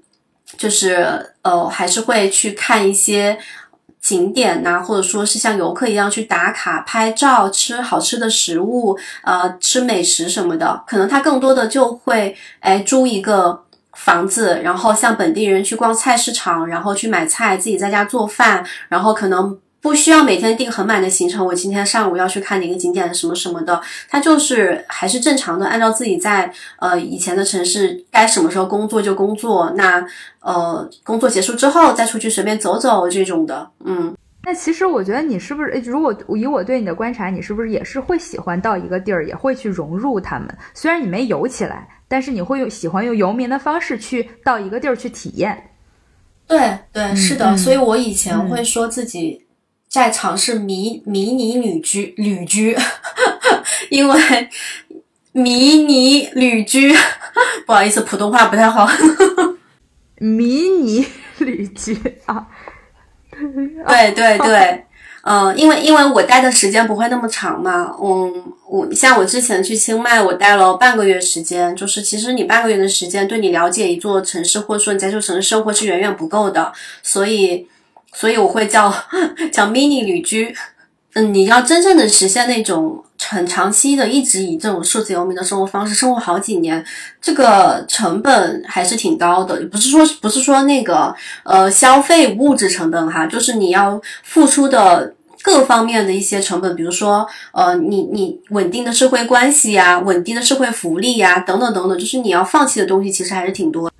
[0.57, 3.39] 就是呃，还是会去看一些
[4.01, 10.83] 景点呐，或者说是像游客一样去打卡、拍照、吃好吃的食物，呃，吃美食什么的。
[10.87, 19.59] 可能他更多的就会哎租一个房子，然后像本地人去逛菜市场，然后去买菜，自己在家做饭，然后可能。
[19.81, 30.07] 不需要每天定很满的行程，我今天上午要去看哪个景点什么什么的，他就是还是正常的按照自己在呃以前的城市该什么时候工作就工作，那
[30.41, 34.15] 呃工作结束之后再出去随便走走这种的，嗯。
[34.43, 40.49] 那其实我觉得你是不是，如果以我对你的观察，你是不是也是会喜欢到一个地儿，也会去融入他们？
[40.73, 45.71] 虽然你没游起来，但是你会用喜欢用游民的方式去到一个地儿去体验。
[46.47, 49.47] 对对，是的，所以我以前会说自己。
[49.91, 52.79] 在尝试迷迷你旅居旅居，
[53.89, 54.49] 因为
[55.33, 56.95] 迷你旅居，
[57.67, 58.89] 不好意思，普通话不太好。
[60.19, 61.05] 迷你
[61.39, 62.47] 旅居啊，
[63.89, 64.85] 对对对，
[65.25, 76.73] 嗯，因为因为我待的时间不会那么长嘛，嗯，我像我之前去清迈，我待了半个月时间，就是其实你半个月的时间对你了解一座城市，或者说你在这城市生活是远远不够的，
[77.03, 77.67] 所以。
[78.13, 78.93] 所以我会叫
[79.53, 80.55] 叫 mini 旅居，
[81.15, 86.85] 嗯，你要真正的实现那种很长期的，一直以这种数字游民的生活方式生活好几年，
[87.21, 89.65] 这个成本还是挺高的。
[89.67, 103.91] 不是说不是说那个呃消费物质成本哈，就是你要付出的各方面的一些成本，比如说呃你你稳定的社会关系呀，稳定的社会福利呀，等等等等，就是你要放弃的东西其实还是挺多。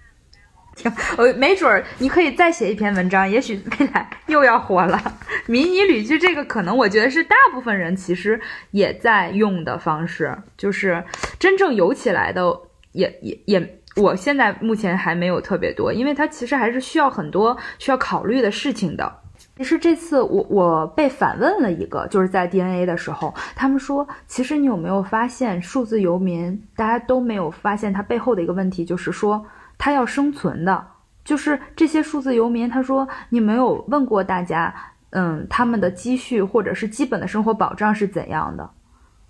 [1.17, 5.01] 我没准儿你可以再写一篇文章，也许未来 又要火了。
[5.47, 11.03] 迷你旅居这个可能，我觉得是大部分人其实也在用的方式，就是
[11.39, 12.57] 真正游起来的
[12.93, 19.13] 也也也，我现在目前还没有特别多，因为它其实还是需要很多需要考虑的事情的。
[19.57, 29.45] 其实这次我我被反问了一个，就是在 DNA 的时候，他们说，其实你有没有发现数字游民，大家都没有发现它背后的一个问题，就是说。
[29.81, 30.87] 他要生存的，
[31.25, 32.69] 就是这些数字游民。
[32.69, 34.73] 他说：“你没有问过大家，
[35.11, 38.71] 嗯，他们的积蓄或者是基本的生活保障是怎样的？”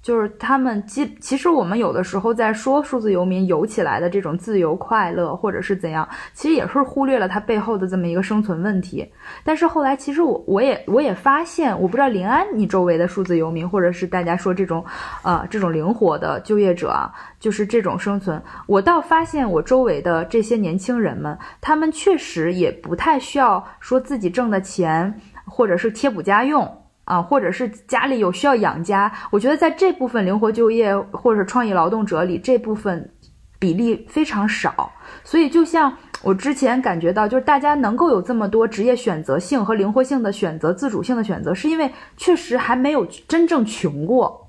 [0.03, 9.07] 就是他们基，其实我们有的时候在说数字游民游起来的这种自由快乐，或者是怎样，其实也是忽略了它背后的这么一个生存问题。
[9.45, 14.83] 但是后来，其实我我也我也发现，我不知道临安你周围的数字游民，或者是大家说这种，
[15.23, 26.80] 呃，这种灵活的就业者啊，就是这种生存，我倒发现我周围的这些年轻人们，他们确实也不太需要说自己挣的钱，或者是贴补家用。
[27.11, 33.13] 啊，或者是家里有需要养家，我觉得在这部分灵活就业或者创意劳动者里，这部分
[33.59, 34.93] 比例非常少。
[35.25, 35.93] 所以，就像
[36.23, 44.49] 我之前感觉到，就是大家能够有这么多职业选择性和灵活性的选择、自主性的选择，是因为确实还没有真正穷过，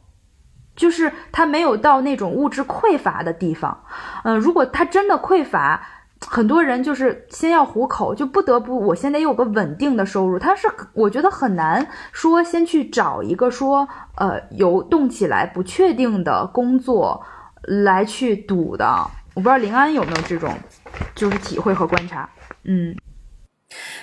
[0.76, 3.76] 就是他没有到那种物质匮乏的地方。
[4.24, 5.82] 嗯，如果他真的匮乏。
[6.28, 10.38] 很多人就是先要糊口，就不得不我现在有个稳定的收入。
[10.38, 17.22] 他是我觉得很难说先去找一个说呃游动起来不确定的工作
[17.64, 18.86] 来去赌的。
[19.34, 20.54] 我不知道临安有没有这种
[21.16, 22.30] 就是体会和观察。
[22.66, 22.96] 嗯，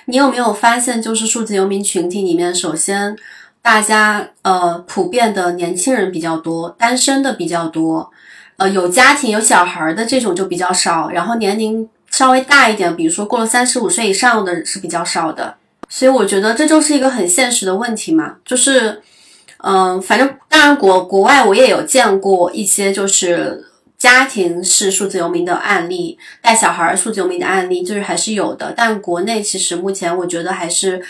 [0.07, 3.17] 你有没有发现就是数字游民群体里面，首先
[3.63, 8.11] 大家呃普遍的年轻人比较多，单身的比较多，
[8.57, 11.89] 呃有家庭有小孩的这种就比较少，然后年龄。
[12.19, 15.55] 稍微大一点，比如说过了三十五岁以上的是比较少的，
[15.89, 18.35] 所以我觉得这就是一个很现实的问题嘛。
[18.45, 19.01] 就是，
[19.59, 23.65] 嗯，反正当然国国外我也有见过一些就是
[23.97, 28.75] 家庭是数字游民的案例，带小孩数字游民的案例，就是还是有的。
[28.77, 31.01] 但国内其实目前我觉得还是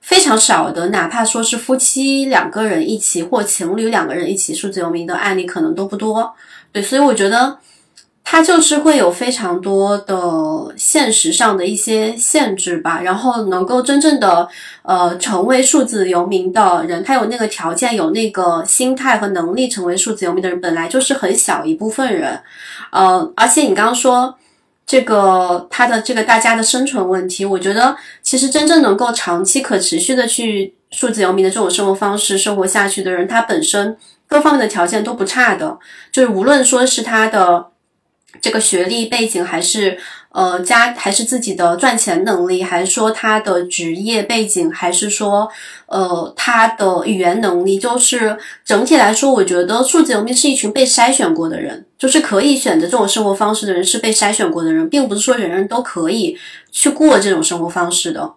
[0.00, 6.34] 非常少的，哪怕说是夫妻两个人一起或情侣两个人一起数字游民的案例可能都不多。
[6.72, 7.58] 对，所以我觉得。
[8.26, 10.16] 它就是会有非常多的
[10.76, 14.48] 现实上的一些限制吧，然后能够真正的
[14.82, 22.40] 呃成为数字游民的人，他有那个条件、有那个心态和能力成为数字游民的人，本来就是很小一部分人，
[22.90, 24.34] 呃，而且你刚刚说
[24.86, 33.96] 这个他的这个大家的生存问题，我觉得其实真正能够长期可持续的去数字游民的这种生活方式生活下去的人，他本身
[34.26, 35.78] 各方面的条件都不差的，
[36.10, 37.66] 就是无论说是他的。
[38.40, 39.96] 这个学历背景，还是
[40.30, 45.48] 呃家，还是自己的赚钱能力，还是说他的职业背景，还是说
[45.86, 56.36] 呃他的语言能力，就是整体来说，我觉得数字游民是一群被筛选过的人，就是可以选择这种生活方式的人是被筛选过的人，并不是说人人都可以
[56.72, 58.32] 去过这种生活方式的。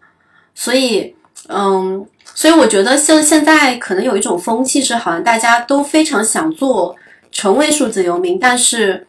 [0.54, 1.16] 所以，
[1.50, 6.96] 嗯，所以我觉得现现在可能有一种风气是，好像大家都非常想做
[7.32, 9.06] 成为数字游民，但是。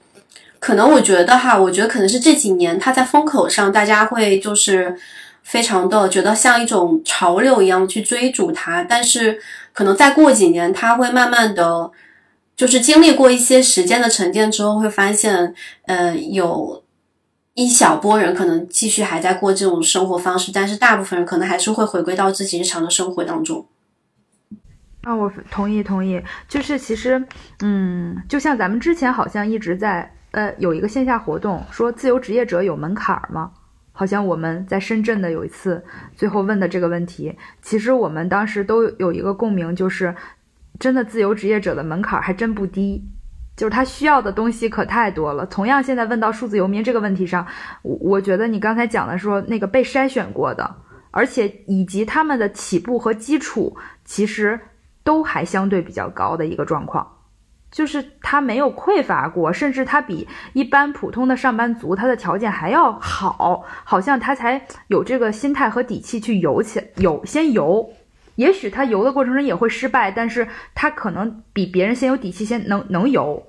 [0.61, 4.99] 可能我觉得哈，我觉得可能是这几年他在风口上，大家会就是
[5.43, 9.41] 非常的觉得像一种潮流一样去追逐它，但是
[9.73, 11.91] 可能再过几年，他会慢慢的，
[12.57, 15.55] 就是经历过一些时间的沉淀之后，会发现，
[15.87, 16.83] 呃，有
[17.55, 23.65] 一小波人可能继续还在过这种生活方式，但是大部分人可能还是会回归到自己日常的生活当中。
[25.03, 27.25] 啊，我同意同意，就是其实，
[27.61, 30.13] 嗯，就像咱们之前好像一直在。
[30.33, 33.53] 呃，有一个线下活动，说自由职业者有门槛儿吗？
[33.93, 35.85] 好像我们在深圳的有一次，
[36.15, 40.15] 最后问的这个问题，其实我们当时都有一个共鸣，就是
[40.79, 43.03] 真的自由职业者的门槛还真不低，
[43.57, 45.45] 就是他需要的东西可太多了。
[45.47, 47.45] 同样，现在问到数字游民这个问题上，
[47.83, 50.77] 我我觉得你刚才讲的说那个被筛选过的，
[51.11, 54.61] 而且以及他们的起步和基础，其实
[55.03, 57.18] 都还相对比较高的一个状况。
[57.71, 67.91] 就是他没有匮乏过，甚至他比一般普通的上班族他的条件还要好，好像他才有这个心态和底气去游起游先游。
[68.37, 73.43] 也许他游的过程中也会失败，但是他可能比别人先有底气，先能能游。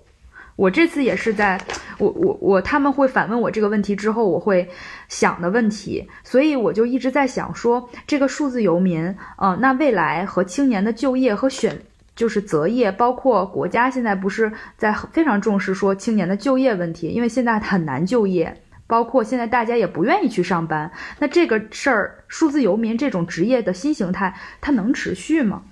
[0.55, 1.61] 我这次也是在
[1.97, 4.67] 我我我他们会反问我这个问题之后，我会
[5.07, 11.79] 想的问题，所以我就一直在想说，这个数字游民，嗯，那未来和青年的就业和选。
[12.19, 20.91] 就是择业，包括国家现在不是在非常重视说青年的就业问题，因为现在很难就业，包括现在大家也不愿意去上班。
[21.19, 25.63] 那这个事儿，数字游民这种职业的新形态，它能持续吗？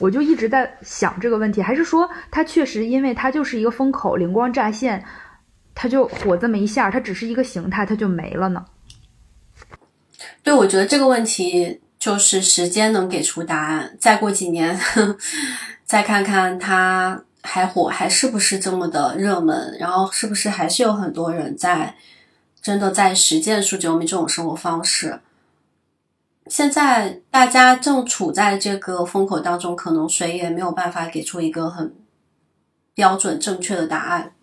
[0.00, 5.04] 我就一直在想这个问题，还是说它确实因为它就是一个风口，灵光乍现，
[5.76, 8.64] 它就火这么一下，它只是一个形态，它就没了呢？
[10.42, 13.96] 对，我觉得这个问题就是时间能给出答案。
[13.98, 14.78] 再过几年。
[15.86, 19.74] 再看看它还火，还是不是这么的热门？
[19.80, 21.94] 然后是不是还是有很多人在
[22.60, 25.20] 真的在实践数字游民这种生活方式？
[26.48, 31.94] 现在大家正处在这个风口当中，可能谁也没有办法给出一个很
[32.92, 34.33] 标准正确的答案。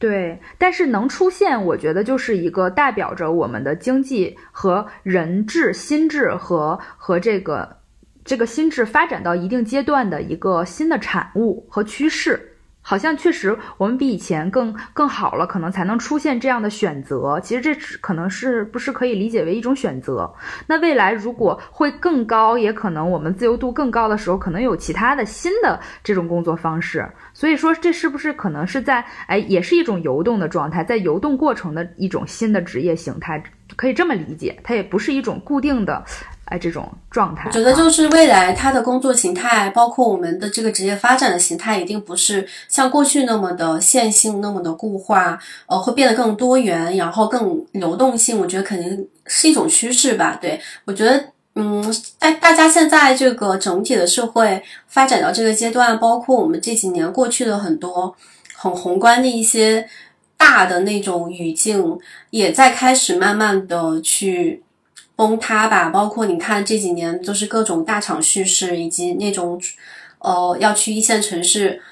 [0.00, 7.76] 对，但是能出现，我觉得就是一个代表着我们的经济和人智、心智和和这个。
[8.22, 12.52] 这个心智发展到一定阶段的一个新的产物和趋势，
[12.82, 17.40] 好像确实我们比以前更更好了，可能才能出现这样的选择。
[17.40, 20.32] 其实这只可能是不是可以理解为一种选择？
[20.66, 27.10] 那未来如果会更高，也可能我们自由度更高的时候，可能有其他的新的这种工作方式。
[27.40, 33.42] 所以说，这是不是可能是在哎，也是一种游动的状态，在游动过程的一种新的职业形态，
[33.76, 36.04] 可以这么理解，它也不是一种固定的。
[36.44, 48.38] 哎，这种状态，我觉得就是未来它的工作形态，包括我们的这个职业发展的形态，一定不是像过去那么的线性、那么的固化，呃，会变得更多元，然后更流动性。
[48.38, 50.36] 我觉得肯定是一种趋势吧。
[50.38, 51.24] 对我觉得，
[51.54, 58.14] 嗯，大大家现在这个整体的社会发展到这个阶段，包括我们这几年过去的很多
[58.54, 59.88] 很宏观的一些
[60.36, 61.98] 大的那种语境，
[62.30, 64.62] 也在开始慢慢的去。
[65.16, 69.60] 崩塌吧，包括你看这几年都是各种大厂叙事，以及那种，
[70.18, 71.82] 呃，要去一线城市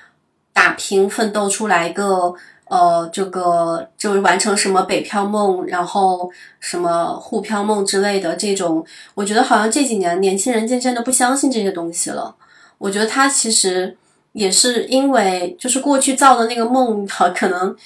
[0.55, 2.35] 打拼奋斗出来一个，
[2.69, 6.31] 呃，这个就是完成什么北漂梦，然后
[6.61, 8.85] 什么沪漂梦之类的这种，
[9.15, 12.35] 我觉得好像这几年年轻人渐渐的不相信这些东西了。
[12.79, 13.97] 我觉得他其实
[14.33, 17.77] 也是因为就是过去造的那个梦，好可能。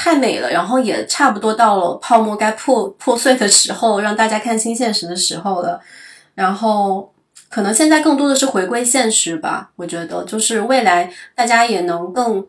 [0.00, 5.80] 太美了，然后也差不多到了泡沫该破破碎的时候，让大家看清现实的时候了。
[6.36, 7.12] 然后
[7.48, 9.72] 可能现在更多的是回归现实吧。
[9.74, 12.46] 我觉得，就是未来大家也能更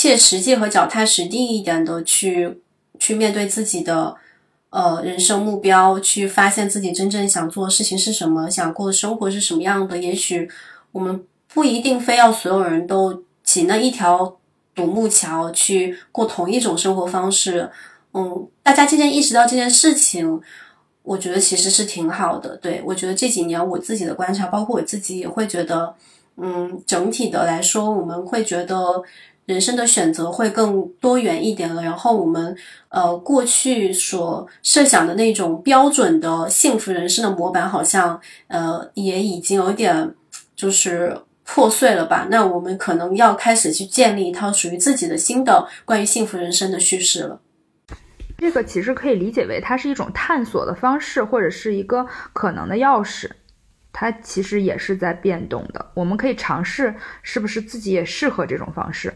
[0.00, 2.62] 切实际和脚踏实地一点的去
[2.98, 4.16] 去面对自己的
[4.70, 9.98] 呃人生目标，去发现自己真正想做的事情是什么，想过的生活是什么样的。
[9.98, 10.48] 也许
[10.92, 11.22] 我们
[11.52, 14.38] 不一定非要所有人都挤那一条
[14.74, 17.70] 独木桥去过同一种生活方式。
[18.14, 20.40] 嗯，大家渐渐意识到这件事情，
[21.02, 22.56] 我觉得其实是挺好的。
[22.56, 25.94] 对我觉得这几年我自己的观察，包括我自己也会觉得，
[26.38, 29.02] 嗯，整体的来说，我们会觉得。
[29.50, 32.56] 人生的选择会更多元一点了，然后我们
[32.88, 40.14] 呃过去所设想的那种标准的幸福人生的模板，好像呃也已经有点
[40.54, 42.28] 就是破碎了吧？
[42.30, 47.40] 那我们可能要开始去建立一套属于自己的新的关于幸福人生的叙事了。
[48.38, 53.28] 这个其实可以理解为它是一种探索的方式，或者是一个可能的钥匙，
[53.92, 55.90] 它其实也是在变动的。
[55.94, 59.12] 我们可以尝试是不是自己也适合这种方式。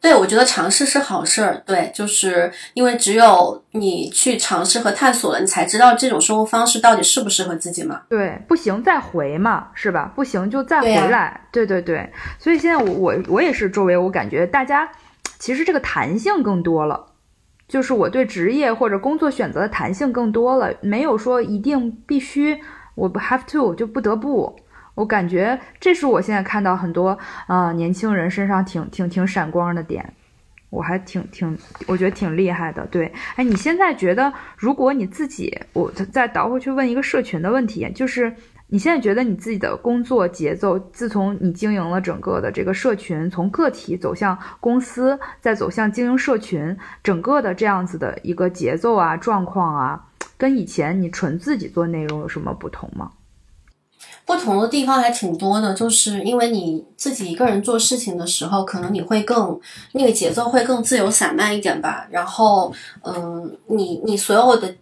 [0.00, 1.62] 对，我觉得尝试是好事儿。
[1.66, 8.02] 对，就是因为只有你去尝试和探索了，你才知道这种生活方式到底适不适合自己嘛。
[8.08, 10.12] 对，不行再回嘛，是吧？
[10.14, 11.40] 不行就再回来。
[11.50, 12.08] 对对对，
[12.38, 14.88] 所以现在我我我也是周围，我感觉大家
[15.38, 17.06] 其实这个弹性更多了，
[17.66, 22.60] 就是我对职业或者工作选择的弹性更多了，没有说一定必须
[22.94, 24.56] 我不 have to 就不得不。
[24.96, 27.16] 我感觉这是我现在看到很多
[27.46, 30.12] 啊年轻人身上挺挺挺闪光的点，
[30.70, 31.56] 我还挺挺，
[31.86, 32.84] 我觉得挺厉害的。
[32.86, 38.34] 对，哎，你现在觉得，如果你自己，我再倒回去问一个社群的问题，就是
[38.68, 46.74] 你现在觉得你自己的工作节奏，自从你经营了整个的这个社群，从个体走向公司，再走向经营社群，
[47.04, 50.06] 整个的这样子的一个节奏啊、状况啊，
[50.38, 53.10] 跟以前你纯自己做内容有什么不同吗？
[54.26, 59.58] 不同的地方还挺多的，就是因为你自己一个人做事情的时候，可能你会更
[59.92, 62.08] 那个节奏会更自由散漫一点吧。
[62.10, 62.72] 然后，
[63.02, 64.74] 嗯，你你所有的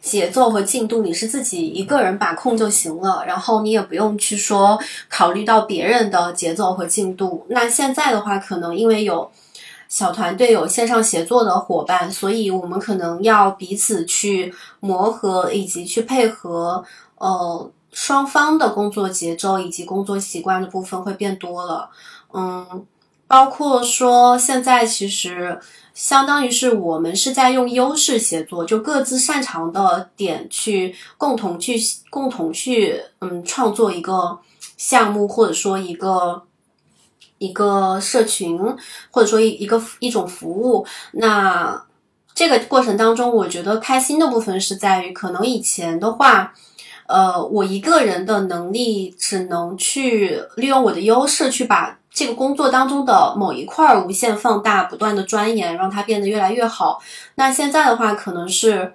[0.00, 3.24] 节奏和进度，你是自己一个人把控就行了。
[3.26, 7.44] 然后你也不用去说考虑到别人的节奏和进度。
[7.48, 9.28] 那现在的话，可能因为有
[9.88, 16.84] 小团队、有线上协作的伙伴，所以我们可能要彼此去磨合，以及去配合，
[17.18, 17.68] 呃。
[17.94, 21.88] 双方的工作节奏以及工作习惯的部分会变多了，
[22.32, 22.84] 嗯，
[23.28, 25.60] 包括说现在其实
[25.94, 31.76] 相当于是我们是在用优势协作，就各自擅长的点去共同去
[32.10, 34.40] 共同去嗯创作一个
[34.76, 36.42] 项目，或者说一个
[37.38, 38.58] 一个社群，
[39.12, 40.84] 或者说一一个一种服务。
[41.12, 41.80] 那
[42.34, 46.52] 这个过程当中，我觉得开心的部分是在于，可能以前的话。
[47.06, 57.00] 呃，我一个人的能力只能去利用我的优势，去把这个工作当中的某一块无限放大，不断的钻研，让它变得越来越好。
[57.34, 58.92] 那现在的话，可能是，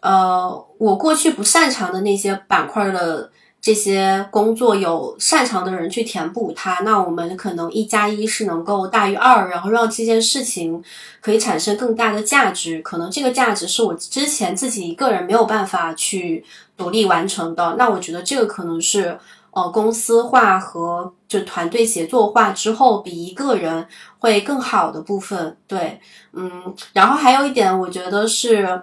[0.00, 3.30] 呃，我过去不擅长的那些板块的。
[3.60, 10.80] 这些工作有擅长的人去填补它，那我们可能一加一是能够大于二，然后让这件事情
[11.20, 12.80] 可以产生更大的价值。
[12.82, 16.44] 可能这个价值是我之前自己一个人没有办法去
[16.78, 17.74] 独立完成的。
[17.76, 19.18] 那我觉得这个可能是
[19.50, 23.86] 呃公司化和就团队协作化之后比一个人
[24.18, 25.58] 会更好的部分。
[25.66, 26.00] 对，
[26.32, 28.82] 嗯，然后还有一点，我觉得是。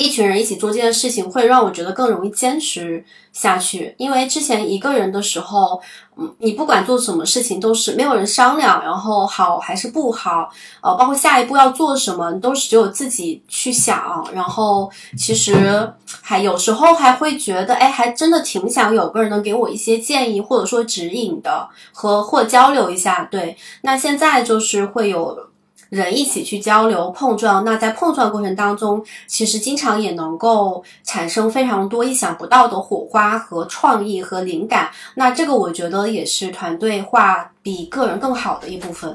[0.00, 3.04] 一群人一起做这件事情，会让我觉得更容易坚持
[3.34, 3.94] 下去。
[3.98, 5.78] 因为之前一个人的时候，
[6.16, 10.48] 嗯，你不管做什么事情都是没有人商量，然后好还是不好，
[10.80, 14.26] 呃，包括下一步要做什么，都是只有自己去想。
[14.32, 23.28] 然后其实还有时候还会觉得，哎，还真的挺想有个人能给我一些建议，或者说指引的，和或交流一下。
[23.30, 25.49] 对，那现在就是会有。
[25.90, 34.88] 人一起去交流碰撞，那在碰撞过程当中，其实经常也能够产生非常多意想不到的火花和创意和灵感。
[35.16, 39.14] 那这个我觉得也是团队化比个人更好的一部分。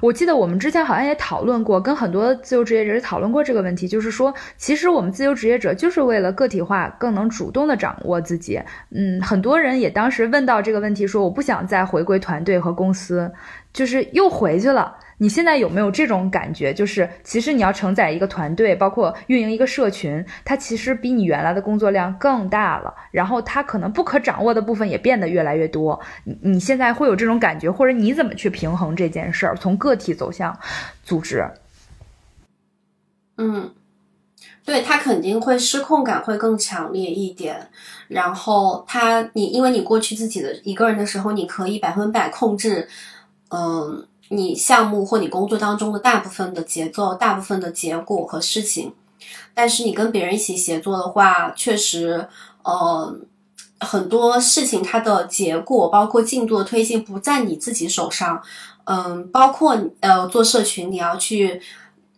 [0.00, 8.60] 我记得我们之前好像也讨论过，跟很多自由职业者讨论过这个问题，就是说，其实我们自由职业者就是为了个体化，更能主动的掌握自己。
[8.90, 13.32] 嗯，很多人也当时问到这个问题，说我不想再回归团队和公司，
[13.72, 14.94] 就是又回去了。
[15.24, 16.74] 你现在有没有这种感觉？
[16.74, 22.92] 就是其实你要承载一个团队，包括运营一个社群，它其实比你原来的工作量更大了。
[23.10, 25.98] 然后它可能不可掌握的部分也变得越来越多。
[26.24, 29.56] 你你现在会有这种感觉，或者你怎么去平衡这件事儿？
[29.56, 30.54] 从个体走向
[31.02, 31.50] 组织？
[33.38, 33.72] 嗯，
[34.62, 37.70] 对他肯定会失控感会更强烈一点。
[38.08, 42.86] 然后他你因为你过去自己的一个人的时候，你可以百分百控制，
[43.48, 44.06] 嗯。
[44.28, 48.92] 你项目或你工作当中的大部分的节奏、大部分的结果和事情。
[49.54, 52.28] 但是你跟别人一起协作的话，确实，
[52.62, 53.16] 呃，
[53.80, 58.42] 很多事情它的结果，包括进度的推进，不在你自己手上。
[58.84, 61.60] 嗯，包括呃做社群，你要去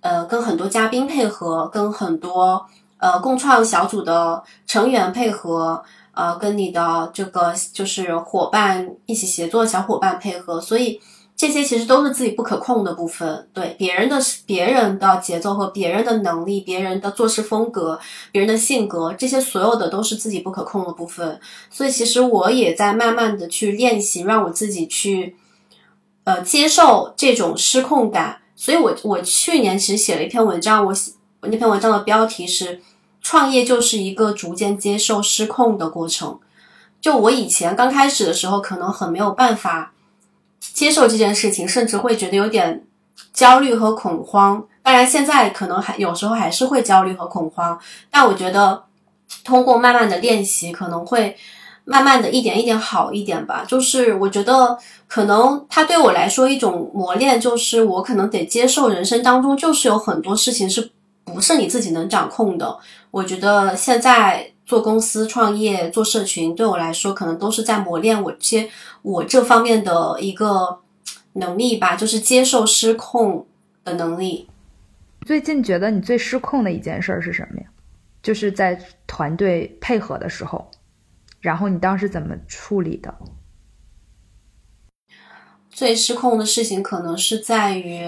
[0.00, 2.66] 呃跟很多嘉宾配合，跟很多
[2.98, 11.00] 呃共创小组的成员配合，呃跟你的这个就是伙伴一起协作小伙伴配合，所以。
[11.36, 18.00] 这些其实都是自己不可控的部分，对别人的别人的节奏和别人的能力、别人的做事风格、
[18.32, 21.38] 别人的性格，这些所有的都是自己不可控的部分。
[21.70, 25.36] 所以其实我也在慢慢的去练习，让我自己去，
[26.24, 28.38] 呃，接受这种失控感。
[28.56, 30.94] 所以我我去年其实写了一篇文章，我
[31.42, 32.80] 我那篇文章的标题是
[33.20, 36.40] “创业就是一个逐渐接受失控的过程”。
[36.98, 39.92] 就我以前刚开始的时候，可能很没有办法。
[40.60, 42.84] 接受这件事情，甚至会觉得有点
[43.32, 44.66] 焦虑和恐慌。
[44.82, 47.78] 当然，现在可能还有时候还是会焦虑和恐慌，
[48.10, 48.84] 但我觉得
[49.44, 51.36] 通过慢慢的练习，可能会
[51.84, 53.64] 慢慢的一点一点好一点吧。
[53.66, 60.92] 就是我觉得可能它对我来说一种磨练，就是我可能得接受人生当中就是有很多事情是
[61.24, 62.78] 不是你自己能掌控的。
[63.10, 64.52] 我觉得现在。
[64.66, 68.68] 做公司、创业、做社群，对我来说可能都是在磨练我些
[69.02, 70.80] 我这方面的一个
[71.34, 73.46] 能力吧，就是接受失控
[73.84, 74.48] 的能力。
[75.24, 77.66] 最近觉得你最失控的一件事是什么呀？
[78.24, 78.76] 就是在
[79.06, 80.68] 团队配合的时候，
[81.40, 83.14] 然后你当时怎么处理的？
[85.70, 88.02] 最失控的事情可能是在于，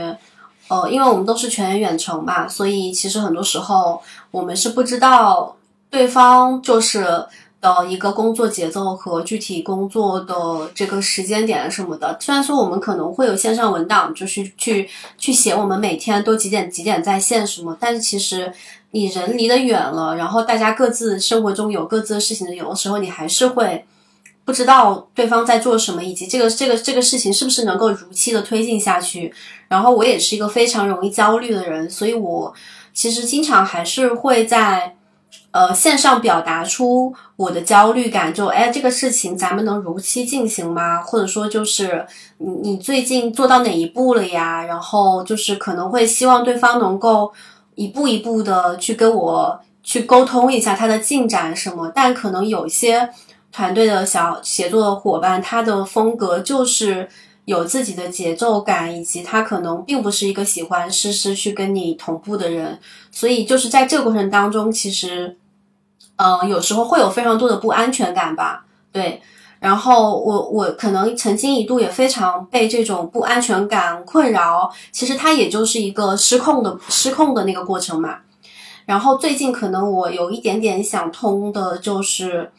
[0.66, 4.02] 呃，因为我们都是全员远程嘛，所以其实很多时候
[4.32, 5.54] 我们是不知道。
[5.90, 7.24] 对方就是
[7.60, 12.16] 的一个工作节奏和具体工作的这个时间点什么的。
[12.20, 18.52] 虽然说我们可能会有线上文档，就是去去写我们每天都几点几点在线什么，但是其实
[18.92, 23.84] 你人离得远了，然后大家各自生活中有各自的事情，有的时候你还是会
[24.44, 29.34] 不知道对方在做什么，以及这个这个这个事情是不是能够如期的推进下去。
[29.66, 32.54] 然后我也是一个非常容易焦虑的人，所以我
[32.94, 34.94] 其实经常还是会在。
[35.50, 41.00] 呃，线上表达出我的焦虑感，就哎，这个事情咱们能如期进行吗？
[41.00, 42.06] 或者说，就是
[42.36, 44.64] 你你最近做到哪一步了呀？
[44.64, 47.32] 然后就是可能会希望对方能够
[47.74, 51.90] 一步一步的去跟我去沟通一下他的进展什么。
[51.94, 53.08] 但可能有些
[53.50, 57.08] 团队的小协作伙伴，他的风格就是
[57.48, 62.78] 有自己的节奏感，以及他可能并不是一个喜欢实时去跟你同步的人。
[63.10, 65.36] 所以就是在这个过程当中，其实。
[66.20, 69.22] 嗯，有时候会有非常多的不安全感吧，对。
[69.60, 78.16] 然后我我可能曾经一度也非常被这种不安全感困扰，其实它也就是一个失控的失控的那个过程嘛。
[78.84, 82.50] 然后最近可能我有一点点想通的就是，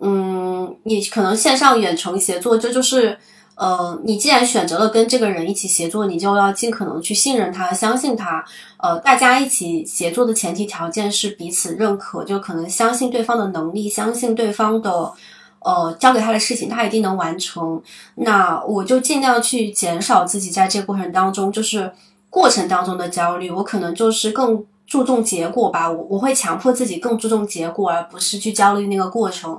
[0.00, 3.16] 嗯，你可能线上远程协作，这就是。
[3.56, 8.44] 呃，你既然选择了跟这个人一起协作，你就要尽可能去信任他、相信他。
[8.78, 15.12] 呃，大家一起协作的前提条件是彼此认可，就可能相信对方的能力，相信对方的，
[15.60, 17.80] 呃，交给他的事情他一定能完成。
[18.16, 21.92] 那我就尽量去减少自己在这个过程当中，就是
[22.28, 23.50] 过程当中的焦虑。
[23.50, 29.58] 我可能就是更注重结果吧，我我会强迫自己更注重结果，而不是去焦虑那个过程。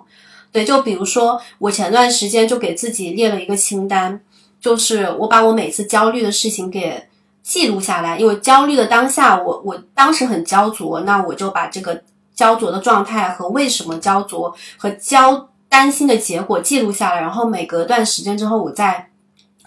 [0.55, 4.21] 对，就比如说，我前段时间就给自己列了一个清单，
[4.61, 7.09] 就是我把我每次焦虑的事情给
[7.43, 8.17] 记录下来。
[8.17, 12.01] 因为焦虑的当下，我我当时很焦灼，那我就把这个
[12.33, 19.09] 焦灼的状态和为什么焦灼和焦担心的结果记录下来，然后每隔段时间之后，我再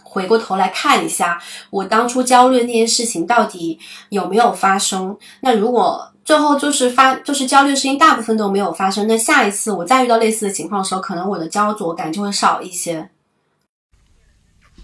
[0.02, 1.38] 回过头来看一下，
[1.68, 3.78] 我当初焦虑的那些事情到底
[4.08, 5.14] 有没有发生。
[5.42, 9.06] 那如果最后就是发，就是焦虑的事情大部分都没有发生。
[9.06, 13.08] 那下一次我再遇到类似的情况的时候，可能我的焦灼感就会少一些。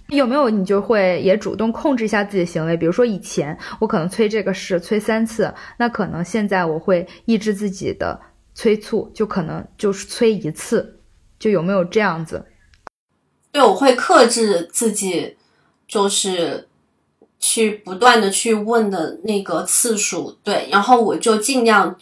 [0.09, 2.75] 有没有你就会也主动控制一下自己的行为？
[2.79, 8.19] 比如说以前我可能催这个事催三次，那可能现在我会抑制自己的
[8.55, 10.99] 催促，就可能就是催一次。
[11.39, 12.47] 就有没有这样子？
[13.53, 15.37] 对，我会克制自己，
[15.87, 16.69] 就是。
[17.47, 21.95] 去不断的去问的那个次数，对，然后我就尽量，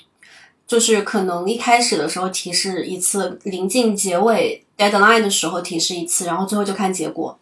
[0.68, 7.40] 就是可能一开始的时候提示一次，临近结尾 deadline 的时候提示一次，然后最后就看结果。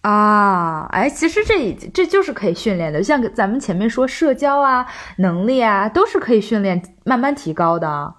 [0.00, 4.84] 啊，哎，其实这这就是可以训练的，像咱们前面说社交啊、
[5.18, 8.12] 能力啊，都是可以训练、慢慢提高的。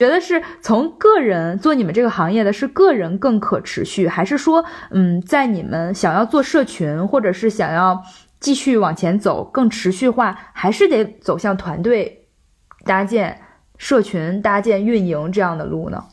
[0.00, 8.02] 觉得是从个人做你们这个行业的是个人更可持续，还是说，嗯，在你们想要做社群，或者是想要
[8.40, 12.26] 继续往前走更持续化，还是得走向团队
[12.84, 13.40] 搭建、
[13.76, 16.04] 社群搭建、运营这样的路呢？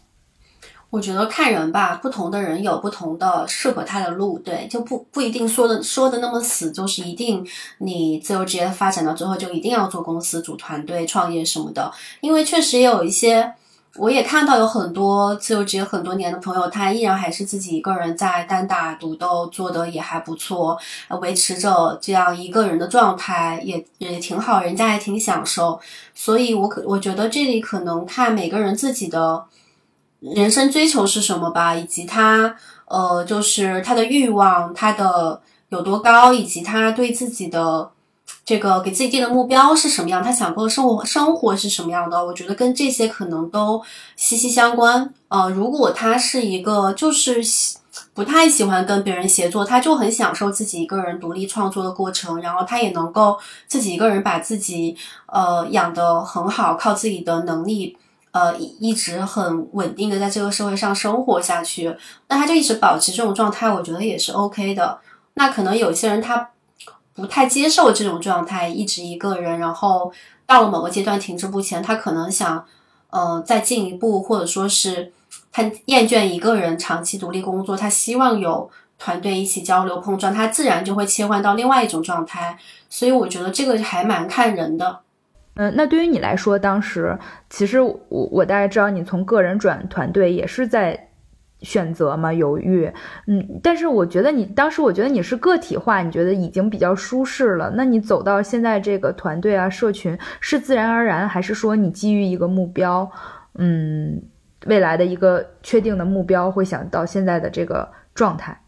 [0.92, 7.44] 我觉得看人吧，不同的人有不同的适合他的路，对，就不不一定说的说的那么死，就是一定
[7.80, 13.54] 你自由职业发展到最后就一定要做公司、组团队、创业什么的，因为确实也有一些，
[13.98, 20.78] 我也看到有很多自由职业很多年的朋友，他依然还是自己一个人在单打独斗，做的也还不错，
[21.22, 25.80] 维持着这样一个人的状态，也也挺好，人家也挺享受，
[26.14, 29.46] 所以我可我觉得这里可能看每个人自己的。
[30.20, 32.56] 人生追求是什么吧，以及他
[32.86, 37.90] 呃，就是他的欲望，他的有多高，以及他对自己的
[38.52, 43.82] 这个给自己定的目标是什么样，他想过的生活生活是什么样的，我觉得跟这些可能都
[44.18, 45.14] 息息相关。
[45.30, 47.42] 呃，如果他是一个就是
[48.14, 54.98] 不太喜欢跟别人协作，他就很享受自己一个人独立创作的过程，然后他也能够自己一个人把自己
[55.28, 57.98] 呃养得很好，靠自己的能力。
[58.32, 61.96] 呃，一直很稳定的在这个社会上生活下去，
[62.28, 65.00] 那他就一直保持这种状态，我觉得也是 OK 的。
[65.36, 66.50] 那可能有些人他
[67.14, 70.12] 不太接受这种状态，一直一个人，然后
[70.46, 72.66] 到了某个阶段停滞不前，他可能想，
[73.10, 75.12] 呃，再进一步，或者说是
[75.52, 82.58] 他厌倦一个人长期独立工作，他希望有团队一起交流碰撞，他自然就会切换到另外一种状态。
[82.90, 85.00] 所以我觉得这个还蛮看人的。
[85.56, 87.18] 嗯，那对于你来说，当时
[87.50, 91.10] 其实我我大概知道你从个人转团队也是在
[91.62, 92.92] 选择嘛，犹豫。
[93.28, 97.72] 嗯，但是我觉得你当时，我觉得你是个体化，你觉得已经比较舒适了。
[97.76, 103.10] 那你走到现在这个团队啊，社群是自然而然，还是说你基于一个目标，
[103.56, 104.22] 嗯，
[104.66, 108.62] 未来的一个确定的目标，会想到现在的这个状态？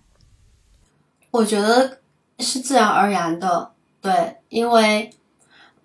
[1.32, 1.98] 我觉得
[2.40, 3.72] 是自然而然的，
[4.02, 5.12] 对，因为。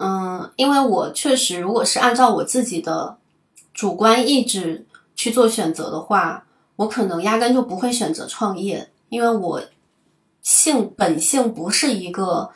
[0.01, 3.17] 嗯，因为我确实，如果是按照我自己的
[3.75, 4.87] 主观意志
[5.17, 6.45] 去做选择的话，
[6.79, 9.61] 我可能压根就不会选择创业，因为我
[10.43, 12.51] 性本性不是一个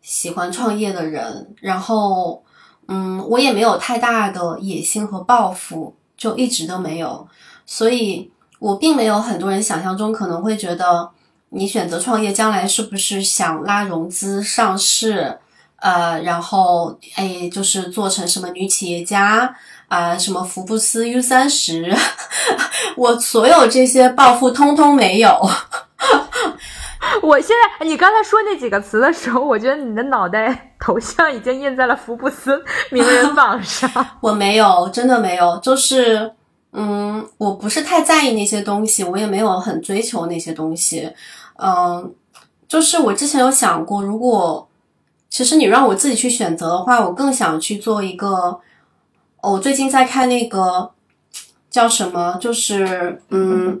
[0.00, 1.52] 喜欢创业的人。
[1.60, 2.44] 然后，
[2.86, 7.26] 嗯，我也没有太大的野心和抱负，就一直都没有。
[7.66, 8.30] 所以
[8.60, 11.10] 我并没有很多人想象中可能会觉得，
[11.48, 15.40] 你选择创业，将来是不是想拉融资上市？
[15.78, 19.54] 呃，然后哎，就是做成什么女企业家
[19.88, 21.94] 啊，什么福布斯 U 三十，
[22.96, 25.30] 我所有这些暴富通通没有。
[27.22, 33.88] 我现在，你刚才说那几个词的时候，我觉得你的脑袋头像已经印在了福布斯名人榜上。
[34.20, 36.32] 我没有，真的没有，就是，
[36.72, 41.12] 嗯，我不是太在意那些东西，我也没有很追求那些东西。
[41.62, 42.12] 嗯，
[42.66, 44.68] 就是我之前有想过，如果。
[45.28, 48.58] 其实你让我自己去选择的话，我更想去做一个。
[49.52, 50.90] 我最近在看那个
[51.70, 53.80] 叫什么，就是嗯，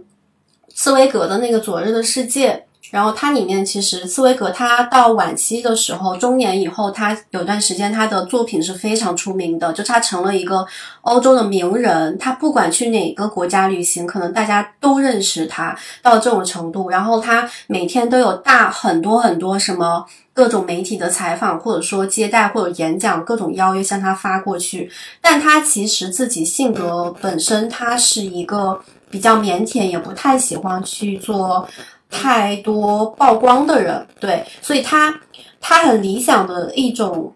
[0.68, 2.52] 茨威格的那个《昨日的世界》。
[2.90, 10.66] 然后它里面其实茨威格他到晚期的时候，中年以后，他有段时间他的作品是非常出名的，就他成了一个
[11.02, 12.16] 欧洲的名人。
[12.18, 16.88] 他不管去哪个国家旅行，可能大家都认识他到这种程度。
[16.88, 24.90] 然后他每天都有大很多很多什么各种媒体的采访，或者说接待或者演讲，各种邀约向他发过去。
[25.20, 28.80] 但他其实自己性格本身，他是一个
[29.10, 31.68] 比较腼腆，也不太喜欢去做。
[32.10, 35.14] 太多曝光的人，对，所以他
[35.60, 37.34] 他很理想的一种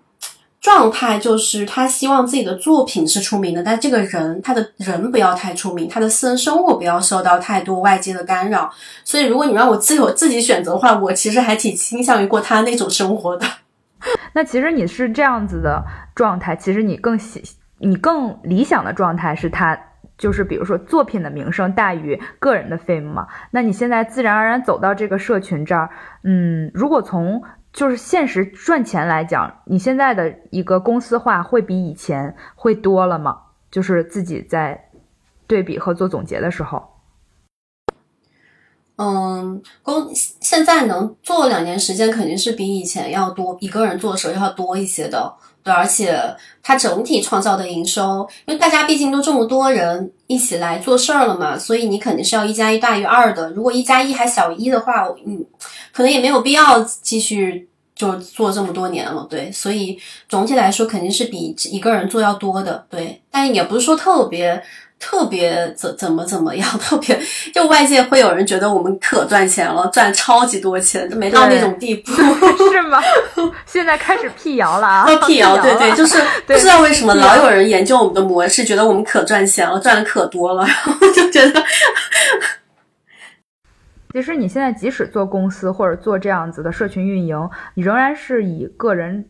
[0.61, 8.71] 状态就是他希望自己的作品是出名的，但这个人他的人不要太出名，他的私人生活不要受到太多外界的干扰。
[9.05, 13.47] 所以如果你让我自由自己选择的话，我其实还挺倾向于过他那种生活的。
[14.33, 15.85] 那其实你是这样子的
[16.15, 17.43] 状态，其实你更喜
[17.79, 19.79] 你更理想的状态是他。
[20.21, 25.89] 就是比如说作品的名声大于个人的 fame 嘛，那你现在自然而然走到这个社群这儿，
[26.25, 27.43] 嗯，如果从
[27.73, 33.39] 就是现实赚钱来讲，你现在的一个公司化会比以前会多了吗？
[33.71, 34.91] 就是自己在
[35.47, 36.83] 对比和做总结的时候，
[38.97, 45.35] 嗯，公现在能做两年时间肯定是比以前要多，一个人做的时候要多一些的。
[45.63, 46.19] 对，而且
[46.63, 53.51] 它整体创造的营收，因为大家毕竟都这么多人一起来做事儿了嘛，所以你肯定是要一加一大于二的。
[53.51, 55.45] 如果一加一还小于一的话，嗯，
[55.93, 59.27] 可能也没有必要继续就做这么多年了。
[59.29, 62.85] 对，所以总体来说肯定是比一个人做要多的。
[62.89, 64.63] 对，但也不是说特别
[65.01, 67.19] 特别怎怎么怎么样， 特别
[67.53, 72.13] 就外界会有人觉得我们可赚钱了，赚超级多钱，没到那种地步，
[72.71, 73.01] 是吗？
[73.65, 75.07] 现在开始辟谣了啊！
[75.27, 81.65] 辟谣，对对，就是不知道为什么老有人研究我们的模式，觉得我们可赚钱了，赚的可多了，然后就觉得。
[84.13, 89.25] 其实你现在即使做公司或者做这样子的社群运营，你仍然是以个人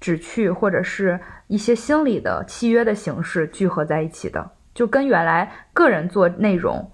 [0.00, 4.50] 只去或者是一些心理的契约的形式聚合在一起的。
[4.74, 6.90] 就跟原来个人做内容，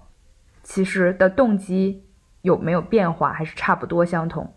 [0.63, 2.03] 其实的动机
[2.41, 4.53] 有没有变化，还是差不多相同？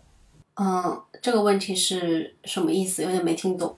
[0.55, 3.03] 嗯，这个问题是什么意思？
[3.03, 3.77] 有点没听懂。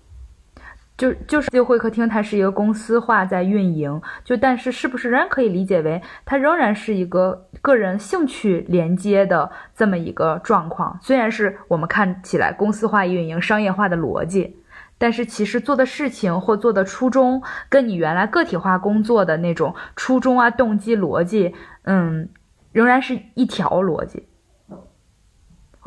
[0.95, 10.97] 就就是自由会客厅，它是一个公司化在运营，就但是是不是仍然可以理解为它仍然是一个个人兴趣连接的这么一个状况？
[11.01, 14.55] 虽然是我们看起来公司化运营、商业化的逻辑。
[15.03, 22.29] 但是其实做的事情或做的初衷，跟你原来个体化工作的那种初衷啊、动机、逻辑，嗯，
[22.71, 24.29] 仍然是一条逻辑。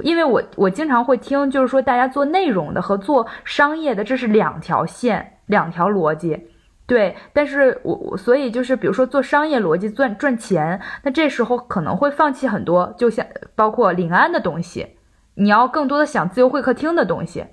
[0.03, 6.49] 因为我我经常会听，就是说大家做内容的和做商业的，这是两条线、两条逻辑。
[6.87, 13.25] 对，但是我我所以就是比如说做商业逻辑赚赚钱，那这时候可能会放弃很多，就像
[13.55, 14.99] 包括临安的东西，
[15.37, 17.47] 你要更多的想自由会客厅的东西。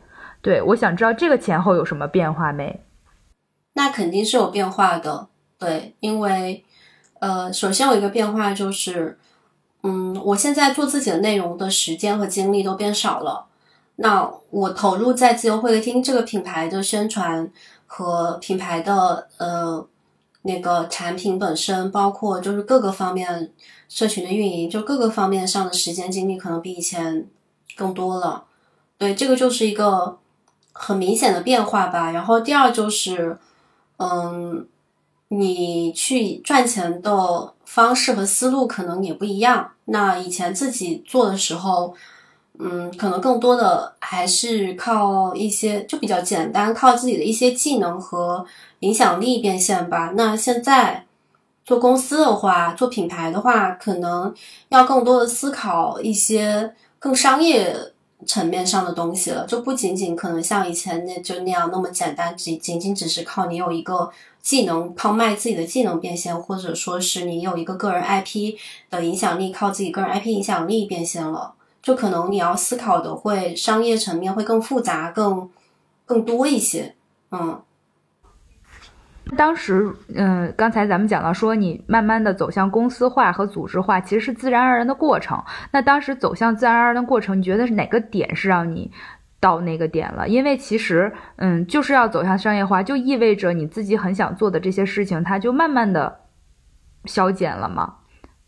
[0.44, 2.82] 对，我想知道这个前后有什么变化没？
[3.72, 5.30] 那肯定是有变化的。
[5.58, 6.66] 对，因为
[7.20, 9.18] 呃，首先有一个变化就是，
[9.84, 13.46] 嗯，我现在做自己的内容的时间和精力都变少了。
[13.96, 17.50] 那我投入在自由会客厅这个品牌的宣传
[17.88, 19.88] 和品牌的呃
[20.42, 23.50] 那个产品本身，包括就是各个方面
[23.88, 27.26] 社群的运营，就各个方面上的时间精力可能比以前
[27.78, 28.44] 更多了。
[28.98, 30.18] 对，这个就是一个。
[30.74, 33.38] 很明显的变化吧，然后第二就是，
[33.98, 34.68] 嗯，
[35.28, 39.72] 你去赚钱的方式和思路可能也不一样。
[39.86, 41.94] 那以前自己做的时候，
[42.58, 48.44] 嗯，可能更多的还是靠一些就比较简单，靠自己的一些技能和
[48.80, 50.14] 影响力变现吧。
[50.16, 51.06] 那现在
[51.64, 54.34] 做公司的话，做品牌的话，可能
[54.70, 57.93] 要更多的思考一些更商业。
[58.26, 68.56] 层面上的东西了，就不仅仅可能像以前那就那样那么简单，仅仅仅只是靠你有一个技能，靠卖自己的技能变现，或者说是你有一个个人 IP
[68.90, 75.50] 的影响力，靠自己个人 IP 影响力变现了，就可能你要思考的会商业层面会更复杂，更
[76.06, 76.96] 更多一些，
[77.32, 77.62] 嗯。
[79.38, 85.42] 当时，嗯，刚才咱们讲到说，你慢慢的走向公司化和组织化，其实是自然而然的过程。
[85.72, 88.92] 那当时走向自然而然的过程，你觉得是哪个点是让你
[89.40, 90.28] 到那个点了？
[90.28, 96.20] 因为其实，嗯，就是要走向商业化，就意味着你自己很想做的这些事情，它就慢慢的
[97.06, 97.96] 消减了嘛。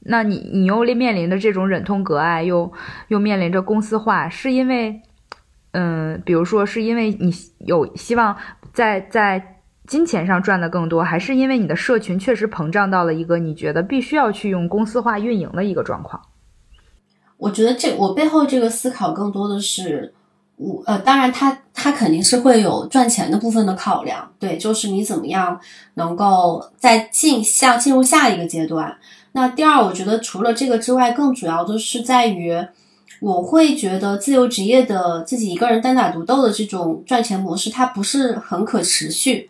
[0.02, 2.72] 那你你又面临着这种忍痛割爱，又
[3.08, 5.02] 又面临着公司化，是因为，
[5.72, 8.36] 嗯，比如说是因为你有希望
[8.74, 9.54] 在在。
[9.88, 16.22] 金钱上赚的更多，还是因为你的社群确实膨胀到了一个你觉得必须要去用公司化运营的一个状况？
[17.38, 20.14] 我觉得这我背后这个思考更多的是，
[20.56, 25.60] 我呃，当然它它肯定是会有赚钱的部分的考量，对，就是你怎么样
[25.96, 28.98] 能够在进下进入下一个阶段。
[29.34, 32.56] 那第二，我觉得除了这个之外，更主要的是在于，
[33.20, 39.50] 我会觉得自由职业的自己一个人单打独斗的这种赚钱模式，它不是很可持续。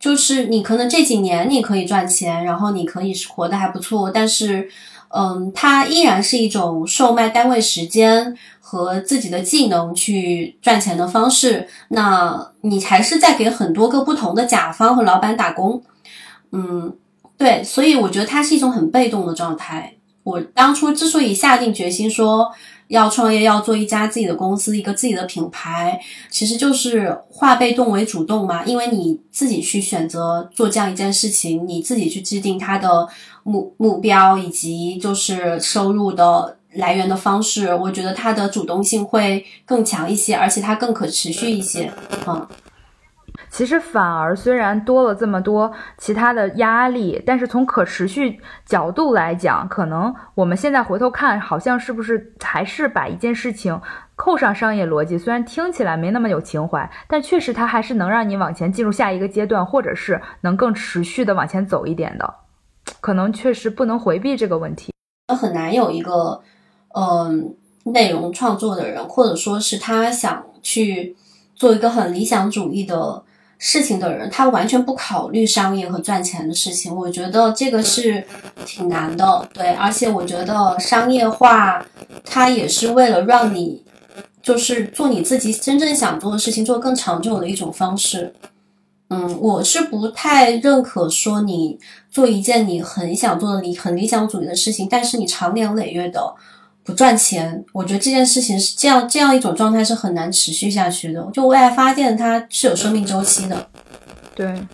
[0.00, 4.66] 就是你可能这几年你可以赚钱，然后你可以活得还不错，但是，
[5.08, 11.68] 嗯，它依然是一种售卖单位时间和自己的技能去赚钱的方式。
[11.88, 15.82] 那你还是在给很多个不同的甲方和老板打工，
[16.52, 16.96] 嗯，
[17.36, 19.92] 对，所以我觉得它是一种很被动的状态。
[20.22, 22.50] 我当初之所以下定决心说。
[22.90, 28.64] 要创业，要做一家自己的公司，一个自己的品牌，其实就是化被动为主动嘛。
[28.64, 33.08] 因为你自己去选择做这样一件事情，你自己去制定它的
[33.44, 41.92] 目目标以及就是收入的来源的方式，我觉得它的主动性会更强一些，而且它更可持续一些，
[42.26, 42.46] 嗯。
[43.50, 53.80] 其实反而虽然多了这么多其他的压力，但是从可持续角度来讲，可能我们现在回头看，好像是不是还是把一件事情
[54.14, 55.18] 扣上商业逻辑？
[55.18, 62.34] 虽然听起来没那么有情怀，但确实它还是能让你往前进入下一个阶段，或者是能更持续的往前走一点的。
[63.00, 64.92] 可能确实不能回避这个问题。
[65.26, 66.40] 很难有一个
[66.94, 67.56] 嗯
[67.86, 71.16] 内容创作的人，或者说是他想去
[71.56, 73.24] 做一个很理想主义的。
[73.62, 78.26] 事情的人，他完全不考虑商业和赚钱的事情，我觉得这个是
[78.64, 79.46] 挺难的。
[79.52, 81.84] 对，而且我觉得商业化，
[82.24, 83.84] 它也是为了让你
[84.42, 88.34] 就是做你自己真正想做的事情，做更长久的一种方式。
[89.10, 91.78] 嗯，我是不太认可说你
[92.10, 96.34] 做一件你很想做的、你很理想主义的事情，但是你长年累月的。
[96.84, 101.28] 不赚钱，我觉得这件事情是这样这样一种状态是很难持续下去的。
[101.32, 103.68] 就为爱发电，它是有生命周期的。
[104.34, 104.66] 对，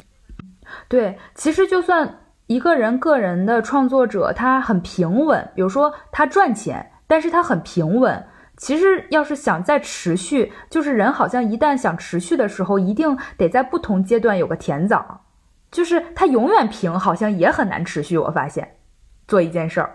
[0.89, 8.25] 对，其实就算一个人个人的创作者，他很平稳，比如说他赚钱，但是他很平稳。
[8.57, 15.21] 其实要是想再持续，就是人好像一旦想持续的时候，一定得在不同阶段有个甜枣，
[15.71, 18.17] 就是他永远平，好像也很难持续。
[18.17, 18.77] 我发现
[19.29, 19.95] 做一件事儿。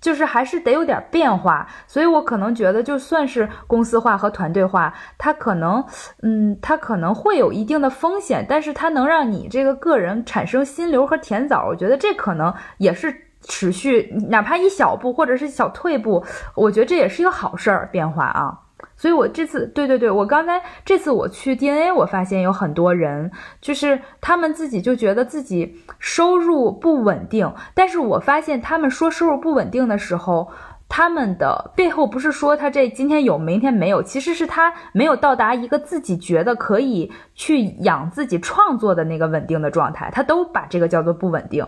[0.00, 5.84] 就是还是得有点变化，所以我可能觉得，就算是公司化和团队化，它可能，
[6.22, 18.60] 嗯，它可能会有一定的风险，但是它能让你这个个人产生心流和甜枣，我觉得这可能也是持续，哪怕一小步或者是小退步，我觉得这也是一个好事儿，变化啊。
[18.98, 23.30] 所以，我这次对对对，我刚才这次我去 DNA，我发现有很多人，
[23.60, 30.48] 就是他们自己就觉得自己收入不稳定，但是我发现他们说收入不稳定的时候，
[30.88, 41.64] 他们的背后不是说他这今天有明天没有，其实是他没有到达一个自己觉得可以去养自己创作的那个稳定的状态，他都把这个叫做不稳定。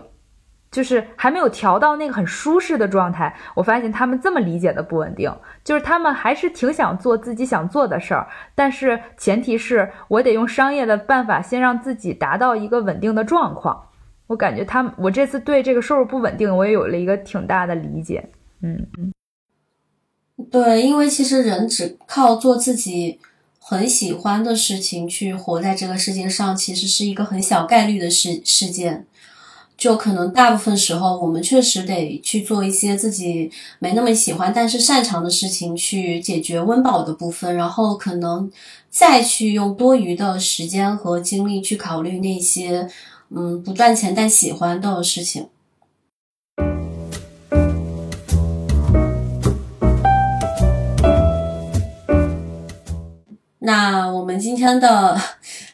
[0.71, 5.29] 就是还没有调到那个很舒适的状态，我发现他们这么理解的不稳定，
[5.65, 8.25] 就是他们还是挺想做自己想做的事儿，
[8.55, 13.89] 但是前提是我得用商业的办法先让自己达到一个稳定的状况。
[14.27, 18.29] 我感觉他，我这次对这个收入不稳定，我也有了一个挺大的理解。
[18.61, 19.13] 嗯嗯，
[20.49, 23.19] 对，因为其实人只靠做自己
[23.59, 29.05] 很喜欢的事情去活在这个世界上，其实是一个很小概率的事事件。
[29.81, 33.49] 就可能大部分时候，我们确实得去做一些自己
[33.79, 38.51] 没那么喜欢，但是擅长的事情，去解决温饱的部分，然后可能
[38.91, 42.87] 再去用多余的时间和精力去考虑那些，
[43.29, 45.47] 嗯，不赚钱但喜欢的事情。
[53.63, 55.19] 那我们今天的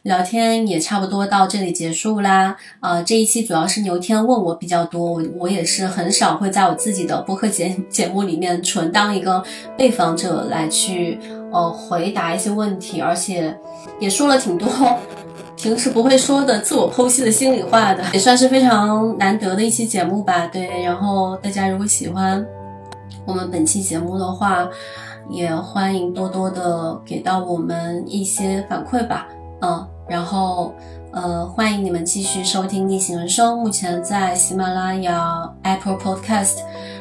[0.07, 2.55] 聊天也差不多到这里结束啦。
[2.79, 9.43] 啊，这一期主要是牛天问我比较多，我我也是很少会在我自己的播客节节目里面纯当一个
[9.77, 11.19] 被访者来去
[11.51, 13.53] 呃回答一些问题，而且
[13.99, 14.67] 也说了挺多
[15.57, 20.47] 平时不会说的自我剖析的心里话的，也算是非常难得的一期节目吧。
[20.47, 22.43] 对，然后大家如果喜欢
[23.25, 24.69] 我们本期节目的话。
[25.29, 29.27] 也欢迎多多的给到我们一些反馈吧，
[29.59, 30.73] 嗯，然后
[31.11, 36.59] 呃，欢迎你们继续收听逆行人生，目前在喜马拉雅、Apple Podcast，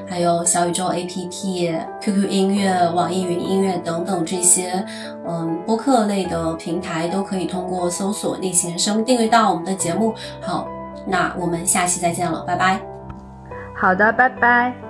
[0.08, 4.84] 还有小宇宙 APP、QQ 音乐、网易云音乐等等这些
[5.26, 10.14] 嗯播客类的平台都可以通过搜索逆行人生订阅到我们的节目。
[10.40, 10.66] 好，
[11.06, 12.80] 那我们下期再见了，拜拜。
[13.74, 14.85] 好的，拜拜。